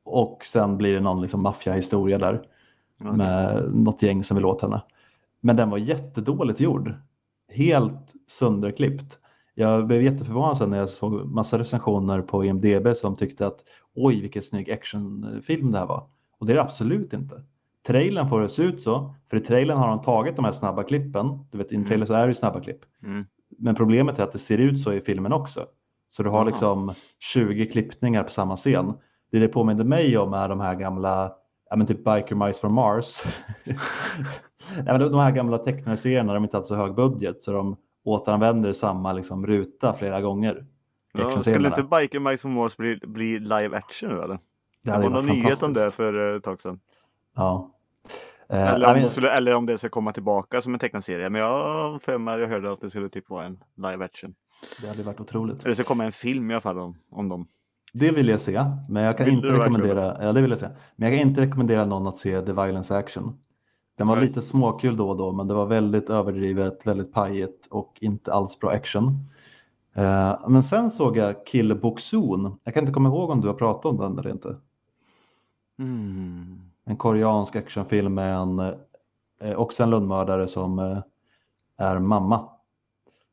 och 0.04 0.44
sen 0.44 0.76
blir 0.76 0.94
det 0.94 1.00
någon 1.00 1.22
liksom, 1.22 1.42
maffiahistoria 1.42 2.18
där 2.18 2.48
Okej. 3.00 3.16
med 3.16 3.70
något 3.74 4.02
gäng 4.02 4.24
som 4.24 4.34
vill 4.34 4.44
åt 4.44 4.62
henne. 4.62 4.82
Men 5.40 5.56
den 5.56 5.70
var 5.70 5.78
jättedåligt 5.78 6.60
gjord. 6.60 6.94
Helt 7.48 8.14
sönderklippt. 8.26 9.18
Jag 9.54 9.86
blev 9.86 10.02
jätteförvånad 10.02 10.56
sen 10.56 10.70
när 10.70 10.78
jag 10.78 10.90
såg 10.90 11.26
massa 11.26 11.58
recensioner 11.58 12.22
på 12.22 12.44
IMDB 12.44 12.96
som 12.96 13.16
tyckte 13.16 13.46
att 13.46 13.58
oj 13.94 14.20
vilken 14.20 14.42
snygg 14.42 14.70
actionfilm 14.70 15.72
det 15.72 15.78
här 15.78 15.86
var. 15.86 16.06
Och 16.38 16.46
det 16.46 16.52
är 16.52 16.54
det 16.54 16.62
absolut 16.62 17.12
inte. 17.12 17.42
Trailern 17.86 18.28
får 18.28 18.40
det 18.40 18.48
se 18.48 18.62
ut 18.62 18.82
så, 18.82 19.14
för 19.30 19.36
i 19.36 19.40
trailern 19.40 19.78
har 19.78 19.88
de 19.88 20.02
tagit 20.02 20.36
de 20.36 20.44
här 20.44 20.52
snabba 20.52 20.82
klippen. 20.82 21.46
Du 21.50 21.58
vet 21.58 21.72
i 21.72 21.74
en 21.74 21.80
Mm. 21.80 21.88
trailer 21.88 22.06
så 22.06 22.14
är 22.14 22.20
det 22.22 22.28
ju 22.28 22.34
snabba 22.34 22.60
klipp. 22.60 22.80
Mm. 23.02 23.26
Men 23.58 23.74
problemet 23.74 24.18
är 24.18 24.22
att 24.22 24.32
det 24.32 24.38
ser 24.38 24.58
ut 24.58 24.80
så 24.80 24.92
i 24.92 25.00
filmen 25.00 25.32
också. 25.32 25.66
Så 26.08 26.22
du 26.22 26.28
har 26.28 26.38
Jaha. 26.38 26.44
liksom 26.44 26.92
20 27.18 27.66
klippningar 27.66 28.22
på 28.22 28.30
samma 28.30 28.56
scen. 28.56 28.92
Det 29.32 29.38
det 29.38 29.48
påminner 29.48 29.84
mig 29.84 30.18
om 30.18 30.34
är 30.34 30.48
de 30.48 30.60
här 30.60 30.74
gamla, 30.74 31.32
ja 31.70 31.76
men 31.76 31.86
typ 31.86 32.04
Biker 32.04 32.34
Mice 32.34 32.60
from 32.60 32.74
Mars. 32.74 33.22
ja, 34.86 34.98
men 34.98 35.00
de 35.00 35.18
här 35.20 35.30
gamla 35.32 35.58
tecknade 35.58 35.96
serierna, 35.96 36.34
de 36.34 36.44
inte 36.44 36.56
hade 36.56 36.66
så 36.66 36.74
hög 36.74 36.94
budget 36.94 37.42
så 37.42 37.52
de 37.52 37.76
återanvänder 38.04 38.72
samma 38.72 39.12
liksom 39.12 39.46
ruta 39.46 39.92
flera 39.92 40.20
gånger. 40.20 40.66
Ja, 41.12 41.42
skulle 41.42 41.68
inte 41.68 41.82
Biker 41.82 42.18
Mice 42.20 42.38
from 42.38 42.52
Mars 42.52 42.76
bli, 42.76 42.98
bli 43.06 43.38
live 43.38 43.76
action 43.76 44.08
nu 44.10 44.22
eller? 44.22 44.38
Det 44.82 44.92
Det 44.92 44.98
var 44.98 45.10
någon 45.10 45.26
nyhet 45.26 45.62
om 45.62 45.72
det 45.72 45.90
för 45.90 46.30
eh, 46.30 46.36
ett 46.36 46.42
tag 46.44 46.60
sedan. 46.60 46.80
Ja. 47.36 47.70
Eh, 48.48 48.72
Eller 48.72 49.04
om, 49.04 49.10
skulle, 49.10 49.30
eller 49.30 49.54
om 49.54 49.66
det 49.66 49.78
ska 49.78 49.88
komma 49.88 50.12
tillbaka 50.12 50.62
som 50.62 50.74
en 50.74 50.80
tecknad 50.80 51.04
serie. 51.04 51.30
Men 51.30 51.40
jag 51.40 52.02
för 52.02 52.18
mig, 52.18 52.40
jag 52.40 52.48
hörde 52.48 52.72
att 52.72 52.80
det 52.80 52.90
skulle 52.90 53.08
typ 53.08 53.30
vara 53.30 53.44
en 53.44 53.58
live 53.76 54.04
action. 54.04 54.34
det 54.80 54.88
hade 54.88 55.02
varit 55.02 55.20
otroligt. 55.20 55.60
Eller 55.60 55.68
det 55.68 55.74
ska 55.74 55.84
komma 55.84 56.04
en 56.04 56.12
film 56.12 56.50
i 56.50 56.54
alla 56.54 56.60
fall 56.60 56.78
om, 56.78 56.98
om 57.10 57.28
dem. 57.28 57.48
Det 57.92 58.10
vill 58.10 58.28
jag 58.28 58.40
se, 58.40 58.64
men 58.88 59.02
jag 59.02 59.16
kan 59.16 59.26
Vill 59.26 59.34
inte 59.34 59.48
rekommendera, 59.48 60.16
ja 60.20 60.32
det 60.32 60.40
vill 60.40 60.50
jag 60.50 60.60
se. 60.60 60.68
Men 60.96 61.10
jag 61.10 61.18
kan 61.18 61.28
inte 61.28 61.40
rekommendera 61.40 61.84
någon 61.84 62.06
att 62.06 62.16
se 62.16 62.40
The 62.40 62.52
Violence 62.52 62.96
Action. 62.96 63.38
Den 63.98 64.06
var 64.06 64.16
Nej. 64.16 64.26
lite 64.26 64.42
småkul 64.42 64.96
då 64.96 65.10
och 65.10 65.16
då, 65.16 65.32
men 65.32 65.48
det 65.48 65.54
var 65.54 65.66
väldigt 65.66 66.10
överdrivet, 66.10 66.86
väldigt 66.86 67.12
pajigt 67.12 67.66
och 67.70 67.98
inte 68.00 68.32
alls 68.32 68.58
bra 68.58 68.70
action. 68.70 69.20
Eh, 69.94 70.48
men 70.48 70.62
sen 70.62 70.90
såg 70.90 71.16
jag 71.16 71.46
Kill 71.46 71.74
Boksoon. 71.74 72.58
Jag 72.64 72.74
kan 72.74 72.82
inte 72.82 72.92
komma 72.92 73.08
ihåg 73.08 73.30
om 73.30 73.40
du 73.40 73.46
har 73.46 73.54
pratat 73.54 73.84
om 73.84 73.96
den 73.96 74.18
eller 74.18 74.30
inte. 74.30 74.56
Mm. 75.78 76.60
En 76.88 76.96
koreansk 76.96 77.56
actionfilm 77.56 78.14
med 78.14 78.34
en, 78.36 78.58
eh, 79.40 79.56
också 79.56 79.82
en 79.82 79.90
lönnmördare 79.90 80.48
som 80.48 80.78
eh, 80.78 80.98
är 81.76 81.98
mamma. 81.98 82.48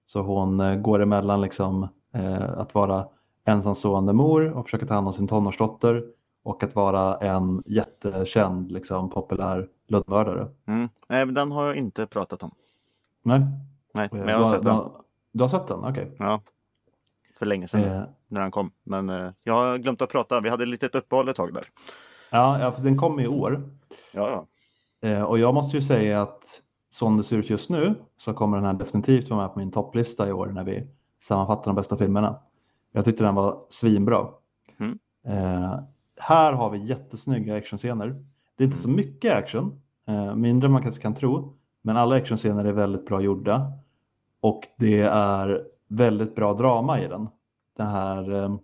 Så 0.05 0.21
hon 0.21 0.59
eh, 0.59 0.75
går 0.75 1.01
emellan 1.01 1.41
liksom, 1.41 1.87
eh, 2.13 2.59
att 2.59 2.75
vara 2.75 3.07
ensamstående 3.45 4.13
mor 4.13 4.51
och 4.51 4.65
försöka 4.65 4.85
ta 4.85 4.93
hand 4.93 5.07
om 5.07 5.13
sin 5.13 5.27
tonårsdotter 5.27 6.03
och 6.43 6.63
att 6.63 6.75
vara 6.75 7.17
en 7.17 7.63
jättekänd, 7.65 8.71
liksom, 8.71 9.09
populär 9.09 9.67
lönnmördare. 9.87 10.47
Mm. 10.65 10.89
Nej, 11.07 11.25
men 11.25 11.35
den 11.35 11.51
har 11.51 11.65
jag 11.65 11.75
inte 11.75 12.05
pratat 12.07 12.43
om. 12.43 12.51
Nej, 13.21 13.41
Nej, 13.93 14.09
eh, 14.11 14.17
men 14.17 14.27
jag 14.27 14.37
har 14.37 14.45
du, 14.45 14.51
sett 14.51 14.63
den. 14.63 14.79
du 15.31 15.43
har 15.43 15.49
sett 15.49 15.67
den? 15.67 15.79
Okej. 15.79 16.15
Ja. 16.19 16.41
För 17.39 17.45
länge 17.45 17.67
sedan 17.67 17.81
Eh, 17.83 18.03
när 18.27 18.41
den 18.41 18.51
kom. 18.51 18.71
Men 18.83 19.33
jag 19.43 19.53
har 19.53 19.77
glömt 19.77 20.01
att 20.01 20.09
prata. 20.09 20.41
Vi 20.41 20.49
hade 20.49 20.63
ett 20.63 20.69
litet 20.69 20.95
uppehåll 20.95 21.29
ett 21.29 21.35
tag 21.35 21.53
där. 21.53 21.67
Ja, 22.33 22.71
för 22.71 22.83
den 22.83 22.97
kom 22.97 23.19
i 23.19 23.27
år. 23.27 23.69
Ja, 24.11 24.29
ja. 24.29 24.47
Eh, 25.09 25.23
och 25.23 25.39
jag 25.39 25.53
måste 25.53 25.77
ju 25.77 25.83
säga 25.83 26.21
att 26.21 26.61
som 26.89 27.17
det 27.17 27.23
ser 27.23 27.37
ut 27.37 27.49
just 27.49 27.69
nu 27.69 27.95
så 28.17 28.33
kommer 28.33 28.57
den 28.57 28.65
här 28.65 28.73
definitivt 28.73 29.29
vara 29.29 29.41
med 29.41 29.53
på 29.53 29.59
min 29.59 29.71
topplista 29.71 30.27
i 30.27 30.31
år 30.31 30.47
när 30.47 30.63
vi 30.63 30.87
sammanfattar 31.23 31.65
de 31.65 31.75
bästa 31.75 31.97
filmerna. 31.97 32.39
Jag 32.91 33.05
tyckte 33.05 33.23
den 33.23 33.35
var 33.35 33.65
svinbra. 33.69 34.27
Mm. 34.79 34.99
Eh, 35.25 35.79
här 36.19 36.53
har 36.53 36.69
vi 36.69 36.85
jättesnygga 36.85 37.55
actionscener. 37.55 38.25
Det 38.57 38.63
är 38.63 38.65
inte 38.65 38.77
så 38.77 38.89
mycket 38.89 39.33
action, 39.33 39.81
eh, 40.07 40.35
mindre 40.35 40.65
än 40.65 40.71
man 40.71 40.83
kanske 40.83 41.01
kan 41.01 41.15
tro, 41.15 41.57
men 41.81 41.97
alla 41.97 42.15
actionscener 42.15 42.65
är 42.65 42.71
väldigt 42.71 43.05
bra 43.05 43.21
gjorda 43.21 43.71
och 44.41 44.67
det 44.77 44.99
är 45.01 45.67
väldigt 45.87 46.35
bra 46.35 46.53
drama 46.53 47.01
i 47.01 47.07
den. 47.07 47.27
Den 47.77 47.87
här 47.87 48.43
eh, 48.43 48.55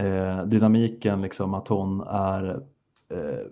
eh, 0.00 0.44
dynamiken, 0.44 1.22
liksom 1.22 1.54
att 1.54 1.68
hon 1.68 2.00
är 2.00 2.50
eh, 3.12 3.46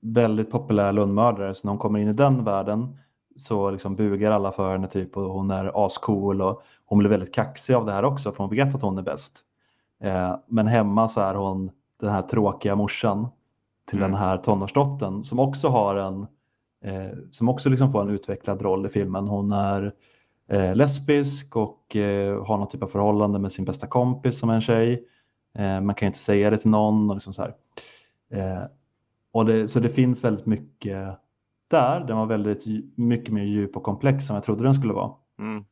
väldigt 0.00 0.50
populär 0.50 0.92
lönnmördare 0.92 1.54
så 1.54 1.66
när 1.66 1.70
hon 1.72 1.78
kommer 1.78 1.98
in 1.98 2.08
i 2.08 2.12
den 2.12 2.44
världen 2.44 2.98
så 3.36 3.70
liksom 3.70 3.96
bugar 3.96 4.30
alla 4.30 4.52
för 4.52 4.72
henne 4.72 4.88
typ 4.88 5.16
och 5.16 5.30
hon 5.32 5.50
är 5.50 5.86
ascool 5.86 6.42
och 6.42 6.62
hon 6.84 6.98
blir 6.98 7.10
väldigt 7.10 7.34
kaxig 7.34 7.74
av 7.74 7.86
det 7.86 7.92
här 7.92 8.04
också 8.04 8.32
för 8.32 8.38
hon 8.38 8.50
vet 8.50 8.74
att 8.74 8.82
hon 8.82 8.98
är 8.98 9.02
bäst. 9.02 9.40
Eh, 10.02 10.36
men 10.46 10.66
hemma 10.66 11.08
så 11.08 11.20
är 11.20 11.34
hon 11.34 11.70
den 12.00 12.10
här 12.10 12.22
tråkiga 12.22 12.76
morsan 12.76 13.28
till 13.88 13.98
Mm. 13.98 14.10
den 14.10 14.20
här 14.20 14.36
tonårsdottern 14.38 15.24
som 15.24 15.38
också 15.38 15.68
har 15.68 15.96
en 15.96 16.26
eh, 16.84 17.18
som 17.30 17.48
också 17.48 17.68
liksom 17.68 17.92
får 17.92 18.02
en 18.02 18.10
utvecklad 18.10 18.62
roll 18.62 18.86
i 18.86 18.88
filmen. 18.88 19.28
Hon 19.28 19.52
är 19.52 19.92
eh, 20.48 20.74
lesbisk 20.74 21.56
och 21.56 21.96
eh, 21.96 22.44
har 22.44 22.58
någon 22.58 22.68
typ 22.68 22.82
av 22.82 22.86
förhållande 22.88 23.38
med 23.38 23.52
sin 23.52 23.64
bästa 23.64 23.86
kompis 23.86 24.38
som 24.38 24.50
är 24.50 24.54
en 24.54 24.60
tjej. 24.60 25.04
Eh, 25.54 25.80
man 25.80 25.94
kan 25.94 26.06
inte 26.06 26.18
säga 26.18 26.50
det 26.50 26.58
till 26.58 26.70
någon 26.70 27.10
och 27.10 27.16
liksom 27.16 27.32
så 27.32 27.42
här. 27.42 27.54
Eh, 28.32 28.64
och 29.32 29.46
det, 29.46 29.68
så 29.68 29.80
det 29.80 29.88
finns 29.88 30.24
väldigt 30.24 30.46
mycket 30.46 31.18
där. 31.68 32.00
Den 32.00 32.16
var 32.16 32.26
väldigt 32.26 32.64
mycket 32.96 33.34
mer 33.34 33.44
djup 33.44 33.76
och 33.76 33.82
komplex 33.82 34.30
än 34.30 34.34
jag 34.34 34.44
trodde 34.44 34.64
den 34.64 34.74
skulle 34.74 34.92
vara. 34.92 35.12
Mm. 35.38 35.64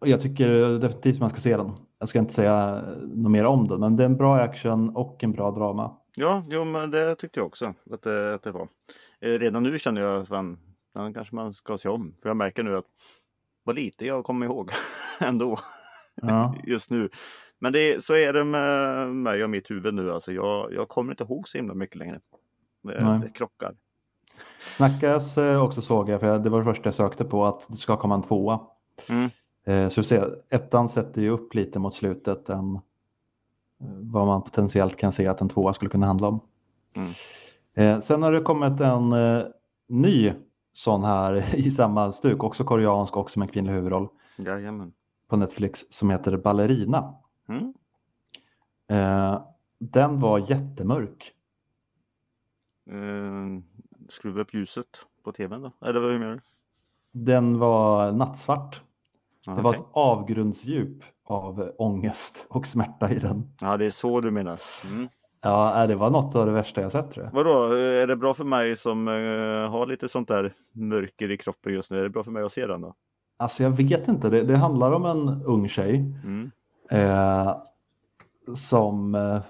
Och 0.00 0.08
jag 0.08 0.20
tycker 0.20 0.78
definitivt 0.78 1.20
man 1.20 1.30
ska 1.30 1.40
se 1.40 1.56
den. 1.56 1.72
Jag 1.98 2.08
ska 2.08 2.18
inte 2.18 2.34
säga 2.34 2.82
något 3.00 3.30
mer 3.32 3.44
om 3.46 3.68
den, 3.68 3.80
men 3.80 3.96
det 3.96 4.02
är 4.02 4.06
en 4.06 4.16
bra 4.16 4.36
action 4.40 4.96
och 4.96 5.24
en 5.24 5.32
bra 5.32 5.50
drama. 5.50 5.96
Ja, 6.16 6.44
jo, 6.50 6.64
men 6.64 6.90
det 6.90 7.14
tyckte 7.14 7.40
jag 7.40 7.46
också 7.46 7.74
att 7.90 8.02
det, 8.02 8.34
att 8.34 8.42
det 8.42 8.50
var. 8.52 8.68
Eh, 9.20 9.28
Redan 9.30 9.62
nu 9.62 9.78
känner 9.78 10.00
jag 10.00 10.22
att 10.22 10.28
fan, 10.28 10.58
den 10.94 11.14
kanske 11.14 11.34
man 11.34 11.54
ska 11.54 11.78
se 11.78 11.88
om. 11.88 12.14
För 12.22 12.28
jag 12.28 12.36
märker 12.36 12.62
nu 12.62 12.76
att 12.76 12.84
vad 13.64 13.74
lite 13.76 14.06
jag 14.06 14.24
kommer 14.24 14.46
ihåg 14.46 14.70
ändå 15.20 15.58
Ja. 16.14 16.54
just 16.64 16.90
nu. 16.90 17.08
Men 17.62 17.72
det, 17.72 18.04
så 18.04 18.14
är 18.14 18.32
det 18.32 18.44
med 18.44 19.08
mig 19.14 19.44
och 19.44 19.50
mitt 19.50 19.70
huvud 19.70 19.94
nu. 19.94 20.12
Alltså 20.12 20.32
jag, 20.32 20.72
jag 20.72 20.88
kommer 20.88 21.12
inte 21.12 21.24
ihåg 21.24 21.48
så 21.48 21.58
himla 21.58 21.74
mycket 21.74 21.96
längre. 21.96 22.20
Det, 22.82 23.18
det 23.22 23.28
krockar. 23.34 23.74
Snackas 24.68 25.38
eh, 25.38 25.62
också 25.64 25.82
såg 25.82 26.08
jag, 26.08 26.20
för 26.20 26.38
det 26.38 26.50
var 26.50 26.58
det 26.58 26.64
första 26.64 26.86
jag 26.86 26.94
sökte 26.94 27.24
på, 27.24 27.46
att 27.46 27.66
det 27.68 27.76
ska 27.76 27.96
komma 27.96 28.14
en 28.14 28.22
tvåa. 28.22 28.60
Mm. 29.08 29.30
Eh, 29.66 29.88
Så 29.88 30.00
vi 30.00 30.04
ser, 30.04 30.38
ettan 30.50 30.88
sätter 30.88 31.22
ju 31.22 31.30
upp 31.30 31.54
lite 31.54 31.78
mot 31.78 31.94
slutet 31.94 32.48
än 32.48 32.74
eh, 32.74 32.80
vad 34.00 34.26
man 34.26 34.42
potentiellt 34.42 34.96
kan 34.96 35.12
se 35.12 35.26
att 35.26 35.40
en 35.40 35.48
tvåa 35.48 35.74
skulle 35.74 35.90
kunna 35.90 36.06
handla 36.06 36.28
om. 36.28 36.40
Mm. 37.74 38.02
Sen 38.02 38.22
har 38.22 38.32
det 38.32 38.40
kommit 38.40 38.80
en 38.80 39.14
ny 39.88 40.32
sån 40.72 41.04
här 41.04 41.54
i 41.56 41.70
samma 41.70 42.12
stuk, 42.12 42.42
också 42.44 42.64
koreansk, 42.64 43.16
också 43.16 43.38
med 43.38 43.46
en 43.46 43.52
kvinnlig 43.52 43.72
huvudroll 43.72 44.08
Jajamän. 44.36 44.92
på 45.28 45.36
Netflix 45.36 45.84
som 45.90 46.10
heter 46.10 46.36
Ballerina. 46.36 47.14
Mm. 47.48 47.74
Eh, 48.90 49.42
Den 49.78 50.20
var 50.20 50.38
jättemörk. 50.50 51.32
Eh, 52.90 53.62
skruva 54.08 54.40
upp 54.40 54.54
ljuset 54.54 54.86
på 55.24 55.32
tvn 55.32 55.62
då? 55.62 55.72
Eller 55.86 56.00
vad 56.00 56.10
hur 56.12 56.18
menar 56.18 56.32
du? 56.34 56.40
Den 57.12 57.58
var 57.58 58.12
nattsvart. 58.12 58.80
Ja, 59.46 59.52
Det 59.52 59.62
var 59.62 59.74
ett 59.74 59.84
avgrundsdjup 59.92 61.02
av 61.24 61.72
ångest 61.78 62.46
och 62.48 62.66
smärta 62.66 63.10
i 63.10 63.18
den. 63.18 63.52
ja, 63.60 63.76
det 63.76 63.84
är 63.86 63.90
så 63.90 64.20
du 64.20 64.30
menar. 64.30 64.60
Mm. 64.84 65.08
Ja, 65.40 65.82
äh, 65.82 65.88
det 65.88 65.94
var 65.94 66.10
något 66.10 66.36
av 66.36 66.46
det 66.46 66.52
värsta 66.52 66.80
jag 66.80 66.92
sett 66.92 67.10
tror 67.10 67.24
jag. 67.26 67.32
Vadå, 67.32 67.64
är 67.74 68.06
det 68.06 68.16
bra 68.16 68.34
för 68.34 68.44
mig 68.44 68.76
som 68.76 69.08
eh, 69.08 69.70
har 69.70 69.86
lite 69.86 70.08
sånt 70.08 70.28
där 70.28 70.54
mörker 70.72 71.30
i 71.30 71.36
kroppen 71.36 71.72
just 71.72 71.90
nu? 71.90 71.98
Är 71.98 72.02
det 72.02 72.10
bra 72.10 72.24
för 72.24 72.30
mig 72.30 72.42
att 72.42 72.52
se 72.52 72.66
den 72.66 72.80
då? 72.80 72.94
Alltså 73.36 73.62
jag 73.62 73.70
vet 73.70 74.08
inte, 74.08 74.30
det, 74.30 74.42
det 74.42 74.56
handlar 74.56 74.92
om 74.92 75.04
en 75.04 75.42
ung 75.44 75.68
tjej 75.68 75.94
Mm. 76.24 76.50
Eh, 76.92 77.56
som 78.54 79.14
eh, 79.14 79.40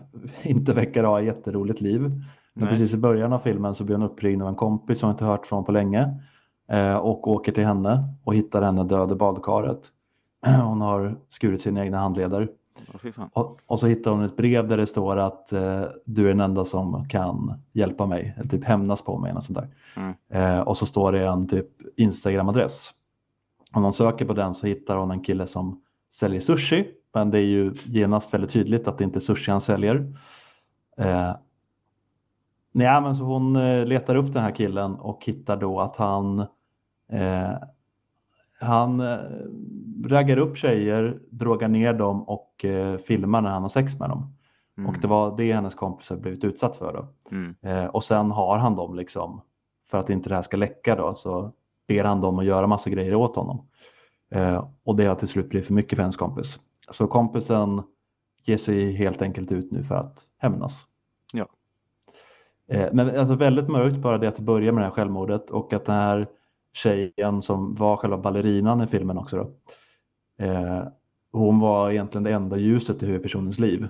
inte 0.42 0.72
verkar 0.72 1.04
ha 1.04 1.20
ett 1.20 1.26
jätteroligt 1.26 1.80
liv. 1.80 2.00
Men 2.00 2.64
Nej. 2.64 2.68
precis 2.68 2.94
i 2.94 2.96
början 2.96 3.32
av 3.32 3.38
filmen 3.38 3.74
så 3.74 3.84
blir 3.84 3.96
hon 3.96 4.04
uppringd 4.04 4.42
av 4.42 4.48
en 4.48 4.54
kompis 4.54 4.98
som 4.98 5.06
hon 5.06 5.14
inte 5.14 5.24
hört 5.24 5.46
från 5.46 5.64
på 5.64 5.72
länge 5.72 6.20
eh, 6.68 6.96
och 6.96 7.28
åker 7.28 7.52
till 7.52 7.64
henne 7.64 8.14
och 8.24 8.34
hittar 8.34 8.62
henne 8.62 8.84
död 8.84 9.12
i 9.12 9.14
badkaret. 9.14 9.90
Hon 10.62 10.80
har 10.80 11.16
skurit 11.28 11.62
sina 11.62 11.84
egna 11.84 11.98
handleder. 11.98 12.48
Fan. 13.12 13.30
Och, 13.32 13.60
och 13.66 13.80
så 13.80 13.86
hittar 13.86 14.10
hon 14.10 14.22
ett 14.22 14.36
brev 14.36 14.68
där 14.68 14.76
det 14.76 14.86
står 14.86 15.16
att 15.16 15.52
eh, 15.52 15.82
du 16.04 16.24
är 16.24 16.28
den 16.28 16.40
enda 16.40 16.64
som 16.64 17.08
kan 17.08 17.62
hjälpa 17.72 18.06
mig, 18.06 18.34
eller 18.36 18.48
typ 18.48 18.64
hämnas 18.64 19.02
på 19.02 19.18
mig. 19.18 19.32
Och, 19.32 19.44
sånt 19.44 19.58
där. 19.58 19.68
Mm. 19.96 20.14
Eh, 20.28 20.60
och 20.60 20.76
så 20.76 20.86
står 20.86 21.12
det 21.12 21.26
en 21.26 21.48
typ 21.48 21.68
Instagram-adress. 21.96 22.90
Om 23.72 23.82
de 23.82 23.92
söker 23.92 24.24
på 24.24 24.32
den 24.32 24.54
så 24.54 24.66
hittar 24.66 24.96
hon 24.96 25.10
en 25.10 25.20
kille 25.20 25.46
som 25.46 25.80
säljer 26.12 26.40
sushi. 26.40 26.86
Men 27.14 27.30
det 27.30 27.38
är 27.38 27.44
ju 27.44 27.74
genast 27.84 28.34
väldigt 28.34 28.50
tydligt 28.50 28.88
att 28.88 28.98
det 28.98 29.04
inte 29.04 29.18
är 29.18 29.20
sushi 29.20 29.50
han 29.50 29.60
säljer. 29.60 30.16
Eh, 30.96 31.36
nej, 32.72 33.02
men 33.02 33.16
så 33.16 33.24
hon 33.24 33.56
eh, 33.56 33.86
letar 33.86 34.14
upp 34.14 34.32
den 34.32 34.42
här 34.42 34.54
killen 34.54 34.94
och 34.94 35.24
hittar 35.24 35.56
då 35.56 35.80
att 35.80 35.96
han 35.96 36.38
eh, 37.12 37.54
han 38.60 39.00
eh, 39.00 39.18
raggar 40.04 40.36
upp 40.36 40.56
tjejer, 40.56 41.18
drogar 41.30 41.68
ner 41.68 41.92
dem 41.92 42.22
och 42.22 42.64
eh, 42.64 42.98
filmar 42.98 43.40
när 43.40 43.50
han 43.50 43.62
har 43.62 43.68
sex 43.68 43.98
med 43.98 44.08
dem. 44.08 44.34
Mm. 44.78 44.90
Och 44.90 44.96
det 45.00 45.08
var 45.08 45.36
det 45.36 45.52
hennes 45.52 45.74
kompisar 45.74 46.16
blivit 46.16 46.44
utsatt 46.44 46.76
för. 46.76 46.92
Då. 46.92 47.36
Mm. 47.36 47.54
Eh, 47.62 47.86
och 47.86 48.04
sen 48.04 48.30
har 48.30 48.58
han 48.58 48.76
dem 48.76 48.94
liksom, 48.94 49.40
för 49.90 49.98
att 49.98 50.10
inte 50.10 50.28
det 50.28 50.34
här 50.34 50.42
ska 50.42 50.56
läcka 50.56 50.96
då, 50.96 51.14
så 51.14 51.52
ber 51.88 52.04
han 52.04 52.20
dem 52.20 52.38
att 52.38 52.44
göra 52.44 52.66
massa 52.66 52.90
grejer 52.90 53.14
åt 53.14 53.36
honom. 53.36 53.68
Eh, 54.30 54.68
och 54.84 54.96
det 54.96 55.06
har 55.06 55.14
till 55.14 55.28
slut 55.28 55.48
blivit 55.48 55.66
för 55.66 55.74
mycket 55.74 55.96
för 55.96 56.02
hennes 56.02 56.16
kompis. 56.16 56.60
Så 56.92 57.06
kompisen 57.06 57.82
ger 58.42 58.56
sig 58.56 58.92
helt 58.92 59.22
enkelt 59.22 59.52
ut 59.52 59.72
nu 59.72 59.82
för 59.82 59.94
att 59.94 60.22
hämnas. 60.38 60.86
Ja. 61.32 61.46
Eh, 62.68 62.88
men 62.92 63.18
alltså 63.18 63.34
väldigt 63.34 63.68
mörkt 63.68 63.96
bara 63.96 64.18
det 64.18 64.28
att 64.28 64.36
det 64.36 64.42
börjar 64.42 64.72
med 64.72 64.82
det 64.82 64.86
här 64.86 64.94
självmordet 64.94 65.50
och 65.50 65.72
att 65.72 65.84
den 65.84 65.94
här 65.94 66.26
tjejen 66.72 67.42
som 67.42 67.74
var 67.74 67.96
själva 67.96 68.18
ballerinan 68.18 68.80
i 68.80 68.86
filmen 68.86 69.18
också 69.18 69.36
då. 69.36 69.50
Eh, 70.44 70.82
hon 71.32 71.60
var 71.60 71.90
egentligen 71.90 72.22
det 72.22 72.32
enda 72.32 72.56
ljuset 72.56 73.02
i 73.02 73.06
huvudpersonens 73.06 73.58
liv. 73.58 73.88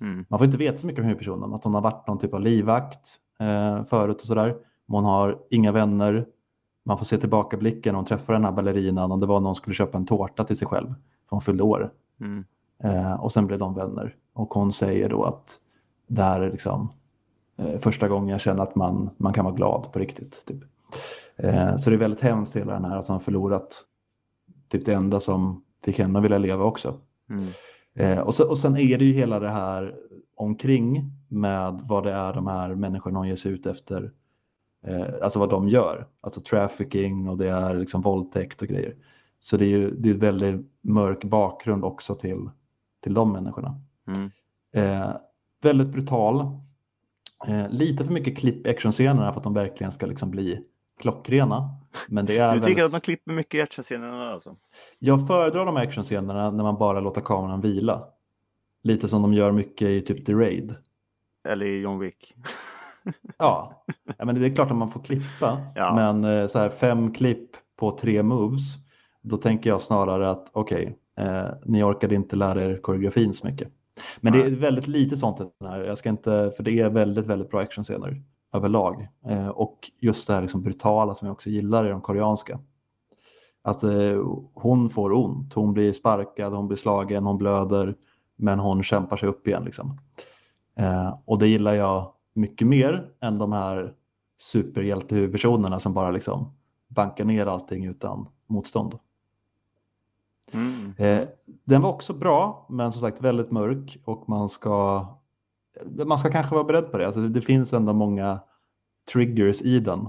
Mm. 0.00 0.26
Man 0.28 0.38
får 0.38 0.44
inte 0.44 0.58
veta 0.58 0.78
så 0.78 0.86
mycket 0.86 1.00
om 1.00 1.04
huvudpersonen, 1.04 1.54
att 1.54 1.64
hon 1.64 1.74
har 1.74 1.80
varit 1.80 2.06
någon 2.06 2.18
typ 2.18 2.34
av 2.34 2.40
livvakt 2.40 3.20
eh, 3.40 3.84
förut 3.84 4.20
och 4.20 4.26
sådär. 4.26 4.56
Hon 4.86 5.04
har 5.04 5.38
inga 5.50 5.72
vänner. 5.72 6.26
Man 6.84 6.98
får 6.98 7.04
se 7.04 7.18
tillbakablicken 7.18 7.92
när 7.92 7.96
hon 7.96 8.06
träffar 8.06 8.32
den 8.32 8.44
här 8.44 8.52
ballerinan 8.52 9.12
och 9.12 9.18
det 9.18 9.26
var 9.26 9.40
när 9.40 9.46
hon 9.46 9.54
skulle 9.54 9.74
köpa 9.74 9.98
en 9.98 10.06
tårta 10.06 10.44
till 10.44 10.56
sig 10.56 10.68
själv. 10.68 10.88
För 10.88 11.30
hon 11.30 11.40
fyllde 11.40 11.62
år. 11.62 11.92
Mm. 12.20 12.44
Eh, 12.84 13.14
och 13.14 13.32
sen 13.32 13.46
blev 13.46 13.58
de 13.58 13.74
vänner. 13.74 14.16
Och 14.32 14.54
hon 14.54 14.72
säger 14.72 15.08
då 15.08 15.24
att 15.24 15.60
det 16.06 16.22
här 16.22 16.40
är 16.40 16.50
liksom 16.50 16.92
eh, 17.56 17.78
första 17.78 18.08
gången 18.08 18.28
jag 18.28 18.40
känner 18.40 18.62
att 18.62 18.74
man, 18.74 19.10
man 19.16 19.32
kan 19.32 19.44
vara 19.44 19.54
glad 19.54 19.92
på 19.92 19.98
riktigt. 19.98 20.44
Typ. 20.46 20.64
Eh, 21.36 21.76
så 21.76 21.90
det 21.90 21.96
är 21.96 21.98
väldigt 21.98 22.20
hemskt 22.20 22.56
hela 22.56 22.72
den 22.72 22.84
här 22.84 22.98
att 22.98 23.08
har 23.08 23.18
förlorat 23.18 23.84
typ 24.68 24.86
det 24.86 24.94
enda 24.94 25.20
som 25.20 25.64
fick 25.84 25.98
henne 25.98 26.18
att 26.18 26.24
vilja 26.24 26.38
leva 26.38 26.64
också. 26.64 27.00
Mm. 27.30 27.48
Eh, 27.94 28.18
och, 28.18 28.34
så, 28.34 28.48
och 28.48 28.58
sen 28.58 28.76
är 28.76 28.98
det 28.98 29.04
ju 29.04 29.12
hela 29.12 29.40
det 29.40 29.50
här 29.50 29.94
omkring 30.34 31.10
med 31.28 31.80
vad 31.84 32.04
det 32.04 32.12
är 32.12 32.32
de 32.32 32.46
här 32.46 32.74
människorna 32.74 33.18
hon 33.18 33.28
ger 33.28 33.36
sig 33.36 33.52
ut 33.52 33.66
efter. 33.66 34.12
Eh, 34.86 35.06
alltså 35.22 35.38
vad 35.38 35.50
de 35.50 35.68
gör. 35.68 36.06
Alltså 36.20 36.40
trafficking 36.40 37.28
och 37.28 37.38
det 37.38 37.48
är 37.48 37.74
liksom 37.74 38.02
våldtäkt 38.02 38.62
och 38.62 38.68
grejer. 38.68 38.94
Så 39.44 39.56
det 39.56 39.64
är 39.64 39.68
ju 39.68 39.90
det 39.90 40.10
är 40.10 40.14
väldigt 40.14 40.70
mörk 40.80 41.24
bakgrund 41.24 41.84
också 41.84 42.14
till, 42.14 42.50
till 43.02 43.14
de 43.14 43.32
människorna. 43.32 43.80
Mm. 44.06 44.30
Eh, 44.74 45.16
väldigt 45.62 45.88
brutal. 45.88 46.40
Eh, 47.46 47.68
lite 47.70 48.04
för 48.04 48.12
mycket 48.12 48.38
klipp 48.38 48.66
i 48.66 48.70
actionscenerna 48.70 49.32
för 49.32 49.40
att 49.40 49.44
de 49.44 49.54
verkligen 49.54 49.92
ska 49.92 50.06
liksom 50.06 50.30
bli 50.30 50.64
klockrena. 51.00 51.70
Men 52.08 52.26
det 52.26 52.38
är 52.38 52.54
Du 52.54 52.60
tycker 52.60 52.68
väldigt... 52.68 52.84
att 52.84 53.02
de 53.02 53.04
klipper 53.04 53.32
mycket 53.32 53.54
i 53.54 53.60
actionscenerna 53.60 54.32
alltså? 54.32 54.56
Jag 54.98 55.26
föredrar 55.26 55.66
de 55.66 55.76
här 55.76 55.82
actionscenerna 55.82 56.50
när 56.50 56.64
man 56.64 56.78
bara 56.78 57.00
låter 57.00 57.20
kameran 57.20 57.60
vila. 57.60 58.04
Lite 58.82 59.08
som 59.08 59.22
de 59.22 59.34
gör 59.34 59.52
mycket 59.52 59.88
i 59.88 60.00
typ 60.00 60.26
The 60.26 60.32
Raid. 60.32 60.74
Eller 61.48 61.66
i 61.66 61.80
John 61.80 61.98
Wick? 61.98 62.34
Ja, 63.38 63.84
ja 64.18 64.24
men 64.24 64.34
det 64.34 64.46
är 64.46 64.54
klart 64.54 64.70
att 64.70 64.76
man 64.76 64.90
får 64.90 65.00
klippa. 65.00 65.60
Ja. 65.74 65.94
Men 65.94 66.24
eh, 66.24 66.46
så 66.46 66.58
här 66.58 66.70
fem 66.70 67.14
klipp 67.14 67.50
på 67.76 67.90
tre 67.90 68.22
moves. 68.22 68.83
Då 69.24 69.36
tänker 69.36 69.70
jag 69.70 69.80
snarare 69.80 70.30
att 70.30 70.50
okej, 70.52 70.98
eh, 71.18 71.46
ni 71.64 71.82
orkade 71.82 72.14
inte 72.14 72.36
lära 72.36 72.62
er 72.62 72.76
koreografin 72.76 73.34
så 73.34 73.46
mycket. 73.46 73.68
Men 74.20 74.32
det 74.32 74.42
är 74.42 74.50
väldigt 74.50 74.86
lite 74.86 75.16
sånt 75.16 75.40
i 75.40 75.44
den 75.60 75.70
här. 75.70 75.80
Jag 75.80 75.98
ska 75.98 76.08
inte, 76.08 76.52
för 76.56 76.62
det 76.62 76.80
är 76.80 76.90
väldigt, 76.90 77.26
väldigt 77.26 77.50
bra 77.50 77.60
actionscener 77.60 78.22
överlag. 78.54 79.08
Eh, 79.26 79.48
och 79.48 79.90
just 80.00 80.26
det 80.26 80.34
här 80.34 80.42
liksom 80.42 80.62
brutala 80.62 81.14
som 81.14 81.26
jag 81.26 81.32
också 81.32 81.50
gillar 81.50 81.86
i 81.86 81.90
de 81.90 82.00
koreanska. 82.00 82.60
Att 83.62 83.82
eh, 83.82 84.22
hon 84.54 84.90
får 84.90 85.12
ont, 85.12 85.52
hon 85.52 85.72
blir 85.72 85.92
sparkad, 85.92 86.52
hon 86.52 86.68
blir 86.68 86.78
slagen, 86.78 87.24
hon 87.24 87.38
blöder. 87.38 87.94
Men 88.36 88.58
hon 88.58 88.82
kämpar 88.82 89.16
sig 89.16 89.28
upp 89.28 89.46
igen. 89.46 89.64
Liksom. 89.64 89.98
Eh, 90.76 91.18
och 91.24 91.38
det 91.38 91.48
gillar 91.48 91.74
jag 91.74 92.12
mycket 92.34 92.66
mer 92.66 93.08
än 93.20 93.38
de 93.38 93.52
här 93.52 93.94
superhjältehuvudpersonerna 94.38 95.80
som 95.80 95.94
bara 95.94 96.10
liksom 96.10 96.52
bankar 96.88 97.24
ner 97.24 97.46
allting 97.46 97.84
utan 97.84 98.28
motstånd. 98.46 98.98
Mm. 100.52 100.92
Eh, 100.98 101.28
den 101.64 101.82
var 101.82 101.90
också 101.90 102.12
bra, 102.12 102.66
men 102.70 102.92
som 102.92 103.00
sagt 103.00 103.20
väldigt 103.20 103.50
mörk 103.50 103.98
och 104.04 104.28
man 104.28 104.48
ska, 104.48 105.06
man 106.06 106.18
ska 106.18 106.30
kanske 106.30 106.54
vara 106.54 106.64
beredd 106.64 106.90
på 106.92 106.98
det. 106.98 107.06
Alltså, 107.06 107.20
det 107.20 107.40
finns 107.42 107.72
ändå 107.72 107.92
många 107.92 108.40
triggers 109.12 109.62
i 109.62 109.80
den. 109.80 110.08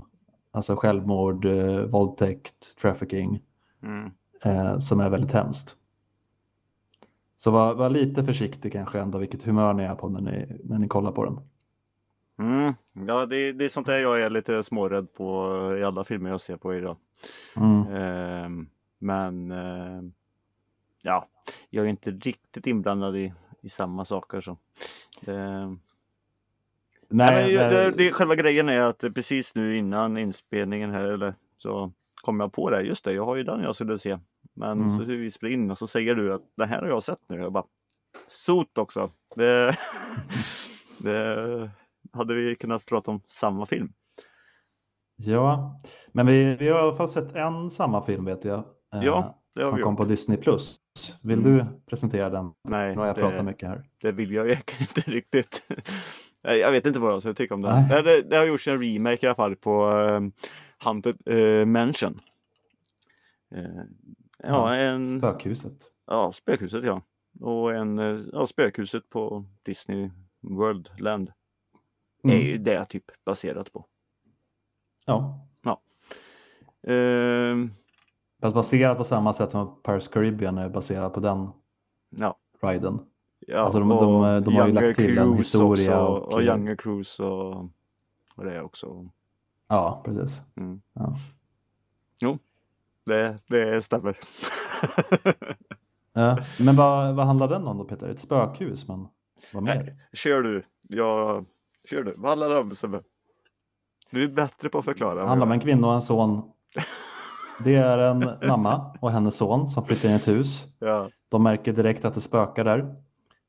Alltså 0.52 0.76
självmord, 0.76 1.46
eh, 1.46 1.82
våldtäkt, 1.82 2.78
trafficking 2.82 3.42
Mm. 3.84 4.12
eh, 4.44 4.80
som 4.80 5.00
är 5.00 5.10
väldigt 5.10 5.32
hemskt. 5.32 5.78
Så 7.38 7.52
var, 7.52 7.74
var 7.74 7.90
lite 7.90 8.24
försiktig 8.24 8.72
kanske 8.72 9.00
ändå 9.00 9.18
vilket 9.18 9.44
humör 9.44 9.74
ni 9.74 9.84
är 9.84 9.96
på 9.96 10.10
när 10.10 10.22
ni, 10.22 10.62
när 10.64 10.80
ni 10.80 10.88
kollar 10.88 11.12
på 11.12 11.26
den. 11.26 11.40
Mm. 12.40 12.74
Ja, 13.08 13.26
det, 13.26 13.52
det 13.52 13.66
är 13.66 13.70
sånt 13.70 13.88
där 13.88 14.00
jag 14.00 14.22
är 14.22 14.30
lite 14.30 14.64
smårädd 14.64 15.14
på 15.14 15.58
i 15.80 15.84
alla 15.84 16.04
filmer 16.04 16.30
jag 16.30 16.42
ser 16.42 16.58
på 16.58 16.76
idag. 16.76 16.98
Mm. 17.56 17.88
Ehm, 17.88 18.70
men 19.00 19.52
ehm, 19.52 20.14
ja, 21.06 21.28
jag 21.70 21.86
är 21.86 21.90
inte 21.90 22.12
riktigt 22.12 22.68
inblandad 22.68 23.18
i, 23.18 23.34
i 23.62 23.70
samma 23.70 24.06
saker. 24.06 24.42
Så. 24.42 24.58
Ehm, 25.28 25.80
Nej, 27.10 27.28
nej, 27.56 27.70
det, 27.70 27.92
det, 27.92 28.12
själva 28.12 28.36
grejen 28.36 28.70
är 28.70 28.82
att 28.82 29.00
precis 29.00 29.56
nu 29.56 29.78
innan 29.78 30.18
inspelningen 30.18 30.92
här 30.92 31.06
eller, 31.06 31.36
så 31.58 31.92
kom 32.22 32.40
jag 32.40 32.54
på 32.54 32.70
det. 32.70 32.82
Just 32.82 33.04
det, 33.06 33.14
jag 33.14 33.26
har 33.26 33.36
ju 33.36 33.44
den 33.44 33.62
jag 33.62 33.76
skulle 33.76 33.98
se. 34.00 34.20
Men 34.54 34.72
Mm. 34.82 34.90
så 34.98 35.04
vi 35.04 35.32
spelar 35.32 35.54
in 35.54 35.72
och 35.72 35.78
så 35.78 35.88
säger 35.88 36.16
du 36.16 36.34
att 36.34 36.42
det 36.56 36.66
här 36.66 36.82
har 36.82 36.88
jag 36.88 37.04
sett 37.04 37.20
nu. 37.28 37.38
Jag 37.38 37.52
bara, 37.54 37.66
sot 38.28 38.78
också. 38.78 39.12
Det, 39.36 39.78
det 41.00 41.70
hade 42.14 42.34
vi 42.34 42.56
kunnat 42.56 42.86
prata 42.86 43.12
om 43.12 43.22
samma 43.28 43.66
film. 43.66 43.94
Ja, 45.16 45.80
men 46.12 46.28
vi, 46.28 46.56
vi 46.56 46.70
har 46.70 46.80
i 46.80 46.82
alla 46.82 46.96
fall 46.96 47.10
sett 47.10 47.36
en 47.36 47.72
samma 47.72 48.06
film 48.06 48.26
vet 48.26 48.46
jag. 48.46 48.60
eh, 48.94 49.04
Ja, 49.04 49.42
Det 49.56 49.62
har 49.64 49.70
som 49.70 49.78
vi 49.78 49.84
kom 49.84 49.92
gjort. 49.94 49.98
på 49.98 50.06
Disney+. 50.06 50.38
Plus. 50.38 50.82
Vill 51.22 51.40
Mm. 51.40 51.58
du 51.58 51.66
presentera 51.86 52.30
den? 52.30 52.52
Nej, 52.64 52.92
Nu 52.96 53.00
har 53.02 53.08
jag 53.08 53.16
det, 53.16 53.22
pratat 53.22 53.46
mycket 53.46 53.70
här. 53.70 53.84
det 54.02 54.12
vill 54.12 54.32
jag 54.32 54.46
egentligen 54.52 54.82
inte 54.82 55.12
riktigt. 55.12 55.72
Jag 56.42 56.72
vet 56.72 56.86
inte 56.86 57.00
vad 57.00 57.14
jag 57.14 57.22
ska 57.22 57.34
tycka 57.34 57.54
om 57.54 57.62
den. 57.62 57.88
Det, 57.88 58.02
det, 58.02 58.22
det 58.22 58.36
har 58.38 58.46
gjorts 58.46 58.68
en 58.68 58.82
remake 58.84 59.26
i 59.26 59.28
alla 59.28 59.36
fall 59.36 59.56
på 59.56 59.86
um, 59.92 60.32
Haunted 60.78 61.28
uh, 61.30 61.66
Mansion. 61.66 62.22
Eh, 63.56 63.64
ja, 63.64 63.86
Ja, 64.48 64.76
en, 64.76 65.20
Spökhuset. 65.20 65.74
ja, 66.08 66.32
spökhuset 66.32 66.84
ja. 66.84 67.02
Och 67.42 67.74
en, 67.74 67.98
ja, 68.34 68.48
spökhuset 68.48 69.10
på 69.10 69.46
Disney 69.64 70.10
World 70.42 70.90
Land. 70.98 71.32
Mm. 72.24 72.38
är 72.38 72.42
ju 72.42 72.58
det 72.58 72.86
typ 72.86 73.04
baserat 73.26 73.74
på. 73.74 73.86
Ja, 75.06 75.42
Ehm, 76.88 77.72
fast 78.42 78.56
baserat 78.56 78.98
på 78.98 79.04
samma 79.04 79.34
sätt 79.34 79.52
som 79.52 79.76
Paris 79.84 80.08
Caribbean 80.08 80.58
är 80.58 80.70
baserad 80.70 81.14
på 81.14 81.20
den 81.20 81.50
ja. 82.10 82.38
riden. 82.62 83.00
Ja, 83.48 83.58
Alltså 83.60 83.80
de- 83.80 83.90
de- 83.90 84.44
de 84.44 84.56
har 84.56 84.68
ju 84.68 84.74
lagt 84.74 84.96
till 84.98 85.18
en 85.18 85.34
historia 85.34 86.02
också, 86.02 86.24
och- 86.26 86.34
och 86.34 86.42
Younger 86.44 86.76
Cruise 86.76 87.24
och, 87.24 87.56
och 88.36 88.46
det 88.46 88.62
också. 88.62 89.10
Ja, 89.68 90.02
precis. 90.06 90.42
Mm. 90.56 90.82
Ja. 90.94 91.16
Jo, 92.20 92.38
det, 93.06 93.38
det 93.48 93.82
stämmer. 93.82 94.18
Ja, 96.14 96.38
men 96.60 96.76
vad, 96.76 97.16
vad 97.16 97.26
handlar 97.26 97.48
den 97.48 97.68
om 97.68 97.78
då 97.78 97.84
Peter? 97.84 98.08
Ett 98.10 98.20
spökhus, 98.20 98.88
men 98.88 99.08
vad 99.54 99.64
mer? 99.64 99.76
Nej, 99.76 99.96
kör 100.14 100.42
du. 100.42 100.64
Jag, 100.82 101.46
kör 101.90 102.04
du. 102.04 102.14
Vad 102.18 102.30
handlar 102.30 102.50
det 102.50 102.60
om 102.60 102.76
Sebbe? 102.76 103.02
Du 104.12 104.24
är 104.24 104.28
bättre 104.28 104.70
på 104.70 104.80
att 104.80 104.86
förklara. 104.86 105.22
Det 105.22 105.28
handlar 105.28 105.46
om 105.48 105.52
en 105.52 105.60
kvinna 105.60 105.88
och 105.88 105.94
en 105.94 106.02
son. 106.02 106.52
Det 107.64 107.76
är 107.76 107.98
en 107.98 108.30
mamma 108.48 108.98
och 109.00 109.12
hennes 109.12 109.36
son 109.36 109.70
som 109.70 109.86
flyttar 109.86 110.10
in 110.10 110.14
i 110.14 110.18
ett 110.18 110.28
hus. 110.28 110.66
Ja. 110.80 111.10
De 111.30 111.44
märker 111.44 111.74
direkt 111.74 112.06
att 112.06 112.14
det 112.14 112.22
spökar 112.22 112.64
där 112.64 112.96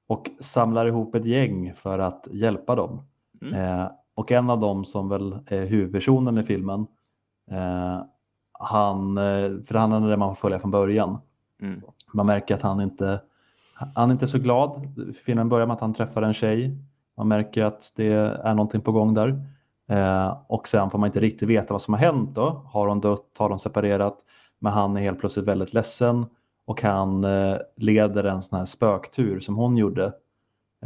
och 0.06 0.30
samlar 0.40 0.86
ihop 0.86 1.14
ett 1.14 1.24
gäng 1.24 1.74
för 1.74 1.98
att 1.98 2.28
hjälpa 2.30 2.74
dem. 2.74 3.02
Mm. 3.42 3.54
Eh, 3.54 3.90
och 4.14 4.32
en 4.32 4.50
av 4.50 4.60
dem 4.60 4.84
som 4.84 5.08
väl 5.08 5.38
är 5.46 5.66
huvudpersonen 5.66 6.38
i 6.38 6.42
filmen, 6.42 6.86
eh, 7.50 8.02
han, 8.52 9.18
eh, 9.18 9.62
för 9.66 9.74
han 9.74 9.92
är 9.92 10.08
den 10.10 10.18
man 10.18 10.36
får 10.36 10.40
följa 10.40 10.58
från 10.58 10.70
början. 10.70 11.18
Mm. 11.62 11.82
Man 12.12 12.26
märker 12.26 12.54
att 12.54 12.62
han 12.62 12.80
inte, 12.80 13.20
han 13.74 14.08
är 14.10 14.12
inte 14.12 14.28
så 14.28 14.38
glad. 14.38 14.94
Filmen 15.24 15.48
börjar 15.48 15.66
med 15.66 15.74
att 15.74 15.80
han 15.80 15.94
träffar 15.94 16.22
en 16.22 16.34
tjej. 16.34 16.78
Man 17.16 17.28
märker 17.28 17.64
att 17.64 17.92
det 17.96 18.12
är 18.12 18.54
någonting 18.54 18.80
på 18.80 18.92
gång 18.92 19.14
där. 19.14 19.46
Eh, 19.88 20.38
och 20.46 20.68
sen 20.68 20.90
får 20.90 20.98
man 20.98 21.06
inte 21.06 21.20
riktigt 21.20 21.48
veta 21.48 21.74
vad 21.74 21.82
som 21.82 21.94
har 21.94 22.00
hänt 22.00 22.34
då. 22.34 22.62
Har 22.66 22.86
de 22.86 23.00
dött? 23.00 23.26
Har 23.38 23.48
de 23.48 23.58
separerat? 23.58 24.18
Men 24.58 24.72
han 24.72 24.96
är 24.96 25.00
helt 25.00 25.20
plötsligt 25.20 25.46
väldigt 25.46 25.74
ledsen 25.74 26.26
och 26.66 26.82
han 26.82 27.24
eh, 27.24 27.56
leder 27.76 28.24
en 28.24 28.42
sån 28.42 28.58
här 28.58 28.66
spöktur 28.66 29.40
som 29.40 29.56
hon 29.56 29.76
gjorde 29.76 30.12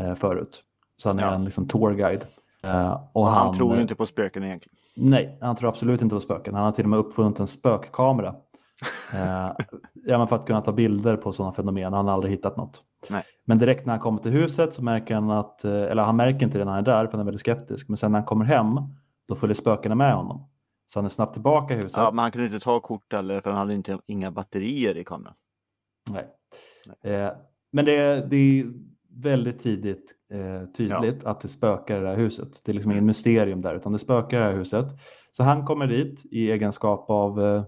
eh, 0.00 0.14
förut. 0.14 0.62
Så 0.96 1.08
han 1.08 1.18
är 1.18 1.22
Ja. 1.22 1.34
en 1.34 1.44
liksom 1.44 1.68
tourguide. 1.68 2.26
Eh, 2.64 3.00
och 3.12 3.26
han, 3.26 3.46
han, 3.46 3.54
tror 3.54 3.80
inte 3.80 3.94
på 3.94 4.06
spöken 4.06 4.44
egentligen. 4.44 4.76
Nej, 4.94 5.38
han 5.40 5.56
tror 5.56 5.68
absolut 5.68 6.02
inte 6.02 6.14
på 6.14 6.20
spöken. 6.20 6.54
Han 6.54 6.64
har 6.64 6.72
till 6.72 6.84
och 6.84 6.90
med 6.90 6.98
uppfunnit 6.98 7.40
en 7.40 7.46
spökkamera. 7.46 8.34
Eh, 9.14 9.50
ja, 9.92 10.18
men 10.18 10.28
för 10.28 10.36
att 10.36 10.46
kunna 10.46 10.60
ta 10.60 10.72
bilder 10.72 11.16
på 11.16 11.32
sådana 11.32 11.54
fenomen. 11.54 11.92
Han 11.92 12.06
har 12.06 12.14
aldrig 12.14 12.32
hittat 12.32 12.56
något. 12.56 12.82
Nej. 13.08 13.24
Men 13.44 13.58
direkt 13.58 13.86
när 13.86 13.92
han 13.92 14.00
kommer 14.00 14.18
till 14.18 14.32
huset 14.32 14.74
så 14.74 14.82
märker 14.82 15.14
han 15.14 15.30
att, 15.30 15.64
eh, 15.64 15.72
eller 15.72 16.02
han 16.02 16.16
märker 16.16 16.46
inte 16.46 16.58
det 16.58 16.64
när 16.64 16.72
han 16.72 16.80
är 16.80 16.84
där 16.84 17.04
för 17.06 17.12
han 17.12 17.20
är 17.20 17.24
väldigt 17.24 17.40
skeptisk. 17.40 17.88
Men 17.88 17.96
sen 17.96 18.12
när 18.12 18.18
han 18.18 18.26
kommer 18.26 18.44
hem 18.44 18.66
då 19.28 19.36
följer 19.36 19.54
spökena 19.54 19.94
med 19.94 20.14
honom. 20.14 20.48
Så 20.86 20.98
han 20.98 21.04
är 21.04 21.08
snabbt 21.08 21.32
tillbaka 21.32 21.74
i 21.74 21.76
huset. 21.76 21.96
Ja, 21.96 22.10
men 22.12 22.18
han 22.18 22.30
kunde 22.32 22.46
inte 22.46 22.60
ta 22.60 22.80
kort 22.80 23.12
eller 23.12 23.40
för 23.40 23.50
han 23.50 23.58
hade 23.58 23.74
inte, 23.74 23.98
inga 24.06 24.30
batterier 24.30 24.96
i 24.96 25.04
kameran. 25.04 25.34
Nej. 26.10 26.26
Eh, 27.14 27.30
men 27.72 27.84
det, 27.84 28.26
det 28.30 28.36
är 28.36 28.66
väldigt 29.14 29.58
tidigt 29.60 30.14
eh, 30.32 30.68
tydligt 30.76 31.24
att 31.24 31.40
det 31.40 31.48
spökar 31.48 31.98
i 31.98 32.00
det 32.00 32.08
här 32.08 32.16
huset. 32.16 32.60
Det 32.64 32.72
är 32.72 32.74
liksom 32.74 32.92
ingen 32.92 33.06
mysterium 33.06 33.60
där 33.60 33.74
utan 33.74 33.92
det 33.92 33.98
spökar 33.98 34.36
i 34.36 34.40
det 34.40 34.46
här 34.46 34.56
huset. 34.56 34.86
Så 35.32 35.42
han 35.42 35.66
kommer 35.66 35.86
dit 35.86 36.22
i 36.30 36.50
egenskap 36.50 37.10
av 37.10 37.40
eh, 37.44 37.62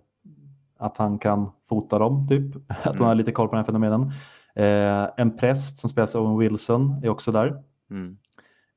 att 0.79 0.97
han 0.97 1.19
kan 1.19 1.51
fota 1.69 1.99
dem 1.99 2.29
typ. 2.29 2.57
Att 2.69 2.77
han 2.85 2.95
Mm. 2.95 3.07
har 3.07 3.15
lite 3.15 3.33
koll 3.33 3.49
på 3.49 3.55
den 3.55 3.65
här 3.65 3.67
fenomenen. 3.73 4.13
Eh, 4.55 5.09
en 5.17 5.37
präst 5.37 5.79
som 5.79 5.91
spelas 5.91 6.15
av 6.15 6.27
Owen 6.27 6.39
Wilson 6.39 7.01
är 7.03 7.09
också 7.09 7.33
där. 7.33 7.63
Mm. 7.91 8.19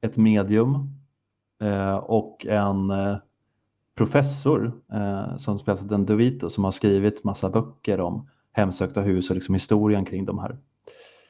Ett 0.01 0.17
medium 0.17 0.89
eh, 1.61 1.95
och 1.95 2.45
en 2.45 2.89
eh, 2.89 3.17
professor 3.95 4.81
eh, 4.93 5.37
som 5.37 5.59
spelas 5.59 5.81
av 5.81 5.87
Dan 5.87 6.05
DeVito 6.05 6.49
som 6.49 6.63
har 6.63 6.71
skrivit 6.71 7.23
massa 7.23 7.49
böcker 7.49 7.99
om 7.99 8.29
hemsökta 8.51 9.01
hus 9.01 9.29
och 9.29 9.35
liksom 9.35 9.55
historien 9.55 10.05
kring 10.05 10.25
de 10.25 10.39
här. 10.39 10.57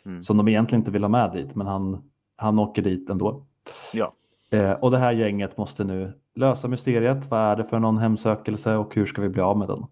Mm. 0.05 0.21
Som 0.21 0.37
de 0.37 0.47
egentligen 0.47 0.81
inte 0.81 0.91
vill 0.91 1.03
ha 1.03 1.09
med 1.09 1.31
dit 1.31 1.55
men 1.55 1.67
han, 1.67 2.11
han 2.35 2.59
åker 2.59 2.81
dit 2.81 3.09
ändå. 3.09 3.45
Ja. 3.93 4.13
Eh, 4.49 4.71
och 4.71 4.91
det 4.91 4.97
här 4.97 5.11
gänget 5.11 5.57
måste 5.57 5.83
nu 5.83 6.13
lösa 6.35 6.67
mysteriet. 6.67 7.31
Vad 7.31 7.39
är 7.39 7.55
det 7.55 7.65
för 7.65 7.79
någon 7.79 7.97
hemsökelse 7.97 8.75
och 8.75 8.95
hur 8.95 9.05
ska 9.05 9.21
vi 9.21 9.29
bli 9.29 9.41
av 9.41 9.57
med 9.57 9.67
den? 9.67 9.85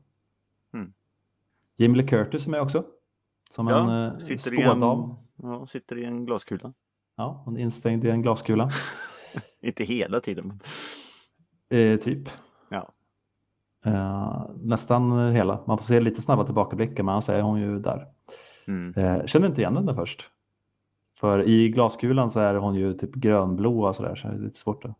Mm. 0.73 0.93
Jimmy 1.77 1.97
Lee 1.97 2.07
Curtis 2.07 2.45
är 2.45 2.51
med 2.51 2.61
också. 2.61 2.83
Som 3.53 3.67
Ja, 3.67 3.79
en 3.79 4.13
eh, 4.13 4.17
sitter, 4.17 4.59
i 4.59 4.61
en, 4.61 4.81
ja, 5.35 5.67
sitter 5.67 5.97
i 5.97 6.05
en 6.05 6.25
glaskula. 6.25 6.73
Ja, 7.15 7.41
hon 7.45 7.57
är 7.57 7.61
instängd 7.61 8.05
i 8.05 8.09
en 8.09 8.21
glaskula. 8.21 8.69
Inte 9.61 9.83
hela 9.83 10.19
tiden. 10.19 10.59
Eh, 11.69 11.99
typ. 11.99 12.29
Ja. 12.69 12.93
Eh, 13.85 14.45
nästan 14.55 15.31
hela. 15.31 15.63
Man 15.67 15.77
får 15.77 15.83
se 15.83 15.99
lite 15.99 16.21
snabba 16.21 16.45
tillbakablickar 16.45 17.03
men 17.03 17.13
annars 17.13 17.29
är 17.29 17.41
hon 17.41 17.61
ju 17.61 17.79
där. 17.79 18.07
Mm. 18.67 18.93
Eh, 18.93 19.25
kände 19.25 19.47
inte 19.47 19.61
igen 19.61 19.77
henne 19.77 19.95
först. 19.95 20.29
För 21.19 21.43
i 21.43 21.69
glaskulan 21.69 22.31
så 22.31 22.39
är 22.39 22.55
hon 22.55 22.75
ju 22.75 22.93
typ 22.93 23.15
grönblå 23.15 23.87
och 23.87 23.95
sådär 23.95 24.15
så 24.15 24.27
det 24.27 24.33
är 24.33 24.39
lite 24.39 24.57
svårt 24.57 24.85
att... 24.85 24.95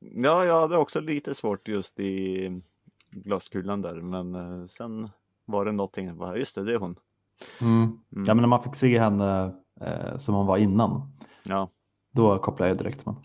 Ja, 0.00 0.44
jag 0.44 0.60
hade 0.60 0.76
också 0.76 1.00
lite 1.00 1.34
svårt 1.34 1.68
just 1.68 2.00
i 2.00 2.62
glaskulan 3.10 3.82
där. 3.82 4.00
Men 4.00 4.34
eh, 4.34 4.66
sen 4.66 5.10
var 5.44 5.64
det 5.64 5.72
någonting. 5.72 6.16
Bara, 6.16 6.36
just 6.36 6.54
det, 6.54 6.64
det 6.64 6.74
är 6.74 6.78
hon. 6.78 6.96
Mm. 7.60 7.98
Ja 8.10 8.34
men 8.34 8.36
när 8.36 8.46
man 8.46 8.62
fick 8.62 8.76
se 8.76 8.98
henne 8.98 9.54
eh, 9.80 10.16
som 10.16 10.34
hon 10.34 10.46
var 10.46 10.56
innan. 10.56 11.12
Ja. 11.42 11.68
Då 12.12 12.38
kopplade 12.38 12.70
jag 12.70 12.78
direkt. 12.78 13.04
Mm. 13.06 13.18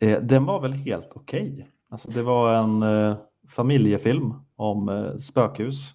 Eh, 0.00 0.22
den 0.22 0.44
var 0.44 0.60
väl 0.60 0.72
helt 0.72 1.10
okej. 1.14 1.70
Alltså, 1.90 2.10
det 2.10 2.22
var 2.22 2.54
en 2.54 2.82
eh, 2.82 3.16
familjefilm 3.48 4.34
om 4.56 4.88
eh, 4.88 5.16
spökhus. 5.18 5.94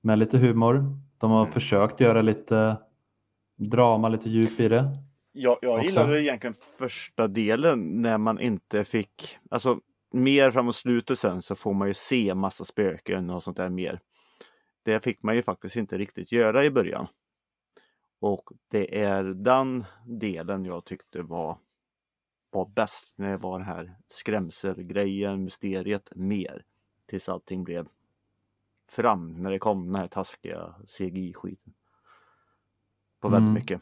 Med 0.00 0.18
lite 0.18 0.38
humor. 0.38 0.98
De 1.18 1.30
har 1.30 1.40
Mm. 1.40 1.52
försökt 1.52 2.00
göra 2.00 2.22
lite 2.22 2.76
drama, 3.56 4.08
lite 4.08 4.30
djup 4.30 4.60
i 4.60 4.68
det. 4.68 4.84
Jag, 5.32 5.58
jag 5.62 5.84
gillade 5.84 6.22
egentligen 6.22 6.54
första 6.78 7.28
delen 7.28 8.02
när 8.02 8.18
man 8.18 8.40
inte 8.40 8.84
fick, 8.84 9.38
alltså 9.50 9.78
mer 10.12 10.50
framåt 10.50 10.76
slutet 10.76 11.18
sen 11.18 11.42
så 11.42 11.54
får 11.54 11.74
man 11.74 11.88
ju 11.88 11.94
se 11.94 12.34
massa 12.34 12.64
spöken 12.64 13.30
och 13.30 13.42
sånt 13.42 13.56
där 13.56 13.68
mer. 13.68 14.00
Det 14.82 15.00
fick 15.00 15.22
man 15.22 15.36
ju 15.36 15.42
faktiskt 15.42 15.76
inte 15.76 15.98
riktigt 15.98 16.32
göra 16.32 16.64
i 16.64 16.70
början. 16.70 17.06
Och 18.20 18.50
det 18.68 19.02
är 19.02 19.24
den 19.24 19.84
delen 20.06 20.64
jag 20.64 20.84
tyckte 20.84 21.22
var, 21.22 21.58
var 22.50 22.66
bäst 22.66 23.18
när 23.18 23.30
det 23.30 23.36
var 23.36 23.58
den 23.58 23.68
här 23.68 23.96
skrämselgrejen, 24.08 25.44
mysteriet 25.44 26.12
mer. 26.16 26.64
Tills 27.06 27.28
allting 27.28 27.64
blev 27.64 27.88
fram 28.88 29.42
när 29.42 29.50
det 29.50 29.58
kom 29.58 29.86
den 29.86 29.94
här 29.94 30.06
taskiga 30.06 30.74
CGI-skiten. 30.86 31.72
På 33.20 33.28
väldigt 33.28 33.42
Mm. 33.48 33.54
mycket. 33.54 33.80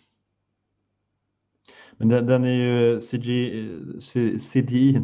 Men 1.92 2.08
den, 2.08 2.26
den 2.26 2.44
är 2.44 2.54
ju 2.54 3.00
CG, 3.00 3.24
CGI. 4.40 5.00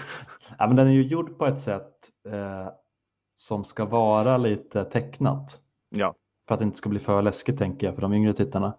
ja, 0.58 0.66
men 0.66 0.76
den 0.76 0.86
är 0.86 0.92
ju 0.92 1.02
gjord 1.02 1.38
på 1.38 1.46
ett 1.46 1.60
sätt 1.60 2.10
eh, 2.26 2.68
som 3.42 3.64
ska 3.64 3.84
vara 3.84 4.36
lite 4.38 4.84
tecknat. 4.84 5.60
Ja, 5.90 6.14
För 6.48 6.54
att 6.54 6.60
det 6.60 6.64
inte 6.64 6.78
ska 6.78 6.88
bli 6.88 6.98
för 6.98 7.22
läskigt 7.22 7.58
tänker 7.58 7.86
jag 7.86 7.94
för 7.94 8.02
de 8.02 8.12
yngre 8.12 8.32
tittarna. 8.32 8.74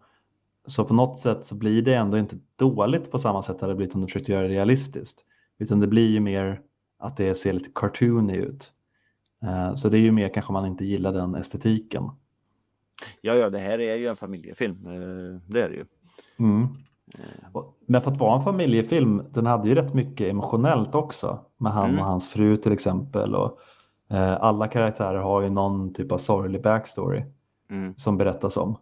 Så 0.65 0.85
på 0.85 0.93
något 0.93 1.19
sätt 1.19 1.45
så 1.45 1.55
blir 1.55 1.81
det 1.81 1.93
ändå 1.93 2.17
inte 2.17 2.35
dåligt 2.55 3.11
på 3.11 3.19
samma 3.19 3.43
sätt 3.43 3.61
hade 3.61 3.73
det 3.73 3.77
blivit 3.77 3.95
om 3.95 4.01
de 4.01 4.07
försökte 4.07 4.31
göra 4.31 4.41
det 4.47 4.53
realistiskt. 4.53 5.25
Utan 5.57 5.79
det 5.79 5.87
blir 5.87 6.09
ju 6.09 6.19
mer 6.19 6.61
att 6.99 7.17
det 7.17 7.35
ser 7.35 7.53
lite 7.53 7.69
cartoony 7.75 8.35
ut. 8.35 8.73
Eh, 9.43 9.75
Så 9.75 9.89
det 9.89 9.97
är 9.97 10.01
ju 10.01 10.11
mer 10.11 10.29
kanske 10.33 10.53
man 10.53 10.65
inte 10.65 10.85
gillar 10.85 11.13
den 11.13 11.35
estetiken. 11.35 12.03
Ja, 13.21 13.33
ja, 13.33 13.49
det 13.49 13.59
här 13.59 13.79
är 13.79 13.95
ju 13.95 14.07
en 14.07 14.15
familjefilm. 14.15 14.85
eh, 14.87 15.39
Det 15.53 15.61
är 15.61 15.69
det 15.69 15.75
ju. 15.75 15.85
Mm. 16.39 16.63
Eh, 17.19 17.61
Men 17.87 18.01
för 18.01 18.11
att 18.11 18.17
vara 18.19 18.37
en 18.37 18.43
familjefilm, 18.43 19.23
den 19.33 19.45
hade 19.45 19.69
ju 19.69 19.75
rätt 19.75 19.93
mycket 19.93 20.27
emotionellt 20.31 20.95
också. 20.95 21.39
Med 21.57 21.71
han 21.71 21.89
Mm. 21.89 21.99
och 21.99 22.05
hans 22.05 22.29
fru 22.29 22.57
till 22.57 22.71
exempel. 22.71 23.35
Och, 23.35 23.59
alla 24.19 24.67
karaktärer 24.67 25.19
har 25.19 25.41
ju 25.41 25.49
någon 25.49 25.93
typ 25.93 26.11
av 26.11 26.17
sorglig 26.17 26.61
backstory 26.61 27.23
Mm. 27.69 27.93
som 27.97 28.17
berättas 28.17 28.57
om. 28.57 28.77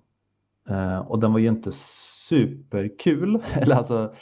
Eh, 0.69 0.99
och 0.99 1.19
den 1.19 1.33
var 1.33 1.39
ju 1.39 1.47
inte 1.47 1.71
superkul. 1.71 3.43
Eller 3.53 3.75
alltså, 3.75 4.13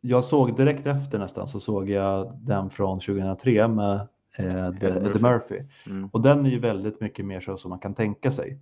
jag 0.00 0.24
såg 0.24 0.56
direkt 0.56 0.86
efter 0.86 1.18
nästan 1.18 1.48
så 1.48 1.60
såg 1.60 1.90
jag 1.90 2.38
den 2.40 2.70
från 2.70 3.00
2003 3.00 3.68
med 3.68 3.94
eh, 4.38 4.72
The, 4.74 4.86
Eddie 4.86 5.00
Murphy. 5.00 5.18
Murphy. 5.20 5.60
Mm. 5.86 6.08
Och 6.12 6.22
den 6.22 6.46
är 6.46 6.50
ju 6.50 6.58
väldigt 6.58 7.00
mycket 7.00 7.24
mer 7.24 7.40
så 7.40 7.56
som 7.56 7.68
man 7.68 7.78
kan 7.78 7.94
tänka 7.94 8.32
sig. 8.32 8.58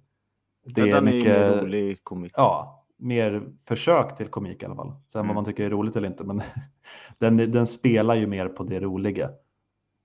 Det 0.67 0.81
Men 0.81 0.91
är 0.91 0.95
den 0.95 1.09
är 1.09 1.13
mycket, 1.13 1.33
mer 1.33 1.63
rolig 1.63 2.05
komik. 2.05 2.33
ja, 2.37 2.85
mer 2.97 3.43
försök 3.69 4.17
till 4.17 4.29
komik 4.29 4.63
i 4.63 4.67
alla 4.67 4.75
fall. 4.77 4.93
Sen 5.07 5.19
Mm. 5.21 5.29
vad 5.29 5.35
man 5.35 5.45
tycker 5.45 5.65
är 5.65 5.71
roligt 5.71 5.97
eller 5.97 6.09
inte. 6.09 6.25
Men 6.25 6.43
den, 7.19 7.37
den 7.37 7.67
spelar 7.67 8.15
ju 8.15 8.27
mer 8.27 8.49
på 8.49 8.65
det 8.65 8.81
roliga. 8.81 9.31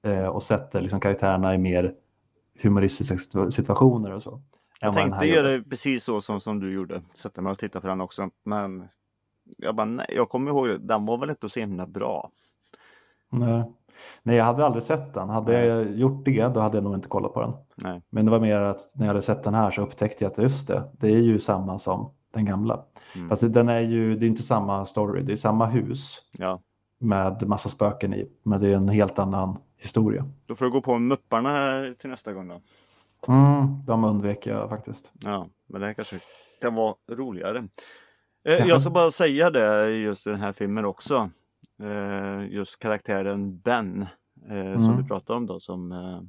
Eh, 0.03 0.25
och 0.27 0.43
sätter 0.43 0.81
liksom 0.81 0.99
karaktärerna 0.99 1.55
i 1.55 1.57
mer 1.57 1.93
humoristiska 2.61 3.15
situa- 3.15 3.49
situationer 3.49 4.11
och 4.13 4.23
så. 4.23 4.41
Jag 4.81 4.95
tänkte 4.95 5.25
gör. 5.25 5.35
göra 5.35 5.57
det 5.57 5.63
precis 5.63 6.03
så 6.03 6.21
som, 6.21 6.39
som 6.39 6.59
du 6.59 6.73
gjorde. 6.73 7.01
Sätta 7.13 7.41
mig 7.41 7.51
och 7.51 7.59
titta 7.59 7.81
på 7.81 7.87
den 7.87 8.01
också. 8.01 8.29
Men 8.43 8.87
jag 9.57 9.75
bara, 9.75 9.85
nej, 9.85 10.05
jag 10.09 10.29
kommer 10.29 10.51
ihåg 10.51 10.67
det. 10.67 10.77
Den 10.77 11.05
var 11.05 11.17
väl 11.17 11.29
inte 11.29 11.49
så 11.49 11.59
himla 11.59 11.87
bra. 11.87 12.31
Nej. 13.29 13.63
Nej, 14.23 14.35
jag 14.35 14.45
hade 14.45 14.65
aldrig 14.65 14.83
sett 14.83 15.13
den. 15.13 15.29
Hade 15.29 15.65
jag 15.65 15.91
gjort 15.91 16.25
det 16.25 16.47
då 16.53 16.59
hade 16.59 16.77
jag 16.77 16.83
nog 16.83 16.93
inte 16.95 17.07
kollat 17.07 17.33
på 17.33 17.41
den. 17.41 17.53
Nej. 17.75 18.01
Men 18.09 18.25
det 18.25 18.31
var 18.31 18.39
mer 18.39 18.59
att 18.59 18.91
när 18.95 19.05
jag 19.05 19.09
hade 19.09 19.21
sett 19.21 19.43
den 19.43 19.53
här 19.53 19.71
så 19.71 19.81
upptäckte 19.81 20.23
jag 20.23 20.31
att 20.31 20.37
just 20.37 20.67
det, 20.67 20.83
det 20.99 21.07
är 21.07 21.19
ju 21.21 21.39
samma 21.39 21.79
som 21.79 22.11
den 22.33 22.45
gamla. 22.45 22.83
Mm. 23.15 23.29
Fast 23.29 23.53
den 23.53 23.69
är 23.69 23.79
ju, 23.79 24.15
det 24.15 24.25
är 24.25 24.27
inte 24.27 24.43
samma 24.43 24.85
story, 24.85 25.23
det 25.23 25.31
är 25.33 25.37
samma 25.37 25.65
hus 25.65 26.23
Ja. 26.37 26.61
med 26.99 27.47
massa 27.47 27.69
spöken 27.69 28.13
i. 28.13 28.27
Men 28.43 28.61
det 28.61 28.67
är 28.69 28.75
en 28.75 28.89
helt 28.89 29.19
annan 29.19 29.57
historia. 29.81 30.25
Då 30.45 30.55
får 30.55 30.65
du 30.65 30.71
gå 30.71 30.81
på 30.81 30.99
Mupparna 30.99 31.49
här 31.49 31.93
till 31.93 32.09
nästa 32.09 32.33
gång 32.33 32.47
då. 32.47 32.61
Mm, 33.27 33.85
de 33.85 34.03
undvek 34.03 34.47
jag 34.47 34.69
faktiskt. 34.69 35.11
Ja, 35.19 35.47
men 35.67 35.81
det 35.81 35.87
här 35.87 35.93
kanske 35.93 36.19
kan 36.61 36.75
vara 36.75 36.95
roligare. 37.11 37.67
Eh, 38.43 38.67
jag 38.67 38.81
ska 38.81 38.89
bara 38.89 39.11
säga 39.11 39.49
det 39.49 39.89
just 39.89 40.27
i 40.27 40.29
den 40.29 40.39
här 40.39 40.53
filmen 40.53 40.85
också. 40.85 41.29
Eh, 41.83 42.47
just 42.53 42.79
karaktären 42.79 43.59
Ben 43.59 44.01
eh, 44.49 44.73
som 44.73 44.83
Mm. 44.83 44.97
vi 44.97 45.03
pratade 45.03 45.37
om 45.37 45.45
då 45.45 45.59
som 45.59 45.91
eh, 45.91 46.21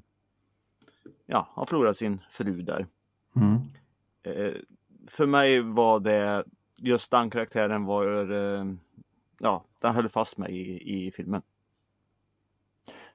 ja, 1.26 1.48
har 1.50 1.66
förlorat 1.66 1.96
sin 1.96 2.20
fru 2.30 2.62
där. 2.62 2.86
Mm. 3.36 3.57
Eh, 4.22 4.53
för 5.09 5.26
mig 5.26 5.61
var 5.61 6.00
det 6.00 6.44
just 6.78 7.11
den 7.11 7.30
karaktären 7.30 7.84
var 7.84 8.30
eh, 8.32 8.64
ja, 9.40 9.64
den 9.80 9.94
höll 9.94 10.09
fast 10.09 10.38
mig 10.38 10.53
i, 10.57 11.07
i 11.07 11.11
filmen. 11.11 11.42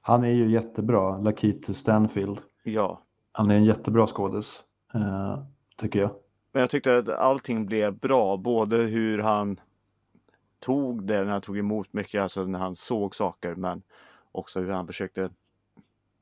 Han 0.08 0.24
är 0.24 0.30
ju 0.30 0.50
jättebra, 0.50 1.18
Lakeith 1.18 1.70
Stanfield. 1.72 2.40
Ja, 2.62 3.02
Han 3.32 3.50
är 3.50 3.54
en 3.56 3.64
jättebra 3.64 4.06
skådis, 4.06 4.64
eh, 4.94 5.38
tycker 5.76 6.00
jag. 6.00 6.10
men 6.52 6.60
jag 6.60 6.70
tyckte 6.70 6.98
att 6.98 7.08
allting 7.08 7.66
blev 7.66 7.98
bra, 7.98 8.36
både 8.36 8.76
hur 8.76 9.18
han 9.18 9.60
tog 10.60 11.06
det 11.06 11.24
när 11.24 11.32
han 11.32 11.40
tog 11.40 11.58
emot 11.58 11.92
mycket, 11.92 12.22
alltså 12.22 12.44
när 12.44 12.58
han 12.58 12.76
såg 12.76 13.14
saker, 13.14 13.54
men 13.54 13.82
också 14.32 14.60
hur 14.60 14.70
han 14.70 14.86
försökte 14.86 15.30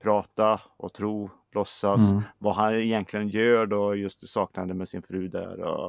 prata 0.02 0.60
och 0.76 0.92
tro, 0.92 1.30
låtsas, 1.52 2.10
Mm. 2.10 2.22
vad 2.38 2.54
han 2.54 2.74
egentligen 2.74 3.28
gör 3.28 3.66
då, 3.66 3.94
just 3.94 4.28
saknade 4.28 4.74
med 4.74 4.88
sin 4.88 5.02
fru 5.02 5.28
där 5.28 5.60
och, 5.60 5.84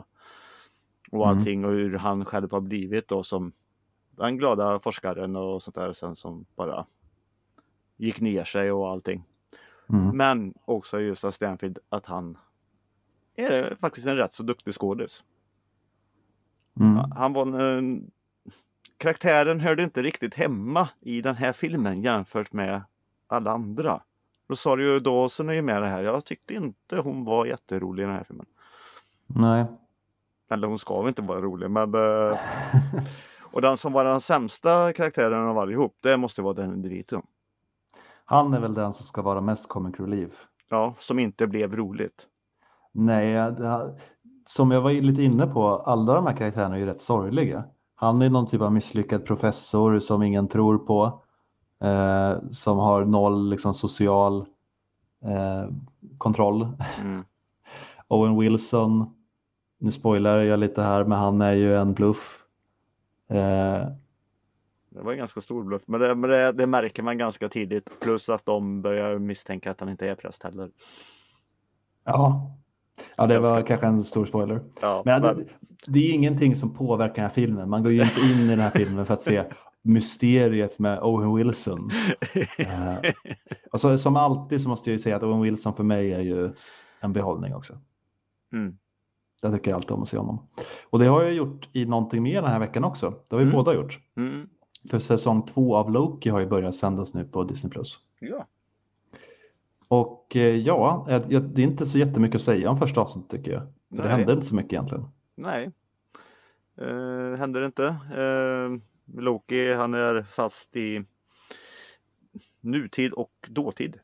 och 1.11 1.25
Mm. 1.25 1.37
allting 1.37 1.65
och 1.65 1.71
hur 1.71 1.97
han 1.97 2.25
själv 2.25 2.51
har 2.51 2.61
blivit 2.61 3.07
då 3.07 3.23
som 3.23 3.51
den 4.11 4.37
glada 4.37 4.79
forskaren 4.79 5.35
och 5.35 5.63
sånt 5.63 5.75
där 5.75 5.93
sen 5.93 6.15
som 6.15 6.45
bara 6.55 6.85
gick 7.97 8.21
ner 8.21 8.43
sig 8.43 8.71
och 8.71 8.89
allting. 8.89 9.23
Mm. 9.89 10.17
Men 10.17 10.53
också 10.65 10.99
just 10.99 11.23
av 11.23 11.31
Stanfield 11.31 11.79
att 11.89 12.05
han 12.05 12.37
är 13.35 13.75
faktiskt 13.75 14.07
en 14.07 14.15
rätt 14.15 14.33
så 14.33 14.43
duktig 14.43 14.73
skådis. 14.73 15.23
Mm. 16.79 17.11
Han 17.11 17.33
var 17.33 17.41
en, 17.41 17.53
en 17.53 18.11
karaktären 18.97 19.59
hörde 19.59 19.83
inte 19.83 20.03
riktigt 20.03 20.33
hemma 20.33 20.89
i 20.99 21.21
den 21.21 21.35
här 21.35 21.53
filmen 21.53 22.01
jämfört 22.01 22.53
med 22.53 22.81
alla 23.27 23.51
andra. 23.51 24.01
Rosario 24.49 24.99
Dawson 24.99 25.49
är 25.49 25.53
ju 25.53 25.61
med 25.61 25.81
det 25.81 25.89
här. 25.89 26.03
Jag 26.03 26.25
tyckte 26.25 26.53
inte 26.53 26.97
hon 26.97 27.25
var 27.25 27.45
jätterolig 27.45 28.03
i 28.03 28.05
den 28.05 28.15
här 28.15 28.23
filmen. 28.23 28.45
Nej. 29.27 29.65
Eller 30.49 30.67
hon 30.67 30.79
ska 30.79 31.01
väl 31.01 31.07
inte 31.07 31.21
vara 31.21 31.41
rolig 31.41 31.71
men 31.71 31.95
eh, 31.95 32.39
Och 33.51 33.61
den 33.61 33.77
som 33.77 33.93
var 33.93 34.05
den 34.05 34.21
sämsta 34.21 34.93
karaktären 34.93 35.47
av 35.47 35.57
allihop 35.57 35.97
det 36.01 36.17
måste 36.17 36.41
vara 36.41 36.53
den 36.53 36.81
DeVito. 36.81 37.21
Han 38.29 38.53
är 38.53 38.59
väl 38.59 38.73
den 38.73 38.93
som 38.93 39.05
ska 39.05 39.21
vara 39.21 39.41
mest 39.41 39.67
comic 39.67 39.99
relief. 39.99 40.47
Ja, 40.69 40.95
som 40.99 41.19
inte 41.19 41.47
blev 41.47 41.75
roligt. 41.75 42.27
Nej, 42.91 43.33
det, 43.33 43.95
som 44.45 44.71
jag 44.71 44.81
var 44.81 44.91
lite 44.91 45.23
inne 45.23 45.47
på, 45.47 45.67
alla 45.69 46.13
de 46.13 46.25
här 46.25 46.37
karaktärerna 46.37 46.75
är 46.75 46.79
ju 46.79 46.85
rätt 46.85 47.01
sorgliga. 47.01 47.63
Han 47.95 48.21
är 48.21 48.29
någon 48.29 48.47
typ 48.47 48.61
av 48.61 48.73
misslyckad 48.73 49.25
professor 49.25 49.99
som 49.99 50.23
ingen 50.23 50.47
tror 50.47 50.77
på. 50.77 51.21
Eh, 51.79 52.37
som 52.51 52.77
har 52.77 53.05
noll 53.05 53.49
liksom, 53.49 53.73
social 53.73 54.45
eh, 55.23 55.69
kontroll. 56.17 56.67
Mm. 57.01 57.23
Owen 58.07 58.39
Wilson, 58.39 59.15
nu 59.79 59.91
spoilar 59.91 60.39
jag 60.39 60.59
lite 60.59 60.81
här, 60.81 61.03
men 61.03 61.19
han 61.19 61.41
är 61.41 61.53
ju 61.53 61.75
en 61.75 61.93
bluff. 61.93 62.43
Eh, 63.29 63.87
Det 64.97 65.03
var 65.03 65.11
en 65.11 65.17
ganska 65.17 65.41
stor 65.41 65.63
bluff 65.63 65.81
men, 65.85 65.99
det, 65.99 66.15
men 66.15 66.29
det, 66.29 66.51
det 66.51 66.67
märker 66.67 67.03
man 67.03 67.17
ganska 67.17 67.49
tidigt. 67.49 67.89
Plus 67.99 68.29
att 68.29 68.45
de 68.45 68.81
börjar 68.81 69.19
misstänka 69.19 69.71
att 69.71 69.79
han 69.79 69.89
inte 69.89 70.07
är 70.09 70.15
präst 70.15 70.43
heller. 70.43 70.69
ja. 72.03 72.51
ja, 73.17 73.27
det 73.27 73.39
var 73.39 73.49
Ganska- 73.55 73.67
kanske 73.67 73.87
en 73.87 74.01
stor 74.03 74.25
spoiler. 74.25 74.59
Ja, 74.81 75.01
Men 75.05 75.21
men- 75.21 75.37
det, 75.37 75.45
det 75.87 75.99
är 75.99 76.13
ingenting 76.13 76.55
som 76.55 76.73
påverkar 76.73 77.15
den 77.15 77.23
här 77.23 77.29
filmen. 77.29 77.69
Man 77.69 77.83
går 77.83 77.91
ju 77.91 78.01
inte 78.03 78.19
in 78.21 78.39
i 78.39 78.47
den 78.47 78.59
här 78.59 78.69
filmen 78.69 79.05
för 79.05 79.13
att 79.13 79.21
se 79.21 79.43
mysteriet 79.81 80.79
med 80.79 80.99
Owen 81.01 81.35
Wilson. 81.35 81.89
Eh, 82.59 83.11
och 83.71 83.81
så, 83.81 83.97
som 83.97 84.15
alltid 84.15 84.61
så 84.61 84.69
måste 84.69 84.89
jag 84.89 84.93
ju 84.93 84.99
säga 84.99 85.15
att 85.15 85.23
Owen 85.23 85.41
Wilson 85.41 85.75
för 85.75 85.83
mig 85.83 86.13
är 86.13 86.19
ju 86.21 86.53
en 86.99 87.13
behållning 87.13 87.55
också. 87.55 87.73
Mm. 88.53 88.77
Jag 89.41 89.53
tycker 89.53 89.73
alltid 89.73 89.91
om 89.91 90.01
att 90.01 90.09
se 90.09 90.17
honom. 90.17 90.47
Och 90.89 90.99
det 90.99 91.05
har 91.05 91.23
jag 91.23 91.33
gjort 91.33 91.69
i 91.73 91.85
någonting 91.85 92.23
mer 92.23 92.41
den 92.41 92.51
här 92.51 92.59
veckan 92.59 92.83
också. 92.83 93.09
Det 93.09 93.35
har 93.35 93.37
vi 93.37 93.43
Mm. 93.43 93.55
båda 93.55 93.73
gjort. 93.73 93.99
Mm. 94.17 94.49
För 94.89 94.99
säsong 94.99 95.45
två 95.45 95.75
av 95.75 95.91
Loki 95.91 96.29
har 96.29 96.39
ju 96.39 96.45
börjat 96.45 96.75
sändas 96.75 97.13
nu 97.13 97.25
på 97.25 97.43
Disney+. 97.43 97.83
Ja. 98.19 98.47
Och 99.87 100.35
eh, 100.35 100.55
ja, 100.55 101.07
eh, 101.09 101.21
det 101.21 101.61
är 101.61 101.65
inte 101.65 101.85
så 101.85 101.97
jättemycket 101.97 102.35
att 102.35 102.41
säga 102.41 102.69
om 102.69 102.77
första 102.77 103.01
avsnittet 103.01 103.31
tycker 103.31 103.51
jag. 103.51 103.61
För 103.95 104.03
det 104.03 104.09
hände 104.09 104.33
inte 104.33 104.45
så 104.45 104.55
mycket 104.55 104.73
egentligen. 104.73 105.05
Nej. 105.35 105.71
Uh, 106.81 107.35
händer 107.35 107.65
inte. 107.65 107.85
Eh, 108.15 108.79
Loki 109.21 109.73
han 109.73 109.93
är 109.93 110.23
fast 110.23 110.75
i 110.75 111.05
nutid 112.61 113.13
och 113.13 113.47
dåtid. 113.49 113.99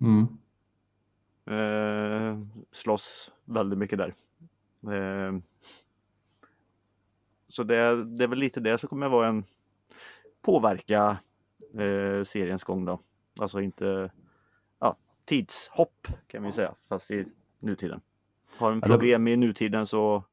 Mm. 0.00 0.26
Eh, 1.46 2.38
slåss 2.70 3.30
väldigt 3.44 3.78
mycket 3.78 3.98
där. 3.98 4.14
Eh, 4.94 5.38
så 7.48 7.62
det, 7.62 8.04
det 8.04 8.24
är 8.24 8.28
väl 8.28 8.38
lite 8.38 8.60
det 8.60 8.78
som 8.78 8.88
kommer 8.88 9.08
vara 9.08 9.26
en 9.26 9.44
påverka 10.44 11.18
eh, 11.74 12.24
seriens 12.24 12.64
gång 12.64 12.84
då. 12.84 13.00
Alltså 13.40 13.60
inte 13.60 14.10
ja, 14.80 14.96
tidshopp 15.24 16.08
kan 16.26 16.42
vi 16.42 16.52
säga 16.52 16.74
fast 16.88 17.10
i 17.10 17.24
nutiden. 17.58 18.00
Har 18.58 18.72
en 18.72 18.80
problem 18.80 19.28
i 19.28 19.36
nutiden 19.36 19.86
så 19.86 20.24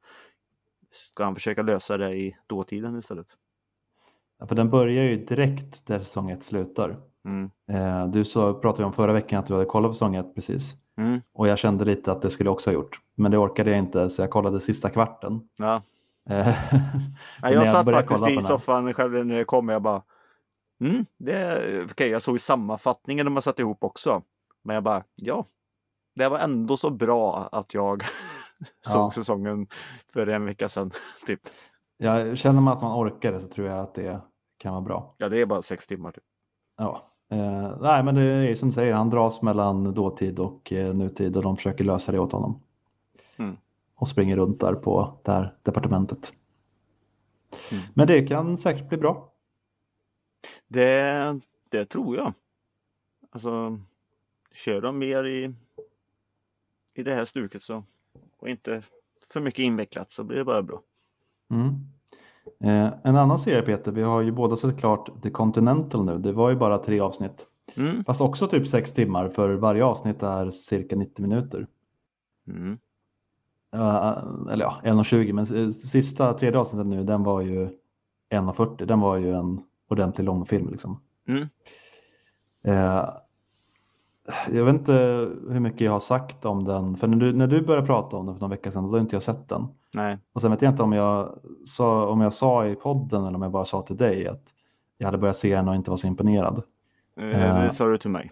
ska 0.92 1.24
han 1.24 1.36
försöka 1.36 1.62
lösa 1.62 1.98
det 1.98 2.16
i 2.16 2.38
dåtiden 2.48 3.00
istället. 3.00 3.28
Ja, 4.40 4.48
För 4.48 4.56
den 4.56 4.70
börjar 4.70 5.04
ju 5.04 5.26
direkt 5.26 5.86
där 5.88 6.00
säsong 6.00 6.32
ett 6.32 6.44
slutar. 6.44 6.98
Mm. 7.26 7.52
Eh, 7.68 8.08
du 8.08 8.26
så, 8.26 8.54
pratade 8.54 8.86
om 8.86 8.94
förra 8.94 9.14
veckan 9.14 9.40
att 9.40 9.48
du 9.48 9.54
hade 9.54 9.66
kollat 9.66 9.90
på 9.90 9.94
säsong 9.94 10.16
ett 10.16 10.36
precis. 10.36 10.74
Mm. 10.98 11.22
Och 11.34 11.48
jag 11.48 11.58
kände 11.58 11.86
lite 11.86 12.12
att 12.12 12.22
det 12.22 12.30
skulle 12.30 12.48
jag 12.48 12.54
också 12.54 12.70
ha 12.70 12.74
gjort. 12.74 13.02
Men 13.16 13.32
det 13.32 13.38
orkade 13.38 13.70
jag 13.70 13.80
inte 13.80 14.10
så 14.10 14.22
jag 14.22 14.30
kollade 14.30 14.60
sista 14.60 14.90
kvarten. 14.90 15.50
Ja. 15.58 15.82
Eh, 16.30 16.56
när 17.42 17.52
jag 17.52 17.68
satt 17.68 17.90
faktiskt 17.92 18.30
i 18.30 18.42
soffan 18.42 18.94
själv 18.94 19.26
när 19.26 19.36
det 19.38 19.46
kom 19.46 19.70
och 19.70 19.76
jag 19.76 19.82
bara 19.82 20.02
mm, 20.82 21.06
det, 21.18 21.62
okej, 21.92 22.10
jag 22.10 22.22
såg 22.22 22.40
sammanfattningen 22.40 23.26
när 23.26 23.32
man 23.32 23.42
satt 23.42 23.60
ihop 23.60 23.84
också. 23.84 24.22
Men 24.64 24.74
jag 24.74 24.84
bara, 24.84 25.04
ja, 25.16 25.46
det 26.16 26.30
var 26.30 26.40
ändå 26.40 26.78
så 26.78 26.90
bra 26.90 27.50
att 27.52 27.74
jag 27.74 28.04
såg 28.86 29.02
Ja. 29.02 29.12
säsongen 29.12 29.68
för 30.14 30.28
en 30.28 30.46
vecka 30.46 30.70
sedan. 30.70 30.92
Typ. 31.28 31.40
Jag 31.98 32.38
känner 32.38 32.62
man 32.62 32.74
att 32.78 32.82
man 32.82 33.06
orkar 33.08 33.32
det 33.32 33.40
så 33.40 33.48
tror 33.48 33.68
jag 33.68 33.80
att 33.80 33.96
det 33.96 34.22
kan 34.58 34.74
vara 34.74 34.82
bra. 34.82 35.16
Ja, 35.18 35.30
det 35.30 35.42
är 35.42 35.46
bara 35.46 35.62
sex 35.62 35.88
timmar. 35.88 36.12
Typ. 36.12 36.24
Ja. 36.78 37.08
Eh, 37.32 37.78
nej 37.82 38.04
men 38.04 38.16
det 38.16 38.22
är 38.24 38.56
som 38.56 38.68
du 38.68 38.74
säger, 38.74 38.94
han 38.94 39.10
dras 39.10 39.42
mellan 39.42 39.94
dåtid 39.94 40.40
och 40.40 40.72
eh, 40.74 40.94
nutid 40.94 41.38
och 41.38 41.44
de 41.44 41.58
försöker 41.58 41.84
lösa 41.84 42.12
det 42.12 42.20
åt 42.20 42.32
honom. 42.32 42.62
Och 44.02 44.08
springer 44.08 44.38
runt 44.38 44.60
där 44.60 44.74
på 44.74 45.20
det 45.24 45.32
här 45.32 45.56
departementet. 45.64 46.34
Mm. 47.72 47.84
Men 47.94 48.08
det 48.08 48.28
kan 48.28 48.58
säkert 48.58 48.90
bli 48.90 48.98
bra. 48.98 49.34
Det, 50.68 51.40
det 51.70 51.86
tror 51.86 52.18
jag. 52.18 52.34
Alltså, 53.30 53.80
kör 54.52 54.82
de 54.82 54.98
mer 55.00 55.24
i, 55.24 55.54
i 56.94 57.04
det 57.04 57.16
här 57.16 57.26
stuket 57.26 57.64
så 57.64 57.84
och 58.38 58.50
inte 58.50 58.82
för 59.34 59.42
mycket 59.42 59.64
invecklat 59.64 60.12
så 60.12 60.24
blir 60.24 60.38
det 60.38 60.46
bara 60.46 60.64
bra. 60.64 60.82
Mm. 61.50 61.68
Eh, 62.60 62.94
en 63.04 63.16
annan 63.16 63.40
serie 63.40 63.62
Peter, 63.62 63.92
vi 63.92 64.04
har 64.04 64.22
ju 64.22 64.32
båda 64.32 64.58
sett 64.58 64.80
klart 64.80 65.24
The 65.24 65.30
Continental 65.30 66.06
nu. 66.06 66.18
Det 66.18 66.32
var 66.32 66.50
ju 66.50 66.56
bara 66.56 66.78
tre 66.78 67.00
avsnitt. 67.00 67.46
Mm. 67.76 68.04
Fast 68.06 68.22
också 68.22 68.48
typ 68.48 68.68
sex 68.68 68.94
timmar 68.94 69.30
för 69.30 69.54
varje 69.54 69.84
avsnitt 69.84 70.24
är 70.24 70.52
cirka 70.52 70.96
90 70.96 71.22
minuter. 71.22 71.68
Mm. 72.48 72.78
Eh, 73.74 74.18
eller 74.52 74.66
ja, 74.66 74.76
1.20 74.84 75.34
men 75.34 75.44
s- 75.44 75.90
sista 75.92 76.34
tredje 76.34 76.60
avsnittet 76.60 76.88
nu 76.88 77.04
den 77.04 77.24
var 77.24 77.42
ju 77.42 77.70
1.40. 78.34 78.86
Den 78.86 79.00
var 79.00 79.18
ju 79.18 79.34
en 79.36 79.62
ordentlig 79.90 80.26
långfilm 80.26 80.70
liksom. 80.70 81.00
Mm. 81.28 81.48
Eh, 82.64 83.10
jag 84.52 84.66
vet 84.66 84.74
inte 84.76 84.94
hur 85.50 85.60
mycket 85.60 85.82
jag 85.82 85.92
har 85.92 86.00
sagt 86.00 86.46
om 86.46 86.64
den. 86.64 86.98
För 86.98 87.08
när 87.08 87.18
du, 87.18 87.34
när 87.34 87.48
du 87.48 87.62
började 87.62 87.88
prata 87.88 88.18
om 88.18 88.26
den 88.26 88.36
för 88.36 88.42
några 88.42 88.56
veckor 88.56 88.72
sedan 88.72 88.84
då 88.84 88.90
har 88.92 89.00
inte 89.00 89.16
jag 89.16 89.24
sett 89.24 89.50
den. 89.50 89.68
Nej. 89.96 90.18
Och 90.34 90.42
sen 90.42 90.52
vet 90.52 90.62
jag 90.62 90.72
inte 90.74 90.84
om 90.84 90.94
jag, 90.94 91.40
sa, 91.66 92.08
om 92.08 92.22
jag 92.22 92.34
sa 92.34 92.68
i 92.68 92.76
podden 92.76 93.26
eller 93.26 93.36
om 93.36 93.42
jag 93.42 93.52
bara 93.52 93.66
sa 93.66 93.82
till 93.82 93.98
dig 93.98 94.28
att 94.28 94.44
jag 94.98 95.06
hade 95.08 95.18
börjat 95.18 95.38
se 95.38 95.56
den 95.56 95.68
och 95.68 95.76
inte 95.76 95.90
var 95.90 95.98
så 95.98 96.08
imponerad. 96.08 96.64
Eh, 97.18 97.46
Eh. 97.58 97.64
Det 97.64 97.72
sa 97.74 97.86
du 97.88 97.98
till 97.98 98.10
mig. 98.10 98.32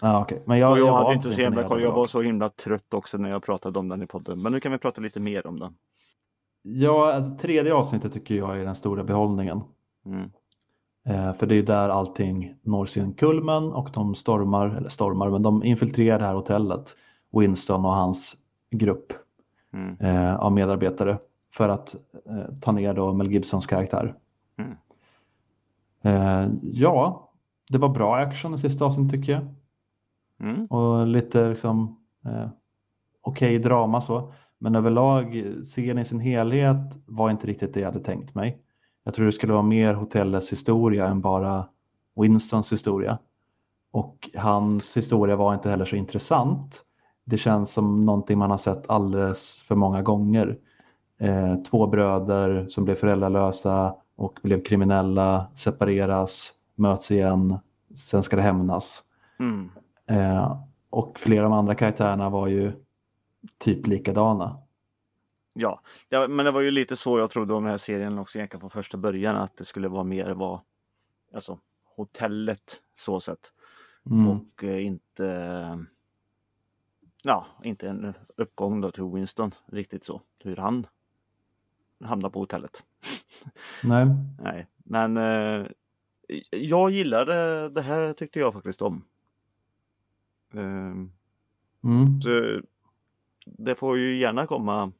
Ah, 0.00 0.22
okay. 0.22 0.38
Men 0.44 0.58
jag, 0.58 0.72
och 0.72 0.78
jag, 0.78 0.84
var 0.84 1.02
hade 1.02 1.14
inte 1.14 1.32
så 1.32 1.40
himla 1.40 1.64
koll. 1.64 1.82
Jag 1.82 1.92
var 1.92 2.06
så 2.06 2.22
himla 2.22 2.48
trött 2.48 2.94
också 2.94 3.18
när 3.18 3.30
jag 3.30 3.42
pratade 3.42 3.78
om 3.78 3.88
den 3.88 4.02
i 4.02 4.06
podden. 4.06 4.42
Men 4.42 4.52
nu 4.52 4.60
kan 4.60 4.72
vi 4.72 4.78
prata 4.78 5.00
lite 5.00 5.20
mer 5.20 5.46
om 5.46 5.58
den. 5.58 5.74
Ja, 6.62 7.12
alltså, 7.12 7.36
tredje 7.36 7.74
avsnittet 7.74 8.12
tycker 8.12 8.34
jag 8.34 8.60
är 8.60 8.64
den 8.64 8.74
stora 8.74 9.04
behållningen. 9.04 9.60
Mm. 10.06 10.30
Eh, 11.06 11.34
för 11.34 11.46
det 11.46 11.54
är 11.54 11.62
där 11.62 11.88
allting 11.88 12.54
når 12.62 12.86
sin 12.86 13.14
kulmen 13.14 13.72
och 13.72 13.90
de 13.94 14.14
stormar, 14.14 14.68
eller 14.68 14.88
stormar, 14.88 15.30
men 15.30 15.42
de 15.42 15.64
infiltrerar 15.64 16.18
det 16.18 16.24
här 16.24 16.34
hotellet. 16.34 16.96
Winston 17.32 17.84
och 17.84 17.92
hans 17.92 18.36
grupp 18.70 19.12
Mm. 19.72 19.96
eh, 20.00 20.36
av 20.36 20.52
medarbetare 20.52 21.18
för 21.54 21.68
att 21.68 21.94
eh, 22.26 22.54
ta 22.60 22.72
ner 22.72 22.94
då 22.94 23.12
Mel 23.12 23.32
Gibsons 23.32 23.66
karaktär. 23.66 24.14
Mm. 24.58 24.76
Eh, 26.02 26.50
ja, 26.62 27.30
det 27.70 27.78
var 27.78 27.88
bra 27.88 28.16
action 28.16 28.54
i 28.54 28.58
sista 28.58 28.84
avsnittet 28.84 29.20
tycker 29.20 29.32
jag. 29.32 29.42
Mm. 30.40 30.66
Och 30.66 31.06
lite 31.06 31.48
liksom 31.48 31.96
eh, 32.24 32.48
okej 33.22 33.58
drama 33.58 34.00
så. 34.00 34.32
Men 34.58 34.74
överlag, 34.74 35.44
serien 35.64 35.98
i 35.98 36.04
sin 36.04 36.20
helhet 36.20 36.98
var 37.06 37.30
inte 37.30 37.46
riktigt 37.46 37.74
det 37.74 37.80
jag 37.80 37.92
hade 37.92 38.04
tänkt 38.04 38.34
mig. 38.34 38.62
Jag 39.04 39.14
tror 39.14 39.26
det 39.26 39.32
skulle 39.32 39.52
vara 39.52 39.62
mer 39.62 39.94
hotellets 39.94 40.52
historia 40.52 41.06
än 41.06 41.20
bara 41.20 41.64
Winstons 42.16 42.72
historia. 42.72 43.18
Och 43.90 44.30
hans 44.36 44.96
historia 44.96 45.36
var 45.36 45.54
inte 45.54 45.70
heller 45.70 45.84
så 45.84 45.96
intressant. 45.96 46.82
Det 47.24 47.38
känns 47.38 47.72
som 47.72 48.00
någonting 48.00 48.38
man 48.38 48.50
har 48.50 48.58
sett 48.58 48.90
alldeles 48.90 49.62
för 49.68 49.74
många 49.74 50.02
gånger. 50.02 50.58
Eh, 51.18 51.54
två 51.54 51.86
bröder 51.86 52.66
som 52.68 52.84
blev 52.84 52.94
föräldralösa 52.94 53.94
och 54.16 54.40
blev 54.42 54.62
kriminella, 54.62 55.46
separeras, 55.54 56.52
möts 56.74 57.10
igen, 57.10 57.58
sen 57.94 58.22
ska 58.22 58.36
det 58.36 58.42
hämnas. 58.42 59.02
Mm. 59.40 59.70
Eh, 60.08 60.62
och 60.90 61.18
flera 61.18 61.44
av 61.44 61.50
de 61.50 61.58
andra 61.58 61.74
karaktärerna 61.74 62.30
var 62.30 62.46
ju 62.46 62.72
typ 63.58 63.86
likadana. 63.86 64.58
Ja. 65.52 65.80
ja, 66.08 66.28
men 66.28 66.44
det 66.44 66.50
var 66.50 66.60
ju 66.60 66.70
lite 66.70 66.96
så 66.96 67.18
jag 67.18 67.30
trodde 67.30 67.54
om 67.54 67.62
den 67.62 67.70
här 67.70 67.78
serien 67.78 68.18
också 68.18 68.38
egentligen 68.38 68.60
från 68.60 68.70
första 68.70 68.98
början 68.98 69.36
att 69.36 69.56
det 69.56 69.64
skulle 69.64 69.88
vara 69.88 70.04
mer 70.04 70.30
vad 70.30 70.60
alltså 71.34 71.58
hotellet 71.96 72.82
så 72.96 73.20
sett 73.20 73.52
Mm. 74.10 74.28
och 74.28 74.64
eh, 74.64 74.86
inte 74.86 75.86
ja, 77.22 77.46
inte 77.64 77.88
en 77.88 78.14
uppgång 78.36 78.80
då 78.80 78.90
till 78.90 79.04
Winston 79.04 79.54
riktigt 79.66 80.04
så 80.04 80.22
hur 80.38 80.56
han 80.56 80.86
hamnar 82.04 82.30
på 82.30 82.40
hotellet. 82.40 82.84
Nej. 83.84 84.06
Nej, 84.42 84.66
men 84.76 85.16
eh, 85.16 85.66
jag 86.50 86.90
gillade 86.90 87.68
det 87.68 87.82
här 87.82 88.12
tyckte 88.12 88.38
jag 88.38 88.52
faktiskt 88.52 88.82
om. 88.82 89.04
Ehm, 90.54 91.12
Mm. 91.84 92.20
så 92.20 92.60
det 93.46 93.74
får 93.74 93.98
ju 93.98 94.16
gärna 94.18 94.46
komma 94.46 94.92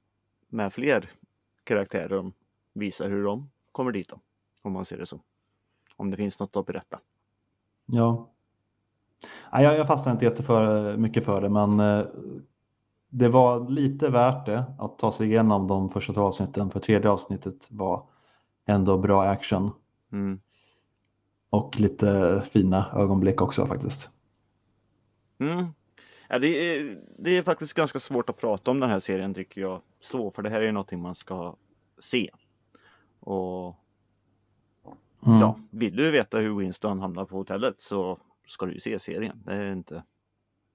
med 0.49 0.73
fler 0.73 1.11
karaktärer 1.65 2.13
och 2.13 2.33
visa 2.73 3.05
hur 3.05 3.25
de 3.25 3.51
kommer 3.73 3.93
dit 3.93 4.09
då. 4.09 4.21
Om 4.63 4.73
man 4.73 4.85
ser 4.85 4.99
det 4.99 5.07
så. 5.07 5.21
Om 5.97 6.11
det 6.11 6.17
finns 6.17 6.39
något 6.39 6.57
att 6.57 6.67
berätta. 6.67 7.01
Ja. 7.87 8.29
Nej, 9.53 9.65
jag, 9.65 9.79
jag 9.79 9.87
fastnade 9.87 10.13
inte 10.15 10.25
jätteför 10.25 10.97
mycket 10.97 11.25
för 11.25 11.41
det, 11.41 11.49
men 11.49 11.81
eh, 11.81 12.07
det 13.09 13.29
var 13.29 13.69
lite 13.71 14.11
värt 14.11 14.47
det 14.47 14.65
att 14.79 14.99
ta 14.99 15.13
sig 15.13 15.27
igenom 15.27 15.67
de 15.67 15.91
första 15.91 16.13
två 16.13 16.21
avsnitten, 16.23 16.71
för 16.71 16.81
tredje 16.81 17.11
avsnittet 17.11 17.67
var 17.71 18.07
ändå 18.67 18.99
bra 18.99 19.23
action 19.25 19.71
Mm. 20.13 20.41
och 21.51 21.81
lite 21.81 22.43
fina 22.51 22.87
ögonblick 22.95 23.41
också 23.43 23.67
faktiskt. 23.67 24.11
Mm. 25.39 25.67
Ja, 26.29 26.39
det, 26.39 26.49
är, 26.49 27.01
det 27.19 27.37
är 27.37 27.43
faktiskt 27.43 27.75
ganska 27.75 28.01
svårt 28.01 28.29
att 28.31 28.37
prata 28.37 28.71
om 28.71 28.81
den 28.81 28.91
här 28.91 28.99
serien 29.01 29.35
tycker 29.35 29.61
jag. 29.61 29.83
Så, 30.01 30.31
för 30.31 30.43
det 30.43 30.51
här 30.51 30.61
är 30.61 30.67
ju 30.67 30.73
någonting 30.73 31.01
man 31.01 31.15
ska 31.15 31.57
se. 31.99 32.31
Och 33.21 33.77
Mm. 35.27 35.41
ja, 35.41 35.61
vill 35.71 35.97
du 35.97 36.11
veta 36.11 36.39
hur 36.39 36.55
Winston 36.59 37.01
hamnar 37.01 37.25
på 37.25 37.37
hotellet 37.37 37.81
så 37.81 38.19
ska 38.47 38.67
du 38.67 38.73
ju 38.73 38.81
se 38.81 38.99
serien. 38.99 39.43
Det 39.45 39.53
är 39.55 39.73
inte, 39.73 40.03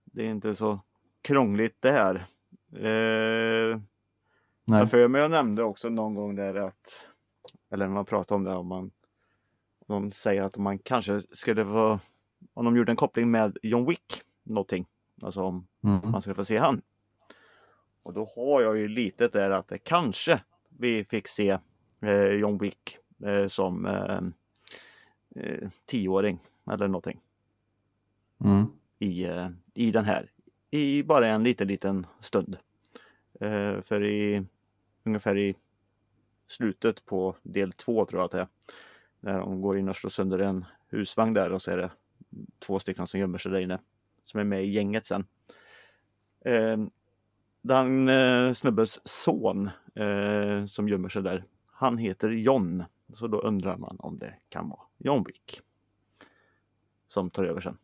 det 0.03 0.21
är 0.25 0.29
inte 0.29 0.55
så 0.55 0.79
krångligt 1.21 1.77
det 1.79 1.91
här. 1.91 2.15
Eh, 2.75 3.79
Nej. 4.65 4.79
jag 4.79 4.89
för 4.89 5.07
mig 5.07 5.21
jag 5.21 5.31
nämnde 5.31 5.63
också 5.63 5.89
någon 5.89 6.15
gång 6.15 6.35
där 6.35 6.55
att, 6.55 7.07
eller 7.71 7.87
när 7.87 7.93
man 7.93 8.05
pratar 8.05 8.35
om 8.35 8.43
det, 8.43 8.53
om 8.55 8.67
man 8.67 8.91
de 9.87 10.11
säger 10.11 10.41
att 10.41 10.57
man 10.57 10.79
kanske 10.79 11.21
skulle 11.31 11.63
vara, 11.63 11.99
om 12.53 12.65
de 12.65 12.77
gjorde 12.77 12.91
en 12.91 12.95
koppling 12.95 13.31
med 13.31 13.57
John 13.61 13.85
Wick, 13.85 14.21
någonting, 14.43 14.85
alltså 15.21 15.41
om 15.41 15.67
Mm. 15.83 16.11
man 16.11 16.21
skulle 16.21 16.35
få 16.35 16.45
se 16.45 16.57
han. 16.57 16.81
Och 18.03 18.13
då 18.13 18.27
har 18.35 18.61
jag 18.61 18.77
ju 18.77 18.87
lite 18.87 19.27
där 19.27 19.49
att 19.49 19.67
det 19.67 19.77
kanske 19.77 20.41
vi 20.69 21.03
fick 21.05 21.27
se 21.27 21.57
eh, 22.01 22.11
John 22.27 22.57
Wick 22.57 22.97
eh, 23.25 23.47
som 23.47 23.85
eh, 23.85 24.19
eh, 25.43 25.69
tioåring 25.85 26.39
eller 26.71 26.87
någonting 26.87 27.19
Mm. 28.39 28.65
i, 28.99 29.23
eh, 29.23 29.49
i 29.73 29.91
den 29.91 30.05
här. 30.05 30.31
I 30.71 31.03
bara 31.03 31.27
en 31.27 31.43
liten, 31.43 31.67
liten 31.67 32.07
stund. 32.19 32.57
Eh, 33.39 33.81
för 33.81 34.03
i 34.03 34.45
ungefär 35.03 35.37
i 35.37 35.55
slutet 36.47 37.05
på 37.05 37.35
del 37.43 37.71
två 37.71 38.05
tror 38.05 38.19
jag 38.19 38.25
att 38.25 38.31
det 38.31 38.39
är. 38.39 38.47
När 39.19 39.39
de 39.39 39.61
går 39.61 39.77
in 39.77 39.89
och 39.89 39.95
slår 39.95 40.09
sönder 40.09 40.39
en 40.39 40.65
husvagn 40.89 41.33
där 41.33 41.51
och 41.51 41.61
så 41.61 41.71
är 41.71 41.77
det 41.77 41.91
två 42.59 42.79
stycken 42.79 43.07
som 43.07 43.19
gömmer 43.19 43.37
sig 43.37 43.51
där 43.51 43.59
inne. 43.59 43.79
Som 44.23 44.39
är 44.39 44.43
med 44.43 44.63
i 44.63 44.71
gänget 44.71 45.05
sen. 45.05 45.25
Eh, 46.45 46.77
den 47.61 48.09
eh, 48.09 48.53
snubbes 48.53 49.07
son 49.07 49.69
eh, 49.95 50.65
som 50.65 50.89
gömmer 50.89 51.09
sig 51.09 51.21
där. 51.21 51.43
Han 51.71 51.97
heter 51.97 52.29
John. 52.29 52.83
Så 53.13 53.27
då 53.27 53.39
undrar 53.39 53.77
man 53.77 53.95
om 53.99 54.17
det 54.17 54.33
kan 54.49 54.69
vara 54.69 54.79
John 54.97 55.23
Wick. 55.23 55.61
Som 57.07 57.29
tar 57.29 57.43
över 57.43 57.61
sen. 57.61 57.77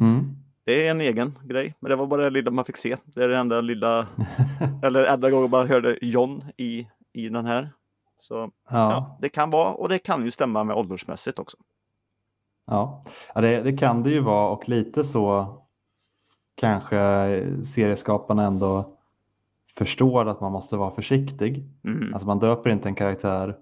Mm. 0.00 0.36
Det 0.64 0.86
är 0.86 0.90
en 0.90 1.00
egen 1.00 1.38
grej, 1.44 1.74
men 1.80 1.90
det 1.90 1.96
var 1.96 2.06
bara 2.06 2.22
det 2.22 2.30
lilla 2.30 2.50
man 2.50 2.64
fick 2.64 2.76
se. 2.76 2.96
Det 3.04 3.24
är 3.24 3.28
det 3.28 3.36
enda 3.36 3.60
lilla, 3.60 4.06
eller 4.82 5.04
enda 5.04 5.30
gången 5.30 5.50
man 5.50 5.68
hörde 5.68 5.98
John 6.02 6.44
i, 6.56 6.86
i 7.12 7.28
den 7.28 7.46
här. 7.46 7.70
Så 8.20 8.34
ja. 8.34 8.50
ja. 8.70 9.18
det 9.20 9.28
kan 9.28 9.50
vara 9.50 9.74
och 9.74 9.88
det 9.88 9.98
kan 9.98 10.24
ju 10.24 10.30
stämma 10.30 10.64
med 10.64 10.76
åldersmässigt 10.76 11.38
också. 11.38 11.56
Ja, 12.66 13.04
ja 13.34 13.40
det, 13.40 13.62
det 13.62 13.72
kan 13.76 14.02
det 14.02 14.10
ju 14.10 14.20
vara 14.20 14.48
och 14.48 14.68
lite 14.68 15.04
så 15.04 15.56
kanske 16.54 16.96
serieskaparna 17.64 18.44
ändå 18.46 18.96
förstår 19.76 20.28
att 20.28 20.40
man 20.40 20.52
måste 20.52 20.76
vara 20.76 20.90
försiktig. 20.94 21.64
Mm. 21.84 22.14
Alltså 22.14 22.26
man 22.26 22.38
döper 22.38 22.70
inte 22.70 22.88
en 22.88 22.94
karaktär 22.94 23.58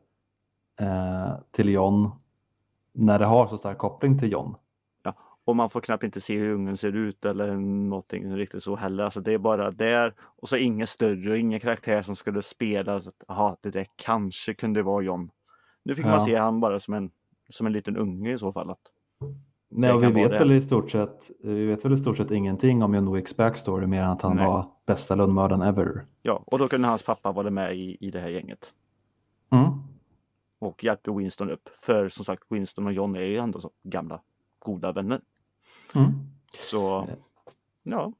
eh, 0.80 1.32
till 1.50 1.68
John 1.68 2.10
när 2.92 3.18
det 3.18 3.24
har 3.24 3.46
så 3.46 3.58
stark 3.58 3.78
koppling 3.78 4.18
till 4.18 4.32
John. 4.32 4.54
Och 5.44 5.56
man 5.56 5.70
får 5.70 5.80
knappt 5.80 6.04
inte 6.04 6.20
se 6.20 6.38
hur 6.38 6.52
ungen 6.52 6.76
ser 6.76 6.96
ut 6.96 7.24
eller 7.24 7.56
någonting 7.56 8.36
riktigt 8.36 8.62
så 8.62 8.76
heller. 8.76 9.04
Alltså 9.04 9.20
det 9.20 9.32
är 9.32 9.38
bara 9.38 9.70
där 9.70 10.14
och 10.20 10.48
så 10.48 10.56
ingen 10.56 10.86
större 10.86 11.30
och 11.30 11.38
ingen 11.38 11.60
karaktär 11.60 12.02
som 12.02 12.16
skulle 12.16 12.42
spela. 12.42 12.94
att, 12.94 13.06
Jaha, 13.28 13.56
det 13.60 13.70
där 13.70 13.86
kanske 13.96 14.54
kunde 14.54 14.82
vara 14.82 15.02
John. 15.02 15.30
Nu 15.82 15.94
fick 15.94 16.04
Ja. 16.06 16.10
man 16.10 16.20
se 16.24 16.34
han 16.36 16.60
bara 16.60 16.80
som 16.80 16.94
en, 16.94 17.10
som 17.50 17.66
en 17.66 17.72
liten 17.72 17.96
unge 17.96 18.32
i 18.32 18.38
så 18.38 18.52
fall. 18.52 18.70
Att, 18.70 18.80
Nej, 19.68 19.98
vi 19.98 20.10
vet, 20.10 20.40
väl 20.40 20.52
i 20.52 20.62
stort 20.62 20.90
sett, 20.90 21.30
vi 21.42 21.64
vet 21.66 21.84
väl 21.84 21.92
i 21.92 21.96
stort 21.96 22.16
sett 22.16 22.30
ingenting 22.30 22.82
om 22.82 22.94
John 22.94 23.12
Wicks 23.12 23.36
backstory 23.36 23.86
mer 23.86 24.02
än 24.02 24.10
att 24.10 24.22
han 24.22 24.36
Nej. 24.36 24.46
var 24.46 24.66
bästa 24.86 25.14
lönnmördaren 25.14 25.62
ever. 25.62 26.04
ja, 26.22 26.42
och 26.46 26.58
då 26.58 26.68
kunde 26.68 26.88
hans 26.88 27.02
pappa 27.02 27.32
vara 27.32 27.50
med 27.50 27.76
i, 27.76 27.96
i 28.00 28.10
det 28.10 28.20
här 28.20 28.28
gänget. 28.28 28.72
Mm. 29.52 29.68
och 30.58 30.84
hjälper 30.84 31.12
Winston 31.12 31.50
upp. 31.50 31.68
För 31.80 32.08
som 32.08 32.24
sagt 32.24 32.42
Winston 32.48 32.86
och 32.86 32.92
John 32.92 33.16
är 33.16 33.20
ju 33.20 33.36
ändå 33.36 33.60
så 33.60 33.70
gamla 33.82 34.20
goda 34.58 34.92
vänner. 34.92 35.20
Mm. 35.94 36.12
Så 36.70 37.08
ja. 37.82 38.12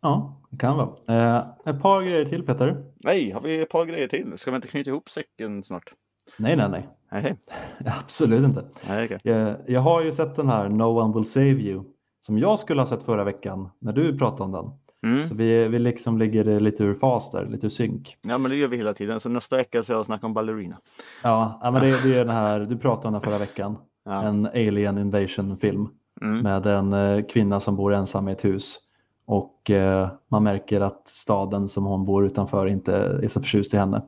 Ja, 0.00 0.40
det 0.50 0.56
kan 0.56 0.76
vara. 0.76 0.88
Eh, 1.36 1.46
ett 1.64 1.82
par 1.82 2.02
grejer 2.02 2.24
till 2.24 2.42
Peter. 2.46 2.84
Nej, 2.96 3.30
har 3.30 3.40
vi 3.40 3.60
ett 3.62 3.68
par 3.68 3.84
grejer 3.84 4.08
till? 4.08 4.32
Ska 4.38 4.50
vi 4.50 4.56
inte 4.56 4.68
knyta 4.68 4.90
ihop 4.90 5.10
säcken 5.10 5.62
snart? 5.62 5.92
Nej, 6.36 6.56
nej, 6.56 6.68
nej. 6.70 6.88
Nej, 7.12 7.36
Absolut 8.04 8.44
inte. 8.44 8.64
nej 8.88 9.04
okej. 9.04 9.18
Jag, 9.22 9.56
jag 9.66 9.80
har 9.80 10.02
ju 10.02 10.12
sett 10.12 10.36
den 10.36 10.48
här 10.48 10.68
No 10.68 10.82
One 10.84 11.14
Will 11.14 11.26
Save 11.26 11.46
You 11.46 11.84
som 12.20 12.38
jag 12.38 12.58
skulle 12.58 12.80
ha 12.82 12.86
sett 12.86 13.02
förra 13.02 13.24
veckan 13.24 13.68
när 13.78 13.92
du 13.92 14.18
pratade 14.18 14.44
om 14.44 14.52
den. 14.52 14.70
Mm. 15.12 15.28
Så 15.28 15.34
vi, 15.34 15.68
vi 15.68 15.78
liksom 15.78 16.18
ligger 16.18 16.60
lite 16.60 16.84
ur 16.84 16.94
fas 16.94 17.30
där, 17.30 17.46
lite 17.46 17.66
ur 17.66 17.70
synk. 17.70 18.16
Ja 18.22 18.38
men 18.38 18.50
det 18.50 18.56
gör 18.56 18.68
vi 18.68 18.76
hela 18.76 18.94
tiden. 18.94 19.20
Så 19.20 19.28
nästa 19.28 19.56
vecka 19.56 19.82
så 19.82 19.92
jag 19.92 20.06
snacka 20.06 20.26
om 20.26 20.34
ballerina. 20.34 20.76
Ja, 21.22 21.60
ja 21.62 21.70
men 21.70 21.82
det, 21.82 22.02
det 22.04 22.14
är 22.18 22.24
den 22.24 22.34
här, 22.34 22.60
du 22.60 22.76
pratade 22.76 23.06
om 23.08 23.12
den 23.12 23.22
förra 23.22 23.38
veckan. 23.38 23.76
Ja. 24.04 24.22
En 24.22 24.46
alien 24.46 24.98
invasion 24.98 25.56
film 25.58 25.88
Mm. 26.22 26.38
med 26.40 26.66
en 26.66 26.92
eh, 26.92 27.24
kvinna 27.24 27.60
som 27.60 27.76
bor 27.76 27.94
ensam 27.94 28.28
i 28.28 28.32
ett 28.32 28.44
hus. 28.44 28.78
Och 29.26 29.70
eh, 29.70 30.08
man 30.28 30.42
märker 30.42 30.80
att 30.80 31.08
staden 31.08 31.68
som 31.68 31.84
hon 31.84 32.04
bor 32.04 32.26
utanför 32.26 32.66
inte 32.66 32.96
är 32.96 33.28
så 33.28 33.40
förtjust 33.40 33.74
i 33.74 33.76
henne. 33.76 34.02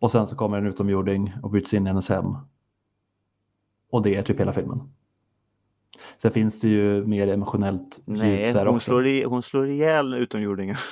Och 0.00 0.10
sen 0.12 0.26
så 0.26 0.36
kommer 0.36 0.58
en 0.58 0.66
utomjording 0.66 1.32
och 1.42 1.50
bryts 1.50 1.74
in 1.74 1.86
i 1.86 1.88
hennes 1.90 2.08
hem. 2.08 2.36
Och 3.90 4.02
det 4.02 4.16
är 4.16 4.22
typ 4.22 4.40
hela 4.40 4.52
filmen. 4.52 4.80
Sen 6.18 6.30
finns 6.30 6.60
det 6.60 6.68
ju 6.68 7.06
mer 7.06 7.28
emotionellt 7.28 8.00
Nej, 8.04 8.44
djup 8.46 8.54
där 8.54 8.66
hon 8.66 8.74
också. 8.74 8.84
slår, 8.90 9.06
i, 9.06 9.24
hon 9.24 9.42
slår 9.42 9.68
ihjäl 9.68 10.14
utomjordingen. 10.14 10.76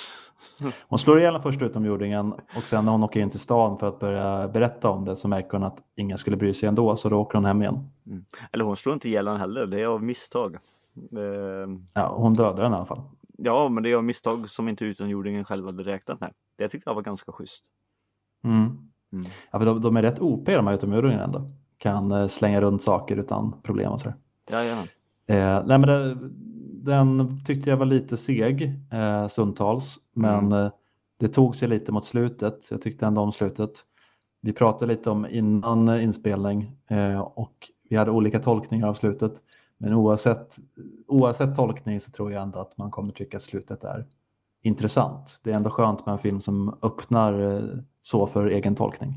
Hon 0.88 0.98
slår 0.98 1.18
ihjäl 1.20 1.32
den 1.32 1.42
första 1.42 1.64
utomjordingen 1.64 2.32
och 2.32 2.62
sen 2.62 2.84
när 2.84 2.92
hon 2.92 3.02
åker 3.02 3.20
in 3.20 3.30
till 3.30 3.40
stan 3.40 3.78
för 3.78 3.88
att 3.88 3.98
börja 3.98 4.48
berätta 4.48 4.90
om 4.90 5.04
det 5.04 5.16
så 5.16 5.28
märker 5.28 5.50
hon 5.52 5.62
att 5.62 5.78
ingen 5.96 6.18
skulle 6.18 6.36
bry 6.36 6.54
sig 6.54 6.68
ändå 6.68 6.96
så 6.96 7.08
då 7.08 7.20
åker 7.20 7.38
hon 7.38 7.44
hem 7.44 7.62
igen. 7.62 7.90
Eller 8.52 8.64
hon 8.64 8.76
slår 8.76 8.94
inte 8.94 9.08
ihjäl 9.08 9.24
den 9.24 9.36
heller. 9.36 9.66
Det 9.66 9.80
är 9.80 9.86
av 9.86 10.02
misstag. 10.02 10.54
Eh, 11.12 11.20
Ja, 11.94 12.14
hon 12.16 12.34
dödar 12.34 12.62
den 12.62 12.72
i 12.72 12.76
alla 12.76 12.86
fall. 12.86 13.00
Ja, 13.38 13.68
men 13.68 13.82
det 13.82 13.92
är 13.92 13.96
av 13.96 14.04
misstag 14.04 14.50
som 14.50 14.68
inte 14.68 14.84
utomjordingen 14.84 15.44
själv 15.44 15.66
hade 15.66 15.82
räknat 15.82 16.20
med. 16.20 16.32
Det 16.56 16.68
tyckte 16.68 16.90
jag 16.90 16.94
var 16.94 17.02
ganska 17.02 17.32
schysst. 17.32 17.64
Mm. 18.44 18.78
Mm. 19.12 19.26
Ja, 19.50 19.58
för 19.58 19.66
de, 19.66 19.80
de 19.80 19.96
är 19.96 20.02
rätt 20.02 20.20
OP 20.20 20.46
de 20.46 20.66
här 20.66 20.74
utomjordingarna 20.74 21.24
ändå. 21.24 21.50
Kan 21.78 22.12
eh, 22.12 22.26
slänga 22.26 22.60
runt 22.60 22.82
saker 22.82 23.16
utan 23.16 23.60
problem 23.62 23.92
och 23.92 24.00
sådär. 24.00 24.16
Eh, 25.26 25.62
nej 25.66 25.78
men 25.78 25.82
det, 25.88 26.18
den 26.92 27.38
tyckte 27.46 27.70
jag 27.70 27.76
var 27.76 27.86
lite 27.86 28.16
seg 28.16 28.72
eh, 28.92 29.28
stundtals. 29.28 29.98
Men 30.14 30.46
Mm. 30.46 30.52
eh, 30.64 30.70
det 31.20 31.28
tog 31.28 31.56
sig 31.56 31.68
lite 31.68 31.92
mot 31.92 32.04
slutet. 32.04 32.66
Jag 32.70 32.82
tyckte 32.82 33.06
ändå 33.06 33.20
om 33.20 33.32
slutet. 33.32 33.70
Vi 34.40 34.52
pratade 34.52 34.92
lite 34.92 35.10
om 35.10 35.26
innan 35.30 35.88
eh, 35.88 36.04
inspelning 36.04 36.72
eh, 36.90 37.20
och 37.20 37.70
vi 37.90 37.96
hade 37.96 38.10
olika 38.10 38.38
tolkningar 38.38 38.88
av 38.88 38.94
slutet. 38.94 39.32
Men 39.78 39.94
oavsett, 39.94 40.56
oavsett 41.06 41.56
tolkning 41.56 42.00
så 42.00 42.10
tror 42.10 42.32
jag 42.32 42.42
ändå 42.42 42.58
att 42.58 42.78
man 42.78 42.90
kommer 42.90 43.12
tycka 43.12 43.36
att 43.36 43.42
slutet 43.42 43.84
är 43.84 44.06
intressant. 44.62 45.40
Det 45.42 45.50
är 45.50 45.54
ändå 45.56 45.70
skönt 45.70 46.06
med 46.06 46.12
en 46.12 46.18
film 46.18 46.40
som 46.40 46.78
öppnar 46.82 47.56
eh, 47.56 47.62
så 48.10 48.26
för 48.26 48.50
egen 48.50 48.74
tolkning. 48.74 49.14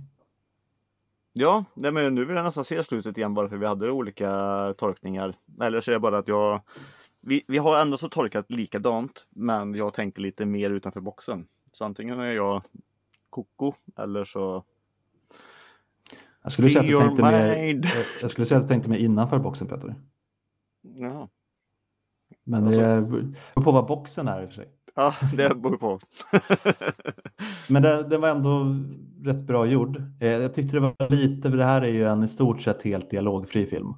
Ja, 1.33 1.65
nej, 1.73 1.91
men 1.91 2.15
nu 2.15 2.25
vill 2.25 2.35
jag 2.35 2.45
nästan 2.45 2.65
se 2.65 2.83
slutet 2.83 3.17
igen 3.17 3.33
bara 3.33 3.49
för 3.49 3.57
vi 3.57 3.65
hade 3.65 3.91
olika 3.91 4.73
tolkningar. 4.77 5.35
Eller 5.61 5.81
så 5.81 5.91
är 5.91 5.93
det 5.93 5.99
bara 5.99 6.17
att 6.17 6.27
jag 6.27 6.61
vi, 7.21 7.43
vi 7.47 7.57
har 7.57 7.81
ändå 7.81 7.97
så 7.97 8.09
tolkat 8.09 8.51
likadant, 8.51 9.25
men 9.29 9.75
jag 9.75 9.93
tänker 9.93 10.21
lite 10.21 10.45
mer 10.45 10.69
utanför 10.69 10.99
boxen. 11.01 11.47
Så 11.71 11.85
antingen 11.85 12.19
är 12.19 12.31
jag 12.31 12.63
koko 13.29 13.73
eller 13.97 14.25
så 14.25 14.63
Jag 16.43 16.51
skulle, 16.51 16.69
säga 16.69 16.81
att 16.81 16.87
du 16.87 16.97
tänkte 16.99 17.23
mer, 17.23 17.55
mind. 17.55 17.85
jag- 17.85 18.05
jag 18.21 18.31
skulle 18.31 18.45
säga 18.45 18.57
att 18.57 18.63
du 18.63 18.67
tänkte 18.73 18.89
mer 18.89 18.97
innanför 18.97 19.39
boxen 19.39 19.67
Peter. 19.67 19.95
Ja, 20.81 21.29
Men 22.43 22.63
Alltså- 22.65 22.79
det 22.81 23.01
beror 23.01 23.63
på 23.63 23.71
vad 23.71 23.85
boxen 23.87 24.27
är 24.27 24.41
i 24.41 24.45
och 24.45 24.49
för 24.49 24.55
sig. 24.55 24.69
Ja 24.95 25.13
det 25.35 25.55
beror 25.55 25.77
på. 25.77 25.99
Men 27.69 27.81
det, 27.81 28.17
var 28.17 28.29
ändå 28.29 28.65
rätt 29.23 29.41
bra 29.47 29.65
gjord. 29.65 29.97
Eh, 30.19 30.27
Jag 30.29 30.53
tyckte 30.53 30.75
det 30.77 30.79
var 30.79 31.09
lite, 31.09 31.49
för 31.49 31.57
det 31.57 31.63
här 31.65 31.81
är 31.81 31.87
ju 31.91 32.05
en 32.05 32.23
i 32.23 32.27
stort 32.27 32.61
sett 32.61 32.83
helt 32.83 33.09
dialogfri 33.09 33.65
film. 33.65 33.93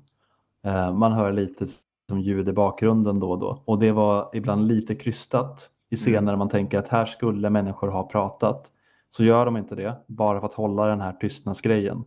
Eh, 0.65 0.93
Man 0.93 1.11
hör 1.11 1.31
lite 1.31 1.67
som 2.09 2.19
ljud 2.19 2.49
i 2.49 2.53
bakgrunden 2.53 3.19
då 3.19 3.31
och 3.31 3.39
då. 3.39 3.63
Och 3.65 3.79
det 3.79 3.91
var 3.91 4.29
ibland 4.33 4.67
lite 4.67 4.95
krystat 4.95 5.69
i 5.89 5.95
scener 5.95 6.17
Mm. 6.17 6.25
där 6.25 6.35
man 6.35 6.49
tänker 6.49 6.79
att 6.79 6.87
här 6.87 7.05
skulle 7.05 7.49
människor 7.49 7.87
ha 7.87 8.07
pratat. 8.09 8.69
Så 9.09 9.23
gör 9.23 9.45
de 9.45 9.57
inte 9.57 9.75
det, 9.75 9.97
bara 10.07 10.39
för 10.39 10.47
att 10.47 10.53
hålla 10.53 10.87
den 10.87 11.01
här 11.01 11.13
tystnadsgrejen. 11.13 12.03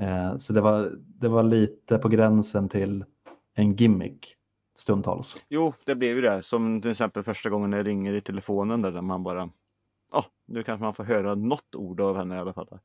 Eh, 0.00 0.38
Så 0.38 0.52
det 0.52 0.60
var, 0.60 0.92
det 0.96 1.28
var 1.28 1.42
lite 1.42 1.98
på 1.98 2.08
gränsen 2.08 2.68
till 2.68 3.04
en 3.54 3.74
gimmick 3.76 4.34
stundtals. 4.78 5.36
Jo, 5.48 5.74
det 5.84 5.94
blev 5.94 6.16
ju 6.16 6.20
det. 6.22 6.42
Som 6.42 6.82
till 6.82 6.90
exempel 6.90 7.22
första 7.22 7.50
gången 7.50 7.72
jag 7.72 7.86
ringer 7.86 8.12
i 8.12 8.20
telefonen 8.20 8.82
där 8.82 9.00
man 9.02 9.22
bara 9.22 9.48
Ja, 10.12 10.24
nu 10.46 10.62
kanske 10.62 10.84
man 10.84 10.94
får 10.94 11.04
höra 11.04 11.34
något 11.34 11.74
ord 11.74 12.00
av 12.00 12.16
henne 12.16 12.36
i 12.36 12.38
alla 12.38 12.52
fall. 12.52 12.78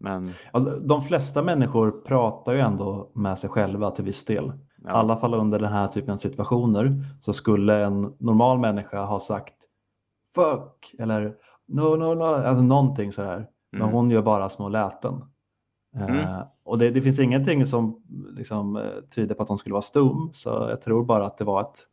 Men 0.00 0.32
Ja, 0.52 0.60
De 0.60 1.02
flesta 1.04 1.42
människor 1.42 1.90
pratar 1.90 2.52
ju 2.52 2.60
ändå 2.60 3.10
med 3.14 3.38
sig 3.38 3.50
själva 3.50 3.90
till 3.90 4.04
viss 4.04 4.24
del. 4.24 4.44
I 4.44 4.50
ja, 4.84 4.90
alla 4.90 5.16
fall 5.16 5.34
under 5.34 5.58
den 5.58 5.72
här 5.72 5.88
typen 5.88 6.10
av 6.14 6.16
situationer 6.18 7.04
så 7.20 7.32
skulle 7.32 7.84
en 7.84 8.14
normal 8.18 8.58
människa 8.58 9.04
ha 9.04 9.20
sagt 9.20 9.54
fuck 10.34 10.94
eller 10.98 11.34
no, 11.68 11.96
no, 11.96 12.14
no, 12.14 12.22
alltså 12.24 12.64
någonting 12.64 13.12
så 13.12 13.22
här. 13.22 13.48
Men 13.72 13.82
Mm. 13.82 13.94
hon 13.94 14.10
gör 14.10 14.22
bara 14.22 14.50
små 14.50 14.68
läten. 14.68 15.24
Eh, 15.96 16.04
Mm. 16.08 16.46
och 16.64 16.78
det, 16.78 16.90
det 16.90 17.02
finns 17.02 17.18
ingenting 17.18 17.66
som 17.66 18.02
liksom, 18.36 18.76
eh, 18.76 18.82
tyder 19.14 19.34
på 19.34 19.42
att 19.42 19.48
hon 19.48 19.58
skulle 19.58 19.72
vara 19.72 19.82
stum, 19.82 20.30
så 20.32 20.48
jag 20.48 20.82
tror 20.82 21.04
bara 21.04 21.26
att 21.26 21.38
det 21.38 21.44
var 21.44 21.60
ett, 21.60 21.86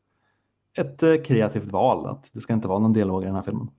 ett 0.77 1.03
eh, 1.03 1.15
kreativt 1.25 1.71
val, 1.71 2.05
att 2.05 2.29
det 2.33 2.41
ska 2.41 2.53
inte 2.53 2.67
vara 2.67 2.79
någon 2.79 2.93
dialog 2.93 3.23
i 3.23 3.25
den 3.25 3.35
här 3.35 3.41
filmen. 3.41 3.69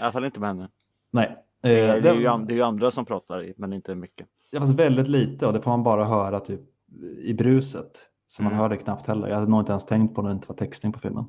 i 0.00 0.02
alla 0.02 0.12
fall 0.12 0.24
inte 0.24 0.40
med 0.40 0.48
henne. 0.48 0.68
Nej. 1.10 1.36
Det 1.62 1.84
Eh, 1.84 1.90
är, 1.90 2.00
det, 2.00 2.08
är 2.10 2.14
ju, 2.14 2.44
det 2.46 2.52
är 2.52 2.56
ju 2.56 2.62
andra 2.62 2.90
som 2.90 3.04
pratar, 3.04 3.52
men 3.56 3.72
inte 3.72 3.94
mycket. 3.94 4.26
Det 4.50 4.58
var 4.58 4.66
väldigt 4.66 5.08
lite 5.08 5.46
och 5.46 5.52
det 5.52 5.60
får 5.60 5.70
man 5.70 5.82
bara 5.82 6.04
höra 6.04 6.40
typ 6.40 6.60
i 7.18 7.34
bruset. 7.34 8.06
Så 8.26 8.42
man 8.42 8.52
Mm. 8.52 8.60
hör 8.62 8.68
det 8.68 8.76
knappt 8.76 9.06
heller. 9.06 9.28
Jag 9.28 9.34
hade 9.36 9.50
nog 9.50 9.60
inte 9.60 9.72
ens 9.72 9.84
tänkt 9.86 10.14
på 10.14 10.22
när 10.22 10.28
det 10.28 10.34
inte 10.34 10.48
var 10.48 10.56
textning 10.56 10.92
på 10.92 10.98
filmen. 10.98 11.24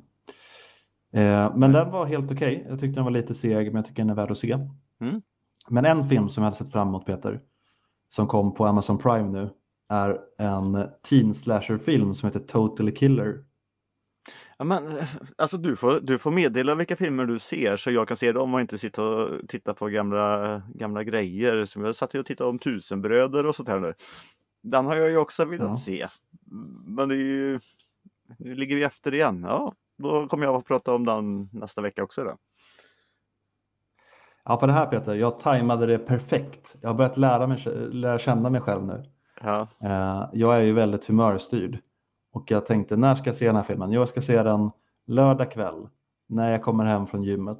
Eh, 1.12 1.56
men 1.56 1.72
den 1.72 1.90
var 1.90 2.06
helt 2.06 2.32
okej. 2.32 2.66
Jag 2.68 2.80
tyckte 2.80 2.94
den 2.98 3.04
var 3.04 3.10
lite 3.10 3.34
seg 3.34 3.66
men 3.66 3.76
jag 3.76 3.86
tycker 3.86 4.02
den 4.02 4.10
är 4.10 4.14
värd 4.14 4.30
att 4.30 4.38
se. 4.38 4.58
Mm. 5.00 5.22
Men 5.68 5.84
en 5.84 6.08
film 6.08 6.28
som 6.28 6.42
jag 6.42 6.46
hade 6.46 6.56
sett 6.56 6.72
fram 6.72 6.88
emot 6.88 7.06
Peter, 7.06 7.40
som 8.14 8.26
kom 8.26 8.54
på 8.54 8.66
Amazon 8.66 8.98
Prime 8.98 9.28
nu, 9.28 9.50
är 9.88 10.18
en 10.38 10.88
teen 11.08 11.34
slasher 11.34 11.78
film 11.78 12.14
som 12.14 12.26
heter 12.26 12.40
Totally 12.40 12.94
Killer. 12.94 13.44
Ja, 14.58 14.64
men, 14.64 14.96
eh, 14.98 15.08
alltså 15.36 15.56
du 15.56 15.76
får, 15.76 16.00
du 16.00 16.18
får 16.18 16.30
meddela 16.30 16.74
vilka 16.74 16.96
filmer 16.96 17.26
du 17.26 17.38
ser 17.38 17.76
så 17.76 17.90
jag 17.90 18.08
kan 18.08 18.16
se 18.16 18.32
dem 18.32 18.54
och 18.54 18.60
inte 18.60 18.78
sitta 18.78 19.02
och 19.04 19.48
titta 19.48 19.74
på 19.74 19.88
gamla, 19.88 20.62
gamla 20.74 21.04
grejer. 21.04 21.64
Som 21.64 21.84
jag 21.84 21.96
satt 21.96 22.14
och 22.14 22.26
tittade 22.26 22.50
om 22.50 22.58
Tusenbröder 22.58 23.46
och 23.46 23.56
sånt 23.56 23.68
här 23.68 23.80
nu. 23.80 23.94
Den 24.62 24.86
har 24.86 24.96
jag 24.96 25.10
ju 25.10 25.16
också 25.16 25.44
velat 25.44 25.66
Ja. 25.66 25.76
se. 25.76 26.06
Men 26.86 27.08
det 27.08 27.14
är 27.14 27.18
ju, 27.18 27.60
nu 28.38 28.54
ligger 28.54 28.76
vi 28.76 28.82
efter 28.82 29.14
igen. 29.14 29.42
Ja, 29.48 29.74
då 29.98 30.26
kommer 30.28 30.44
jag 30.44 30.54
att 30.54 30.64
prata 30.64 30.94
om 30.94 31.04
den 31.06 31.48
nästa 31.52 31.80
vecka 31.82 32.02
också 32.02 32.24
då. 32.24 32.36
Ja, 34.44 34.58
för 34.58 34.66
det 34.66 34.72
här 34.72 34.86
Peter, 34.86 35.14
jag 35.14 35.40
tajmade 35.40 35.86
det 35.86 35.98
perfekt. 35.98 36.76
Jag 36.80 36.88
har 36.88 36.94
börjat 36.94 37.16
lära, 37.16 37.46
mig, 37.46 37.64
lära 37.92 38.18
känna 38.18 38.50
mig 38.50 38.60
själv 38.60 38.86
nu. 38.86 39.04
Ja, 39.42 39.68
Eh, 39.80 40.28
jag 40.32 40.56
är 40.56 40.60
ju 40.60 40.72
väldigt 40.72 41.06
humörstyrd 41.06 41.78
och 42.32 42.50
jag 42.50 42.66
tänkte 42.66 42.96
när 42.96 43.14
ska 43.14 43.28
jag 43.28 43.36
se 43.36 43.46
den 43.46 43.56
här 43.56 43.62
filmen? 43.62 43.92
Jo, 43.92 44.00
Jag 44.00 44.08
ska 44.08 44.22
se 44.22 44.42
den 44.42 44.70
lördag 45.06 45.50
kväll 45.52 45.88
när 46.28 46.50
jag 46.50 46.62
kommer 46.62 46.84
hem 46.84 47.06
från 47.06 47.22
gymmet. 47.22 47.58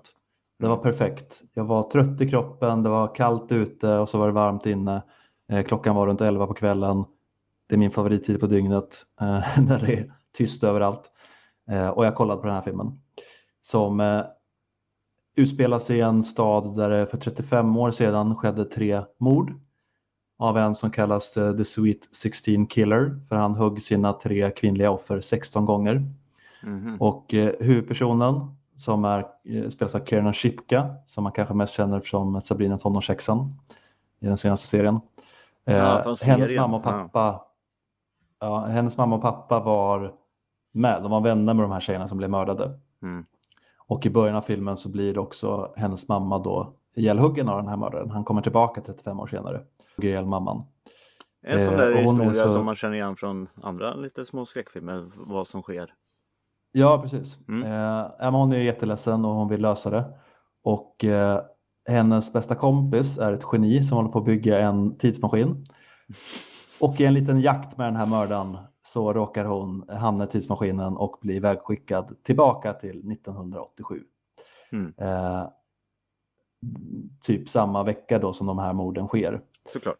Det 0.59 0.69
var 0.69 0.77
perfekt. 0.77 1.43
Jag 1.55 1.65
var 1.65 1.83
trött 1.83 2.21
i 2.21 2.29
kroppen, 2.31 2.83
det 2.83 2.89
var 2.89 3.15
kallt 3.15 3.53
ute 3.53 3.99
och 3.99 4.09
så 4.09 4.19
var 4.19 4.27
det 4.27 4.33
varmt 4.33 4.67
inne. 4.67 5.03
Eh, 5.49 5.65
klockan 5.65 5.97
var 5.97 6.07
runt 6.07 6.21
11 6.21 6.47
på 6.47 6.55
kvällen. 6.55 7.05
Det 7.69 7.75
är 7.75 7.79
min 7.79 7.91
favorittid 7.91 8.41
på 8.41 8.47
dygnet 8.47 9.07
eh, 9.21 9.59
när 9.63 9.81
det 9.87 9.93
är 9.95 10.13
tyst 10.33 10.65
överallt. 10.65 11.09
Och 11.95 12.07
jag 12.07 12.15
kollade 12.15 12.41
på 12.41 12.47
den 12.47 12.57
här 12.57 12.63
filmen 12.63 13.01
som 13.63 14.01
utspelar 15.37 15.79
sig 15.79 15.97
i 15.97 16.01
en 16.01 16.23
stad 16.23 16.77
där 16.77 16.91
det 16.91 17.07
för 17.07 17.19
35 17.19 17.77
år 17.77 17.91
sedan 17.91 18.37
skedde 18.37 18.65
tre 18.65 19.03
mord 19.19 19.53
av 20.39 20.59
en 20.59 20.75
som 20.75 20.91
kallas 20.91 21.37
eh, 21.37 21.57
The 21.57 21.65
Sweet 21.65 22.15
16 22.15 22.67
Killer 22.67 23.21
för 23.29 23.37
han 23.37 23.55
högg 23.55 23.83
sina 23.83 24.13
tre 24.13 24.51
kvinnliga 24.51 24.91
offer 24.91 25.21
16 25.21 25.65
gånger. 25.65 26.03
mhm. 26.63 26.97
Och 27.01 27.35
eh, 27.35 27.53
huvudpersonen 27.61 28.57
som 28.77 29.05
är, 29.05 29.27
eh, 29.45 29.69
spelas 29.69 29.95
av 29.95 30.05
Kiernan 30.05 30.35
Shipka 30.35 30.95
som 31.05 31.25
man 31.25 31.33
kanske 31.33 31.55
mest 31.55 31.75
känner 31.75 32.01
från 32.01 32.43
Sabrina 32.43 32.79
tonårshäxan 32.79 33.55
i 34.21 34.27
den 34.27 34.37
senaste 34.37 34.67
serien. 34.67 35.01
Eh, 35.67 35.77
Ja, 35.77 36.03
från 36.03 36.17
hennes 36.23 36.49
serien, 36.49 36.63
mamma 36.63 36.77
och 36.77 36.83
pappa 36.83 37.41
ja, 38.43 38.65
hennes 38.67 38.97
mamma 38.97 39.17
och 39.17 39.23
pappa 39.23 39.61
var 39.61 40.15
med, 40.73 41.03
de 41.03 41.11
var 41.11 41.21
vänner 41.21 41.55
med 41.55 41.65
de 41.65 41.73
här 41.73 41.81
tjejerna 41.81 42.09
som 42.09 42.19
blev 42.19 42.31
mördade. 42.31 42.79
Mm. 43.03 43.27
Och 43.93 44.07
i 44.07 44.11
början 44.11 44.37
av 44.37 44.41
filmen 44.43 44.77
så 44.77 44.89
blir 44.89 45.15
det 45.15 45.21
också 45.21 45.73
hennes 45.77 46.09
mamma 46.09 46.39
då 46.39 46.73
ihjälhuggen 46.95 47.49
av 47.49 47.57
den 47.59 47.69
här 47.69 47.77
mördaren. 47.77 48.11
Han 48.11 48.25
kommer 48.25 48.43
tillbaka 48.43 48.81
35 48.81 49.21
år 49.21 49.27
senare 49.27 49.61
och 49.97 50.05
ihjäl 50.05 50.27
mamman. 50.27 50.63
En 51.47 51.65
sån 51.67 51.75
Eh, 51.75 51.81
där 51.81 51.91
är 51.91 51.97
historia 51.97 52.43
så- 52.43 52.49
som 52.49 52.65
man 52.65 52.75
känner 52.75 52.95
igen 52.95 53.17
från 53.17 53.49
andra 53.63 53.95
lite 53.95 54.25
små 54.25 54.47
skräckfilmer, 54.47 55.11
vad 55.17 55.47
som 55.47 55.63
sker. 55.63 55.95
Ja, 56.73 56.99
precis. 57.03 57.39
Mm. 57.49 57.63
Eh, 58.21 58.31
hon 58.31 58.53
är 58.53 58.57
jätteledsen 58.59 59.25
och 59.25 59.35
hon 59.35 59.49
vill 59.49 59.63
lösa 59.63 59.91
det. 59.91 60.05
Och 60.65 61.05
eh, 61.05 61.41
hennes 61.89 62.33
bästa 62.33 62.55
kompis 62.55 63.19
är 63.19 63.33
ett 63.33 63.45
geni 63.53 63.83
som 63.83 63.97
håller 63.97 64.11
på 64.11 64.19
att 64.19 64.25
bygga 64.25 64.59
en 64.61 64.99
tidsmaskin. 64.99 65.67
Och 66.81 67.01
i 67.01 67.05
en 67.05 67.15
liten 67.15 67.41
jakt 67.41 67.79
med 67.79 67.87
den 67.87 67.97
här 67.97 68.07
mördaren 68.07 68.59
så 68.93 69.13
råkar 69.13 69.45
hon 69.45 69.85
hamna 69.89 70.25
i 70.25 70.27
tidsmaskinen 70.27 70.97
och 70.97 71.19
bli 71.21 71.39
vägskickad 71.39 72.17
tillbaka 72.23 72.73
till 72.73 73.13
1987. 73.13 74.05
Mm. 74.73 74.95
Eh, 74.97 75.49
typ 77.21 77.49
samma 77.49 77.83
vecka 77.83 78.19
då 78.19 78.33
som 78.33 78.47
de 78.47 78.59
här 78.59 78.73
morden 78.73 79.09
sker. 79.09 79.41
Såklart. 79.73 79.99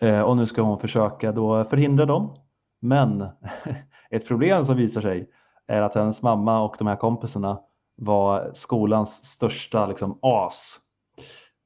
Eh, 0.00 0.20
och 0.20 0.36
nu 0.36 0.46
ska 0.46 0.62
hon 0.62 0.78
försöka 0.78 1.32
då 1.32 1.64
förhindra 1.64 2.06
dem. 2.06 2.36
Men 2.80 3.26
ett 4.10 4.28
problem 4.28 4.64
som 4.64 4.76
visar 4.76 5.00
sig 5.00 5.30
är 5.66 5.82
att 5.82 5.94
hennes 5.94 6.22
mamma 6.22 6.62
och 6.62 6.76
de 6.78 6.86
här 6.86 6.96
kompisarna 6.96 7.60
var 7.96 8.50
skolans 8.54 9.24
största 9.24 9.86
liksom, 9.86 10.18
as. 10.22 10.80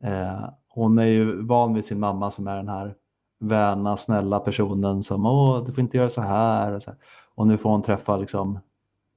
Eh, 0.05 0.49
hon 0.69 0.99
är 0.99 1.07
ju 1.07 1.43
van 1.43 1.75
vid 1.75 1.85
sin 1.85 2.01
mamma 2.01 2.31
som 2.31 2.47
är 2.49 2.57
den 2.57 2.69
här 2.69 2.95
värna, 3.39 3.97
snälla 3.97 4.41
personen 4.41 5.03
som 5.03 5.27
åh, 5.27 5.65
du 5.65 5.73
får 5.73 5.81
inte 5.81 5.97
göra 5.97 6.09
så 6.11 6.21
här. 6.21 6.73
Och, 6.73 6.83
så 6.83 6.91
här. 6.91 6.99
och 7.35 7.47
nu 7.47 7.59
får 7.59 7.71
hon 7.71 7.83
träffa 7.83 8.17
liksom, 8.17 8.59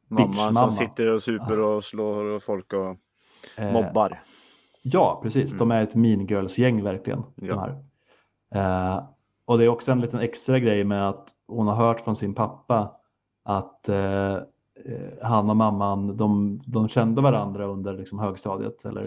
Mamman 0.07 0.53
som 0.53 0.71
sitter 0.71 1.07
och 1.13 1.23
super 1.23 1.59
och 1.59 1.83
slår 1.83 2.39
folk 2.39 2.73
och 2.73 2.95
eh, 3.63 3.73
mobbar. 3.73 4.23
Ja, 4.81 5.19
precis. 5.23 5.51
De 5.51 5.71
Mm. 5.71 5.77
är 5.77 5.83
ett 5.83 5.95
mean 5.95 6.25
girls-gäng 6.27 6.83
verkligen. 6.83 7.23
De 7.35 7.45
Ja. 7.47 7.69
Eh, 8.55 9.03
och 9.45 9.57
det 9.57 9.63
är 9.63 9.67
också 9.69 9.91
en 9.91 10.01
liten 10.01 10.19
extra 10.19 10.59
grej 10.59 10.83
med 10.83 11.09
att 11.09 11.29
hon 11.47 11.67
har 11.67 11.75
hört 11.75 12.01
från 12.01 12.15
sin 12.15 12.35
pappa 12.35 12.91
att 13.43 13.89
eh, 13.89 14.37
han 15.21 15.49
och 15.49 15.57
mamman, 15.57 16.17
de, 16.17 16.61
de 16.65 16.87
kände 16.87 17.21
varandra 17.21 17.65
under 17.65 17.93
liksom 17.93 18.19
högstadiet 18.19 18.85
eller 18.85 19.03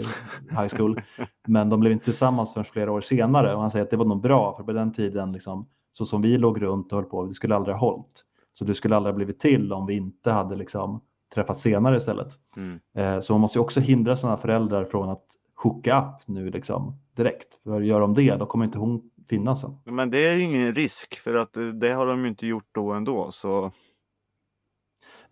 high 0.50 0.76
school. 0.76 1.00
men 1.46 1.68
de 1.68 1.80
blev 1.80 1.92
inte 1.92 2.04
tillsammans 2.04 2.52
förrän 2.52 2.64
flera 2.64 2.92
år 2.92 3.00
senare. 3.00 3.54
Och 3.54 3.60
han 3.60 3.70
säger 3.70 3.84
att 3.84 3.90
det 3.90 3.96
var 3.96 4.04
nog 4.04 4.20
bra, 4.20 4.56
för 4.56 4.64
på 4.64 4.72
den 4.72 4.92
tiden, 4.92 5.32
liksom, 5.32 5.68
så 5.92 6.06
som 6.06 6.22
vi 6.22 6.38
låg 6.38 6.62
runt 6.62 6.92
och 6.92 6.98
höll 6.98 7.08
på, 7.10 7.24
det 7.26 7.34
skulle 7.34 7.54
aldrig 7.56 7.76
ha 7.76 7.90
hållit. 7.90 8.24
Så 8.52 8.64
det 8.64 8.74
skulle 8.74 8.96
aldrig 8.96 9.12
ha 9.12 9.16
blivit 9.16 9.40
till 9.40 9.72
om 9.72 9.86
vi 9.86 9.96
inte 9.96 10.30
hade 10.30 10.56
liksom, 10.56 11.00
träffats 11.34 11.60
senare 11.62 11.96
istället. 11.96 12.28
Mm. 12.56 12.80
Eh, 12.96 13.20
Så 13.20 13.32
man 13.32 13.40
måste 13.40 13.58
ju 13.58 13.62
också 13.62 13.80
hindra 13.80 14.16
sina 14.16 14.36
föräldrar 14.36 14.84
från 14.84 15.08
att 15.08 15.24
hooka 15.54 16.00
upp 16.00 16.28
nu 16.28 16.50
liksom 16.50 16.96
direkt. 17.16 17.60
För 17.64 17.80
gör 17.80 18.00
de 18.00 18.14
det, 18.14 18.36
då 18.36 18.46
kommer 18.46 18.64
inte 18.64 18.78
hon 18.78 19.10
finnas 19.28 19.60
sen. 19.60 19.76
Men 19.84 20.10
det 20.10 20.18
är 20.18 20.36
ingen 20.36 20.74
risk 20.74 21.18
för 21.18 21.34
att 21.34 21.56
eh, 21.56 21.64
det 21.64 21.92
har 21.92 22.06
de 22.06 22.22
ju 22.22 22.28
inte 22.28 22.46
gjort 22.46 22.68
då 22.72 22.92
ändå. 22.92 23.30
Så 23.32 23.70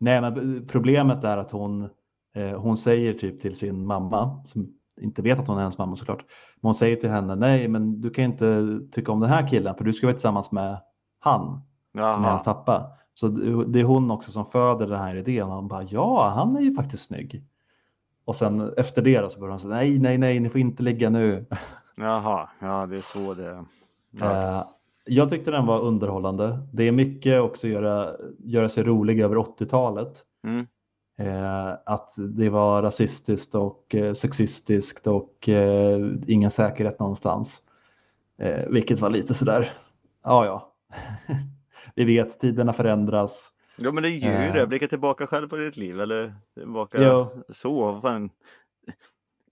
Nej, 0.00 0.20
men 0.20 0.66
problemet 0.66 1.24
är 1.24 1.36
att 1.36 1.50
hon, 1.50 1.88
eh, 2.34 2.60
hon 2.60 2.76
säger 2.76 3.14
typ 3.14 3.40
till 3.40 3.56
sin 3.56 3.86
mamma, 3.86 4.44
som 4.46 4.68
inte 5.00 5.22
vet 5.22 5.38
att 5.38 5.48
hon 5.48 5.56
är 5.56 5.60
hennes 5.60 5.78
mamma 5.78 5.96
såklart, 5.96 6.24
men 6.60 6.68
hon 6.68 6.74
säger 6.74 6.96
till 6.96 7.10
henne, 7.10 7.34
nej 7.34 7.68
men 7.68 8.00
du 8.00 8.10
kan 8.10 8.24
inte 8.24 8.80
tycka 8.92 9.12
om 9.12 9.20
den 9.20 9.30
här 9.30 9.48
killen 9.48 9.74
för 9.74 9.84
du 9.84 9.92
ska 9.92 10.06
vara 10.06 10.14
tillsammans 10.14 10.52
med 10.52 10.80
han 11.18 11.60
som 11.92 12.00
är 12.00 12.04
hennes 12.04 12.42
jaha. 12.46 12.54
pappa. 12.54 12.92
Så 13.14 13.28
det 13.28 13.80
är 13.80 13.84
hon 13.84 14.10
också 14.10 14.32
som 14.32 14.46
föder 14.46 14.86
den 14.86 14.98
här 14.98 15.14
idén. 15.14 15.48
Han 15.48 15.68
bara 15.68 15.82
ja, 15.82 16.32
han 16.36 16.56
är 16.56 16.60
ju 16.60 16.74
faktiskt 16.74 17.04
snygg. 17.04 17.44
Och 18.24 18.36
sen 18.36 18.72
efter 18.76 19.02
det 19.02 19.32
så 19.32 19.38
börjar 19.38 19.50
han 19.50 19.60
säga 19.60 19.74
nej, 19.74 19.98
nej, 19.98 20.18
nej, 20.18 20.40
ni 20.40 20.48
får 20.48 20.60
inte 20.60 20.82
ligga 20.82 21.10
nu. 21.10 21.46
Jaha, 21.96 22.48
ja 22.60 22.86
det 22.86 22.96
är 22.96 23.02
så 23.02 23.34
det 23.34 23.64
ja. 24.10 24.79
Jag 25.04 25.30
tyckte 25.30 25.50
den 25.50 25.66
var 25.66 25.80
underhållande. 25.80 26.58
Det 26.72 26.84
är 26.88 26.92
mycket 26.92 27.40
också 27.40 27.68
göra, 27.68 28.16
göra 28.38 28.68
sig 28.68 28.84
rolig 28.84 29.20
över 29.20 29.36
80-talet. 29.36 30.24
mm. 30.46 30.66
Eh, 31.18 31.72
att 31.86 32.10
det 32.36 32.50
var 32.50 32.82
rasistiskt 32.82 33.54
och 33.54 33.94
eh, 33.94 34.12
sexistiskt 34.12 35.06
och 35.06 35.48
eh, 35.48 36.00
ingen 36.26 36.50
säkerhet 36.50 36.98
någonstans. 37.00 37.62
Eh, 38.38 38.68
vilket 38.68 39.00
var 39.00 39.10
lite 39.10 39.34
sådär, 39.34 39.72
ja 40.24 40.44
ja. 40.46 40.72
Vi 41.94 42.04
vet, 42.04 42.40
tiderna 42.40 42.72
förändras. 42.72 43.52
Jo 43.78 43.92
men 43.92 44.02
det 44.02 44.08
gör 44.10 44.42
ju 44.42 44.48
Eh. 44.48 44.54
det. 44.54 44.66
Blicka 44.66 44.86
tillbaka 44.88 45.26
själv 45.26 45.48
på 45.48 45.56
ditt 45.56 45.76
liv 45.76 46.00
eller 46.00 46.34
tillbaka 46.58 47.02
Ja. 47.02 47.32
så. 47.48 48.00
Fan. 48.00 48.30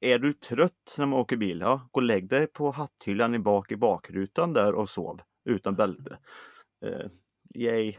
Är 0.01 0.19
du 0.19 0.33
trött 0.33 0.95
när 0.99 1.07
man 1.07 1.19
åker 1.19 1.37
bil? 1.37 1.61
Ja, 1.61 1.81
gå 1.91 1.99
och 1.99 2.03
lägg 2.03 2.29
dig 2.29 2.47
på 2.47 2.71
hatthyllan 2.71 3.35
i 3.35 3.39
bak 3.39 3.73
i 3.73 3.77
bakrutan 3.77 4.53
där 4.53 4.73
och 4.75 4.89
sov 4.89 5.21
utan 5.49 5.75
bälte. 5.75 6.19
Eh, 6.85 7.07
yay. 7.55 7.95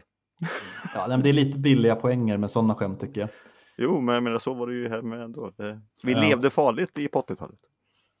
Ja, 0.94 1.00
nej, 1.00 1.08
men 1.08 1.22
det 1.22 1.28
är 1.28 1.32
lite 1.32 1.58
billiga 1.58 1.96
poänger 1.96 2.36
med 2.36 2.50
sådana 2.50 2.74
skämt 2.74 3.00
tycker 3.00 3.20
jag. 3.20 3.30
Jo, 3.76 4.00
men 4.00 4.14
jag 4.14 4.22
menar 4.24 4.38
så 4.38 4.54
var 4.54 4.66
det 4.66 4.74
ju 4.74 4.88
här 4.88 5.02
med 5.02 5.20
ändå. 5.22 5.52
Det, 5.56 5.80
vi 6.02 6.12
Ja. 6.12 6.20
levde 6.20 6.50
farligt 6.50 6.98
i 6.98 7.08
på 7.08 7.20
80-talet. 7.22 7.58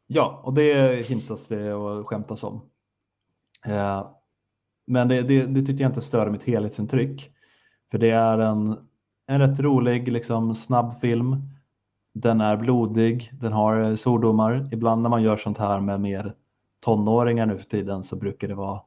Ja, 0.06 0.40
och 0.44 0.54
det 0.54 1.06
hintas 1.08 1.46
det 1.46 1.74
och 1.74 2.08
skämtas 2.08 2.44
om. 2.44 2.60
Eh, 3.66 4.10
men 4.86 5.08
det, 5.08 5.22
det, 5.22 5.46
det 5.46 5.60
tycker 5.62 5.84
jag 5.84 5.90
inte 5.90 6.00
stör 6.00 6.30
mitt 6.30 6.42
helhetsintryck. 6.42 7.32
För 7.90 7.98
det 7.98 8.10
är 8.10 8.38
en, 8.38 8.76
en 9.26 9.38
rätt 9.40 9.60
rolig, 9.60 10.12
liksom, 10.12 10.54
snabb 10.54 11.00
film. 11.00 11.36
Den 12.14 12.40
är 12.40 12.56
blodig, 12.56 13.30
den 13.40 13.52
har 13.52 13.82
eh, 13.82 13.94
svordomar. 13.94 14.68
Ibland 14.72 15.02
när 15.02 15.10
man 15.10 15.22
gör 15.22 15.36
sånt 15.36 15.58
här 15.58 15.80
med 15.80 16.00
mer 16.00 16.34
tonåringar 16.84 17.46
nu 17.46 17.58
för 17.58 17.64
tiden 17.64 18.02
så 18.04 18.16
brukar 18.16 18.48
det 18.48 18.54
vara 18.54 18.80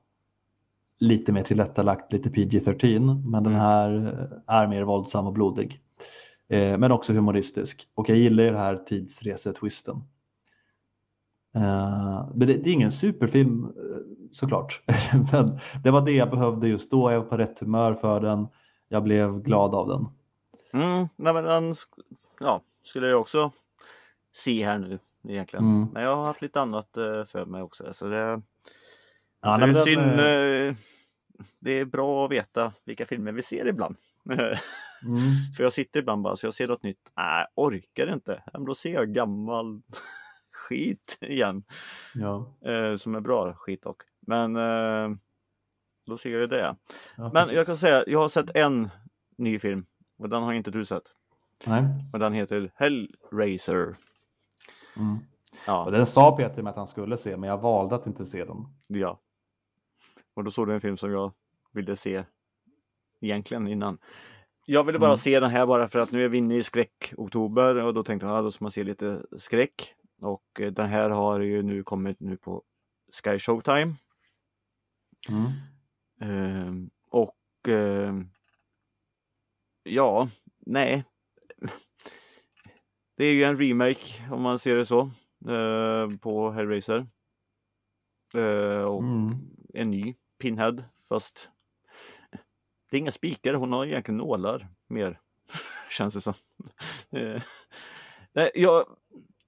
lite 1.00 1.32
mer 1.32 1.44
tillrättalagt, 1.44 2.14
lite 2.14 2.30
PG-13. 2.30 3.30
Men 3.30 3.44
den 3.44 3.54
Mm. 3.54 3.66
här 3.66 4.08
eh, 4.48 4.56
är 4.56 4.68
mer 4.68 4.84
våldsam 4.84 5.28
och 5.28 5.34
blodig. 5.34 5.82
Eh, 6.50 6.78
men 6.78 6.92
också 6.92 7.14
humoristisk. 7.14 7.88
Och 7.94 8.10
jag 8.10 8.18
gillar 8.18 8.44
ju 8.44 8.50
det 8.50 8.58
här 8.58 8.76
tidsresetwisten. 8.76 9.96
Uh, 11.56 12.30
men 12.36 12.48
det, 12.48 12.54
det 12.54 12.70
är 12.70 12.74
ingen 12.74 12.92
superfilm 12.92 13.64
eh, 13.64 13.72
såklart. 14.32 14.82
men 15.32 15.60
det 15.84 15.92
var 15.92 16.02
det 16.02 16.12
jag 16.12 16.30
behövde 16.30 16.68
just 16.68 16.92
då. 16.92 17.12
Jag 17.12 17.20
var 17.20 17.30
på 17.30 17.38
rätt 17.38 17.60
humör 17.60 17.94
för 17.94 18.20
den. 18.20 18.48
Jag 18.88 19.04
blev 19.04 19.42
glad 19.42 19.76
av 19.76 19.88
den. 19.88 20.08
Mm, 20.84 21.08
nej 21.16 21.34
men 21.34 21.44
den 21.44 21.74
ja, 22.40 22.62
skulle 22.84 23.08
jag 23.08 23.22
också 23.22 23.52
se 24.36 24.66
här 24.66 24.78
nu 24.78 25.00
egentligen. 25.28 25.66
Mm. 25.66 25.88
Men 25.94 26.04
jag 26.04 26.16
har 26.16 26.26
haft 26.26 26.42
lite 26.42 26.62
annat 26.62 26.98
eh, 26.98 27.26
för 27.26 27.46
mig 27.46 27.62
också. 27.62 27.94
Så 27.94 28.08
det, 28.08 28.42
Ja, 29.44 29.58
det 29.58 29.64
är 29.64 29.68
den, 29.68 29.76
synd. 29.84 30.20
eh, 30.20 30.68
eh, 30.68 30.76
Det 31.60 31.72
är 31.72 31.86
bra 31.86 32.26
att 32.26 32.32
veta 32.32 32.74
vilka 32.86 33.06
filmer 33.06 33.32
vi 33.32 33.42
ser 33.42 33.68
ibland. 33.68 33.96
Mm. 35.06 35.20
För 35.58 35.64
jag 35.64 35.74
sitter 35.74 36.00
ibland 36.00 36.22
bara 36.22 36.36
så 36.36 36.46
jag 36.48 36.54
ser 36.54 36.68
något 36.68 36.84
nytt. 36.84 37.10
Nej, 37.18 37.46
orkar 37.56 38.14
inte. 38.14 38.44
Men 38.54 38.66
Då 38.66 38.76
ser 38.76 38.94
jag 38.94 39.10
gammal 39.14 39.82
skit 40.52 41.18
igen. 41.22 41.64
Ja, 42.14 42.54
Eh, 42.66 42.96
som 42.96 43.16
är 43.16 43.20
bra 43.20 43.54
skit 43.54 43.82
dock. 43.82 44.02
Men 44.20 44.56
eh, 44.56 45.18
då 46.06 46.18
ser 46.18 46.30
jag 46.30 46.42
ju 46.42 46.48
det. 46.48 46.76
ja, 47.18 47.24
Men 47.24 47.32
precis. 47.32 47.54
jag 47.54 47.66
kan 47.66 47.78
säga, 47.78 48.04
jag 48.08 48.20
har 48.20 48.30
sett 48.30 48.56
en 48.56 48.90
ny 49.38 49.60
film. 49.60 49.86
Och 50.18 50.30
den 50.30 50.44
har 50.44 50.54
inte 50.54 50.72
du 50.72 50.86
sett. 50.86 51.04
Nej. 51.66 51.84
Och 52.14 52.20
den 52.20 52.34
heter 52.34 52.72
Hellraiser. 52.76 53.96
Mm. 54.98 55.18
Ja, 55.68 55.86
Och 55.86 55.92
den 55.92 56.06
sa 56.06 56.36
Peter 56.38 56.62
med 56.64 56.70
att 56.70 56.76
han 56.78 56.88
skulle 56.88 57.18
se, 57.18 57.38
men 57.38 57.50
jag 57.50 57.58
valde 57.58 57.96
att 57.96 58.08
inte 58.08 58.26
se 58.26 58.46
den. 58.46 58.66
ja. 58.88 59.20
Och 60.34 60.44
då 60.44 60.52
såg 60.52 60.68
du 60.68 60.74
en 60.74 60.82
film 60.82 60.98
som 60.98 61.12
jag 61.12 61.32
ville 61.72 61.96
se 61.96 62.24
egentligen 63.22 63.68
innan. 63.68 63.98
Jag 64.66 64.84
ville 64.84 65.00
bara 65.00 65.10
Mm. 65.10 65.18
se 65.18 65.40
den 65.40 65.50
här 65.52 65.66
bara 65.66 65.88
för 65.88 66.00
att 66.00 66.12
nu 66.12 66.26
är 66.26 66.30
vi 66.30 66.38
inne 66.38 66.56
i 66.58 66.64
skräck-oktober 66.64 67.76
och 67.76 67.94
då 67.94 68.04
tänkte 68.04 68.26
jag 68.28 68.38
att 68.38 68.44
då 68.46 68.52
ska 68.52 68.66
man 68.66 68.72
se 68.72 68.84
lite 68.84 69.26
skräck. 69.38 69.96
Och 70.22 70.44
eh, 70.60 70.72
den 70.72 70.90
här 70.90 71.10
har 71.10 71.40
ju 71.40 71.62
nu 71.64 71.84
kommit 71.84 72.20
nu 72.20 72.38
på 72.38 72.64
Sky 73.24 73.40
Showtime. 73.40 73.96
Mm. 75.30 75.52
Ehm, 76.22 76.90
och 77.10 77.38
ehm, 77.68 78.30
ja, 79.84 80.30
nej. 80.60 81.04
Det 83.18 83.26
är 83.26 83.34
ju 83.34 83.44
en 83.44 83.58
remake 83.58 84.30
om 84.32 84.42
man 84.42 84.60
ser 84.60 84.76
det 84.76 84.86
så 84.86 85.02
eh, 85.50 86.18
på 86.22 86.52
Hellraiser. 86.52 87.08
Eh, 88.36 88.82
och 88.84 89.04
Mm. 89.04 89.36
en 89.74 89.92
ny 89.92 90.16
Pinhead 90.44 90.84
fast 91.10 91.50
det 92.90 92.98
är 92.98 93.00
inga 93.00 93.12
spikar, 93.12 93.54
hon 93.54 93.72
har 93.72 93.86
egentligen 93.86 94.18
nålar 94.18 94.68
mer 94.88 95.20
känns 95.90 96.14
det 96.14 96.22
som. 96.22 96.34
Eh, 97.12 97.42
nej, 98.34 98.52
jag, 98.56 98.98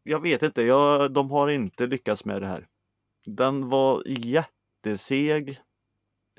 jag 0.04 0.20
vet 0.20 0.44
inte, 0.44 0.62
jag, 0.62 1.12
de 1.12 1.32
har 1.32 1.48
inte 1.48 1.88
lyckats 1.88 2.26
med 2.26 2.42
det 2.42 2.48
här. 2.48 2.68
Den 3.26 3.70
var 3.70 4.04
jätteseg 4.06 5.62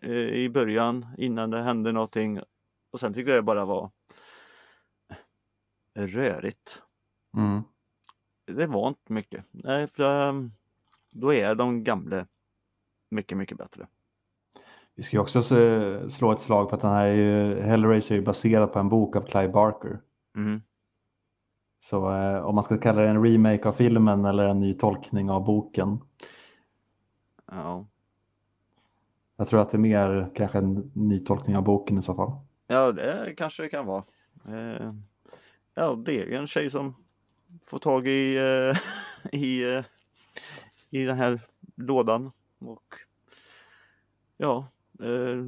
eh, 0.02 0.11
i 0.12 0.48
början 0.48 1.07
innan 1.18 1.50
det 1.50 1.62
hände 1.62 1.92
någonting 1.92 2.40
och 2.90 3.00
sen 3.00 3.14
tyckte 3.14 3.30
jag 3.30 3.38
det 3.38 3.42
bara 3.42 3.64
var 3.64 3.90
rörigt. 5.94 6.82
Mm. 7.36 7.62
Det 8.44 8.66
var 8.66 8.88
inte 8.88 9.12
mycket. 9.12 9.44
Nej, 9.50 9.86
för, 9.86 10.28
ehm, 10.28 10.52
då 11.11 11.34
är 11.34 11.54
de 11.54 11.84
gamla 11.84 12.26
mycket, 13.11 13.38
mycket 13.38 13.59
bättre. 13.59 13.86
Vi 14.97 15.03
ska 15.03 15.16
ju 15.16 15.20
också 15.20 15.42
slå 16.09 16.32
ett 16.32 16.40
slag 16.40 16.68
för 16.68 16.76
att 16.76 16.82
den 16.82 16.90
här 16.90 17.07
är 17.07 17.14
ju, 17.14 17.61
Hellraiser 17.61 18.14
är 18.14 18.18
ju 18.18 18.24
baserad 18.24 18.72
på 18.72 18.78
en 18.78 18.88
bok 18.88 19.16
av 19.16 19.20
Clive 19.20 19.49
Barker. 19.49 20.01
Mm. 20.36 20.62
Så 21.80 22.12
eh, 22.14 22.47
om 22.47 22.55
man 22.55 22.64
ska 22.64 22.78
kalla 22.78 23.03
det 23.03 23.09
en 23.09 23.24
remake 23.24 23.68
av 23.68 23.72
filmen 23.72 24.24
eller 24.24 24.44
en 24.44 24.61
ny 24.61 24.74
tolkning 24.74 25.30
av 25.30 25.44
boken. 25.44 26.01
Ja. 27.51 27.86
Jag 29.36 29.49
tror 29.49 29.61
att 29.61 29.70
det 29.70 29.76
är 29.76 29.78
mer 29.78 30.30
kanske 30.34 30.59
en 30.59 30.90
ny 30.94 31.18
tolkning 31.18 31.57
av 31.57 31.62
boken 31.62 31.99
i 31.99 32.03
så 32.03 32.14
fall. 32.14 32.32
ja, 32.66 32.92
det 32.92 33.34
kanske 33.36 33.62
det 33.62 33.68
kan 33.68 33.86
vara. 33.86 34.05
Eh, 34.49 34.94
ja, 35.74 35.94
det 35.94 36.22
är 36.22 36.32
en 36.32 36.47
tjej 36.47 36.70
som 36.70 36.94
får 37.66 37.78
tag 37.78 38.09
i, 38.09 38.36
eh, 38.36 38.78
i, 39.40 39.74
eh, 39.74 39.84
i 40.90 41.05
den 41.05 41.16
här 41.16 41.40
lådan 41.76 42.32
och 42.59 42.94
ja, 44.36 44.68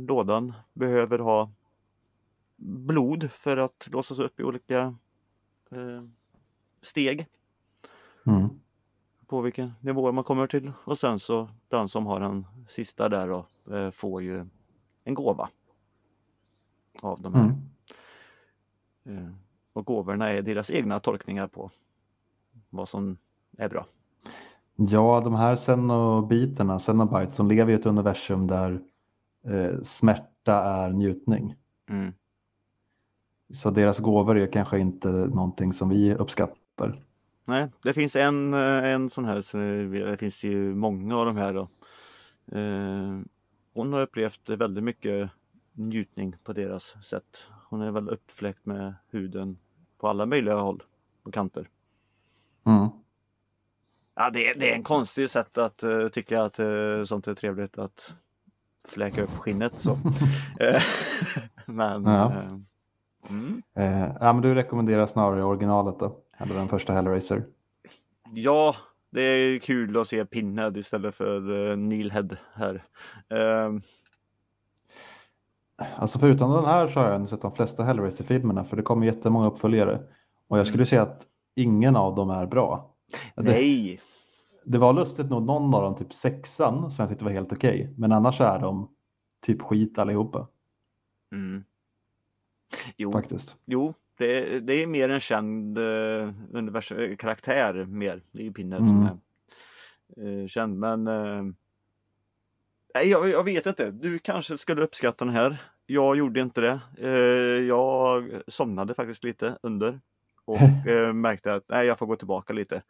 lådan 0.09 0.53
behöver 0.73 1.19
ha 1.19 1.51
blod 2.57 3.31
för 3.33 3.57
att 3.57 3.89
låsas 3.93 4.19
upp 4.19 4.41
i 4.41 4.43
olika 4.43 4.95
eh, 5.71 6.03
steg 6.83 7.27
Mm. 8.27 8.49
på 9.27 9.41
vilken 9.41 9.73
nivå 9.81 10.13
man 10.13 10.25
kommer 10.25 10.47
till 10.47 10.73
och 10.85 10.99
sen 10.99 11.21
så 11.21 11.49
den 11.69 11.89
som 11.89 12.07
har 12.07 12.21
den 12.21 12.47
sista 12.69 13.09
där 13.09 13.29
då 13.29 13.47
eh, 13.77 13.91
får 13.91 14.23
ju 14.23 14.47
en 15.05 15.15
gåva 15.15 15.49
av 17.01 17.21
de 17.21 17.35
här. 17.35 17.55
Mm. 19.05 19.27
Eh, 19.27 19.33
och 19.73 19.85
gåvorna 19.87 20.29
är 20.29 20.43
deras 20.43 20.71
egna 20.71 21.01
tolkningar 21.01 21.47
på 21.47 21.71
vad 22.71 22.89
som 22.89 23.17
är 23.59 23.69
bra. 23.69 23.87
Ja, 24.77 25.21
de 25.25 25.35
här 25.35 25.57
Cenobiterna, 25.57 26.79
Cenobites, 26.79 27.35
som 27.35 27.49
lever 27.49 27.73
i 27.73 27.75
ett 27.75 27.87
universum 27.87 28.47
där 28.47 28.81
eh, 29.49 29.81
smärta 29.83 30.55
är 30.65 30.91
njutning. 30.93 31.55
Mm. 31.89 32.13
Så 33.55 33.71
deras 33.71 33.99
gåvor 33.99 34.39
är 34.39 34.53
kanske 34.53 34.79
inte 34.79 35.09
någonting 35.09 35.73
som 35.73 35.89
vi 35.89 36.15
uppskattar. 36.15 37.03
Nej, 37.45 37.69
det 37.83 37.93
finns 37.95 38.17
en, 38.17 38.55
eh, 38.55 38.85
en 38.85 39.11
sån 39.11 39.25
här, 39.25 39.43
så 39.43 39.57
det 40.09 40.17
finns 40.17 40.45
ju 40.45 40.75
många 40.75 41.17
av 41.17 41.27
de 41.27 41.37
här 41.37 41.55
då. 41.55 41.69
Eh, 42.59 43.21
hon 43.75 43.93
har 43.93 44.01
upplevt 44.03 44.49
väldigt 44.49 44.85
mycket 44.85 45.31
njutning 45.73 46.37
på 46.45 46.53
deras 46.53 47.05
sätt. 47.05 47.45
Hon 47.69 47.81
är 47.83 47.91
väl 47.91 48.09
uppfläckt 48.09 48.67
med 48.67 48.95
huden 49.11 49.59
på 49.99 50.09
alla 50.09 50.27
möjliga 50.27 50.57
håll 50.57 50.83
och 51.23 51.35
kanter. 51.35 51.69
Mm. 52.67 52.89
Ja, 54.15 54.31
det, 54.31 54.49
är- 54.49 54.59
det 54.59 54.71
är 54.71 54.75
en 54.77 54.83
konstig 54.83 55.31
sätt 55.31 55.59
att 55.59 55.85
uh, 55.85 56.09
tycka 56.09 56.43
att 56.43 56.61
uh, 56.61 57.05
sånt 57.05 57.27
är 57.29 57.35
trevligt 57.35 57.79
att 57.79 58.15
fläka 58.89 59.23
upp 59.23 59.31
skinnet 59.31 59.79
så. 59.79 59.91
Eh, 60.61 60.83
Men 61.67 62.05
Ja. 62.05 62.33
eh, 62.33 62.57
mm. 63.31 63.63
Eh, 63.77 64.11
ja, 64.21 64.33
men 64.33 64.43
du 64.43 64.55
rekommenderar 64.55 65.07
snarare 65.07 65.45
originalet 65.45 65.99
då? 65.99 66.17
Eller 66.39 66.55
den 66.55 66.69
första 66.69 66.93
Hellraiser? 66.93 67.45
ja, 68.33 68.77
det 69.11 69.21
är 69.23 69.59
kul 69.59 69.97
att 69.97 70.07
se 70.09 70.25
Pinhead 70.25 70.73
istället 70.79 71.15
för 71.15 71.51
uh, 71.51 71.77
Neil 71.77 72.11
Head 72.11 72.29
här. 72.55 72.85
Eh, 73.29 73.73
Alltså 75.97 76.19
förutom 76.19 76.53
den 76.53 76.65
här 76.65 76.89
så 76.89 77.01
har 77.01 77.11
jag 77.11 77.29
sett 77.29 77.43
de 77.43 77.53
flesta 77.55 77.85
Hellraiser-filmerna 77.85 78.65
för 78.65 78.77
det 78.77 78.83
kommer 78.83 79.07
jättemånga 79.07 79.47
uppföljare. 79.47 79.99
Och 80.49 80.59
jag 80.59 80.67
skulle 80.67 80.81
Mm. 80.81 80.87
säga 80.87 81.03
att 81.03 81.23
ingen 81.57 81.97
av 81.97 82.15
dem 82.15 82.31
är 82.31 82.47
bra. 82.47 82.95
Nej, 83.37 84.01
det 84.69 84.79
var 84.79 84.93
lustigt 84.93 85.31
nog 85.31 85.43
någon 85.43 85.75
av 85.75 85.83
dem, 85.83 85.95
typ 85.97 86.13
sexan, 86.13 86.91
som 86.91 87.03
jag 87.03 87.09
tyckte 87.09 87.25
var 87.25 87.33
helt 87.33 87.53
okej. 87.53 87.95
Men 87.97 88.13
annars 88.13 88.41
är 88.41 88.59
de 88.59 88.89
typ 89.47 89.63
skit 89.63 89.99
allihopa 89.99 90.49
mm. 91.33 91.65
Jo, 92.97 93.13
faktiskt. 93.13 93.57
jo 93.65 93.95
det, 94.19 94.61
det 94.61 94.83
är 94.83 94.87
mer 94.87 95.09
en 95.09 95.21
känd 95.21 95.79
uh, 95.79 96.33
univers 96.53 96.93
eh, 96.93 97.17
karaktär 97.17 97.85
mer. 97.85 98.23
Det 98.33 98.41
är 98.41 98.45
ju 98.45 98.53
Pinhead 98.53 98.81
Mm. 98.81 98.89
som 98.89 99.07
är 99.07 100.43
eh, 100.43 100.47
känd, 100.47 100.79
men 100.79 101.07
eh, 101.07 101.45
jag, 103.05 103.29
jag 103.29 103.45
vet 103.45 103.67
inte. 103.67 103.91
Du 103.91 104.19
kanske 104.19 104.59
skulle 104.59 104.83
uppskatta 104.83 105.25
den 105.25 105.35
här. 105.35 105.63
Jag 105.87 106.17
gjorde 106.17 106.41
inte 106.41 106.61
det. 106.61 106.81
Eh, 106.99 107.67
jag 107.67 108.31
somnade 108.49 108.95
faktiskt 108.95 109.25
lite 109.25 109.59
under 109.63 110.01
och 110.45 110.87
eh, 110.87 111.13
märkte 111.13 111.55
att 111.55 111.65
nej, 111.69 111.87
jag 111.87 111.99
får 111.99 112.07
gå 112.07 112.17
tillbaka 112.17 112.53
lite. 112.53 112.83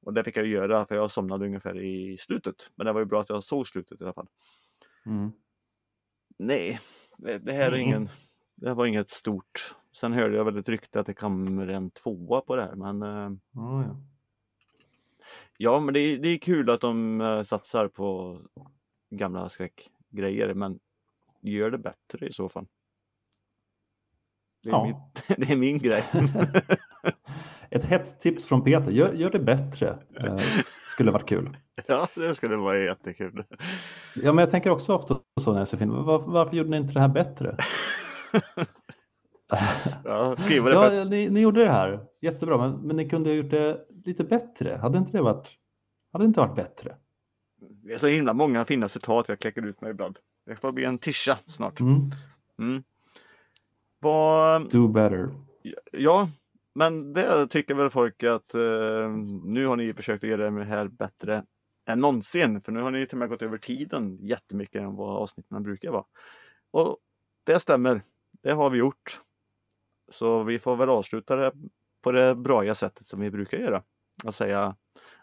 Och 0.00 0.12
det 0.14 0.24
fick 0.24 0.36
jag 0.36 0.46
göra 0.46 0.86
för 0.86 0.94
jag 0.94 1.10
somnade 1.10 1.46
ungefär 1.46 1.78
i 1.80 2.18
slutet. 2.18 2.70
Men 2.74 2.86
det 2.86 2.92
var 2.92 3.00
ju 3.00 3.06
bra 3.06 3.20
att 3.20 3.28
jag 3.28 3.44
såg 3.44 3.66
slutet 3.68 4.00
i 4.00 4.04
alla 4.04 4.12
fall. 4.12 4.28
Mm. 5.06 5.32
Nej, 6.38 6.80
det, 7.16 7.38
det 7.38 7.52
här 7.52 7.62
är 7.72 7.76
Mm. 7.76 7.80
ingen, 7.80 8.08
det 8.54 8.68
här 8.68 8.74
var 8.74 8.86
inget 8.86 9.10
stort. 9.10 9.74
Sen 9.92 10.12
hörde 10.12 10.36
jag 10.36 10.44
väl 10.44 10.58
ett 10.58 10.68
rykte 10.68 11.00
att 11.00 11.06
det 11.06 11.14
kommer 11.14 11.68
en 11.68 11.90
tvåa 11.90 12.40
på 12.40 12.56
det 12.56 12.62
här, 12.62 12.74
men 12.74 13.02
eh, 13.02 13.30
Ja, 13.52 13.96
ja. 15.56 15.80
men 15.80 15.94
det, 15.94 16.00
är- 16.00 16.18
det 16.18 16.28
är 16.28 16.38
kul 16.38 16.70
att 16.70 16.80
de 16.80 17.20
eh, 17.20 17.42
satsar 17.42 17.88
på 17.88 18.38
gamla 19.10 19.48
skräckgrejer, 19.48 20.54
men 20.54 20.78
gör 21.40 21.70
det 21.70 21.78
bättre 21.78 22.26
i 22.28 22.32
så 22.32 22.48
fall. 22.48 22.66
Det 24.62 24.68
är, 24.68 24.72
Ja. 24.72 24.84
min, 24.84 24.96
det 25.46 25.52
är 25.52 25.56
min 25.56 25.78
grej. 25.78 26.04
Ett 27.70 27.84
hett 27.84 28.20
tips 28.20 28.46
från 28.46 28.64
Peter, 28.64 28.90
gör, 28.90 29.12
gör 29.12 29.30
det 29.30 29.38
bättre. 29.38 29.98
Eh, 30.20 30.36
skulle 30.88 31.10
varit 31.10 31.28
kul. 31.28 31.56
ja, 31.86 32.08
det 32.14 32.34
skulle 32.34 32.56
vara 32.56 32.78
jättekul. 32.78 33.44
Ja, 34.14 34.32
men 34.32 34.42
jag 34.42 34.50
tänker 34.50 34.70
också 34.70 34.94
ofta 34.94 35.18
så 35.40 35.52
när 35.52 35.58
jag 35.58 35.68
ser 35.68 35.76
filmer, 35.76 36.02
var, 36.02 36.18
varför 36.18 36.56
gjorde 36.56 36.70
ni 36.70 36.76
inte 36.76 36.92
det 36.92 37.00
här 37.00 37.08
bättre? 37.08 37.56
Ja, 40.04 40.36
skriva 40.38 40.68
det 40.68 40.96
Ja, 40.96 41.04
ni, 41.04 41.28
ni 41.28 41.40
gjorde 41.40 41.64
det 41.64 41.72
här, 41.72 42.00
jättebra, 42.20 42.58
men, 42.58 42.72
men 42.72 42.96
ni 42.96 43.08
kunde 43.08 43.30
ha 43.30 43.34
gjort 43.34 43.50
det 43.50 43.86
lite 44.04 44.24
bättre. 44.24 44.78
Hade 44.82 44.98
inte 44.98 45.12
det 45.12 45.22
varit, 45.22 45.48
hade 46.12 46.24
inte 46.24 46.40
varit 46.40 46.56
bättre? 46.56 46.96
det 47.60 47.92
är 47.92 47.98
så 47.98 48.06
himla 48.06 48.32
många 48.32 48.64
fina 48.64 48.88
citat 48.88 49.28
jag 49.28 49.38
kläcker 49.38 49.66
ut 49.66 49.80
mig 49.80 49.90
ibland. 49.90 50.18
Det 50.46 50.56
får 50.56 50.72
bli 50.72 50.84
en 50.84 50.98
tischa 50.98 51.38
snart. 51.46 51.80
Mm. 51.80 52.10
Mm. 52.58 52.82
Vad, 54.00 54.70
Do 54.70 54.88
better. 54.88 55.30
Ja, 55.92 56.30
men 56.78 57.12
det 57.12 57.46
tycker 57.46 57.74
väl 57.74 57.90
folk 57.90 58.22
att 58.22 58.54
eh, 58.54 59.10
nu 59.44 59.66
har 59.66 59.76
ni 59.76 59.94
försökt 59.94 60.24
att 60.24 60.30
göra 60.30 60.50
det 60.50 60.64
här 60.64 60.88
bättre 60.88 61.44
än 61.86 62.00
någonsin. 62.00 62.60
För 62.60 62.72
nu 62.72 62.80
har 62.80 62.90
ni 62.90 63.06
till 63.06 63.14
och 63.14 63.18
med 63.18 63.28
gått 63.28 63.42
över 63.42 63.58
tiden 63.58 64.18
jättemycket 64.20 64.82
än 64.82 64.96
vad 64.96 65.16
avsnitten 65.16 65.62
brukar 65.62 65.90
vara. 65.90 66.04
Och 66.70 66.98
det 67.44 67.60
stämmer. 67.60 68.02
Det 68.42 68.52
har 68.52 68.70
vi 68.70 68.78
gjort. 68.78 69.20
Så 70.08 70.42
vi 70.42 70.58
får 70.58 70.76
väl 70.76 70.88
avsluta 70.88 71.36
det 71.36 71.52
på 72.02 72.12
det 72.12 72.34
braiga 72.34 72.74
sättet 72.74 73.06
som 73.06 73.20
vi 73.20 73.30
brukar 73.30 73.58
göra. 73.58 73.82
Och 74.24 74.34
säga 74.34 74.76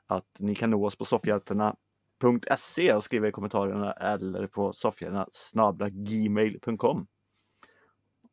att 0.08 0.28
ni 0.40 0.56
kan 0.56 0.70
nå 0.70 0.86
oss 0.86 0.96
på 0.96 1.06
soffhjältarna.se 1.06 2.94
och 2.94 3.04
skriva 3.04 3.28
i 3.28 3.32
kommentarerna 3.32 3.92
eller 3.92 4.48
på 4.48 4.74
soffhjältarna 4.74 5.90
gmail.com. 5.90 7.08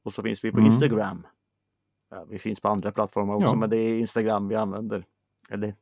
Och 0.05 0.13
så 0.13 0.23
finns 0.23 0.45
vi 0.45 0.51
på 0.51 0.59
Mm. 0.59 0.67
Instagram. 0.67 1.27
Ja, 2.15 2.25
vi 2.29 2.39
finns 2.39 2.61
på 2.61 2.69
andra 2.69 2.93
plattformar 2.93 3.35
också, 3.35 3.47
Ja. 3.49 3.55
men 3.55 3.71
det 3.71 3.77
är 3.77 3.99
Instagram 3.99 4.49
vi 4.49 4.55
använder. 4.57 5.05
Eller 5.51 5.75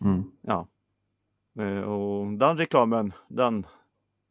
Mm. 0.00 0.22
ja. 0.40 0.66
Eh, 1.58 1.82
Och 1.82 2.26
den 2.38 2.56
reklamen, 2.56 3.12
den, 3.28 3.66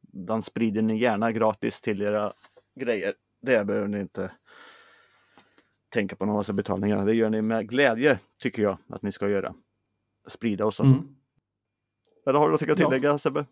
den 0.01 0.41
sprider 0.41 0.81
ni 0.81 0.97
gärna 0.97 1.31
gratis 1.31 1.81
till 1.81 2.01
era 2.01 2.33
grejer. 2.75 3.13
Det 3.41 3.65
behöver 3.65 3.87
ni 3.87 3.99
inte 3.99 4.31
tänka 5.89 6.15
på 6.15 6.25
någon 6.25 6.35
massa 6.35 6.53
betalningar. 6.53 7.05
Det 7.05 7.13
gör 7.13 7.29
ni 7.29 7.41
med 7.41 7.69
glädje, 7.69 8.19
tycker 8.37 8.63
jag 8.63 8.77
att 8.89 9.01
ni 9.01 9.11
ska 9.11 9.29
göra. 9.29 9.53
Sprida 10.27 10.65
oss 10.65 10.79
alltså. 10.79 10.95
Mm. 10.95 11.15
Eller 12.25 12.39
har 12.39 12.45
du 12.47 12.51
något 12.51 12.61
att 12.61 12.67
Ja. 12.67 12.75
tillägga 12.75 13.17
Sebbe? 13.17 13.45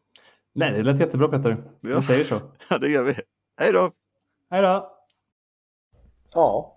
Nej, 0.53 0.71
det 0.73 0.83
lät 0.83 0.99
jättebra 0.99 1.27
Peter. 1.27 1.57
Ja. 1.81 1.97
Vi 1.99 2.01
säger 2.05 2.23
så. 2.23 2.41
Ja, 2.69 2.77
det 2.77 2.89
gör 2.89 3.03
vi. 3.03 3.13
Hej 3.57 3.71
då! 3.73 3.91
Hej 4.49 4.61
då! 4.61 4.91
Ja, 6.33 6.76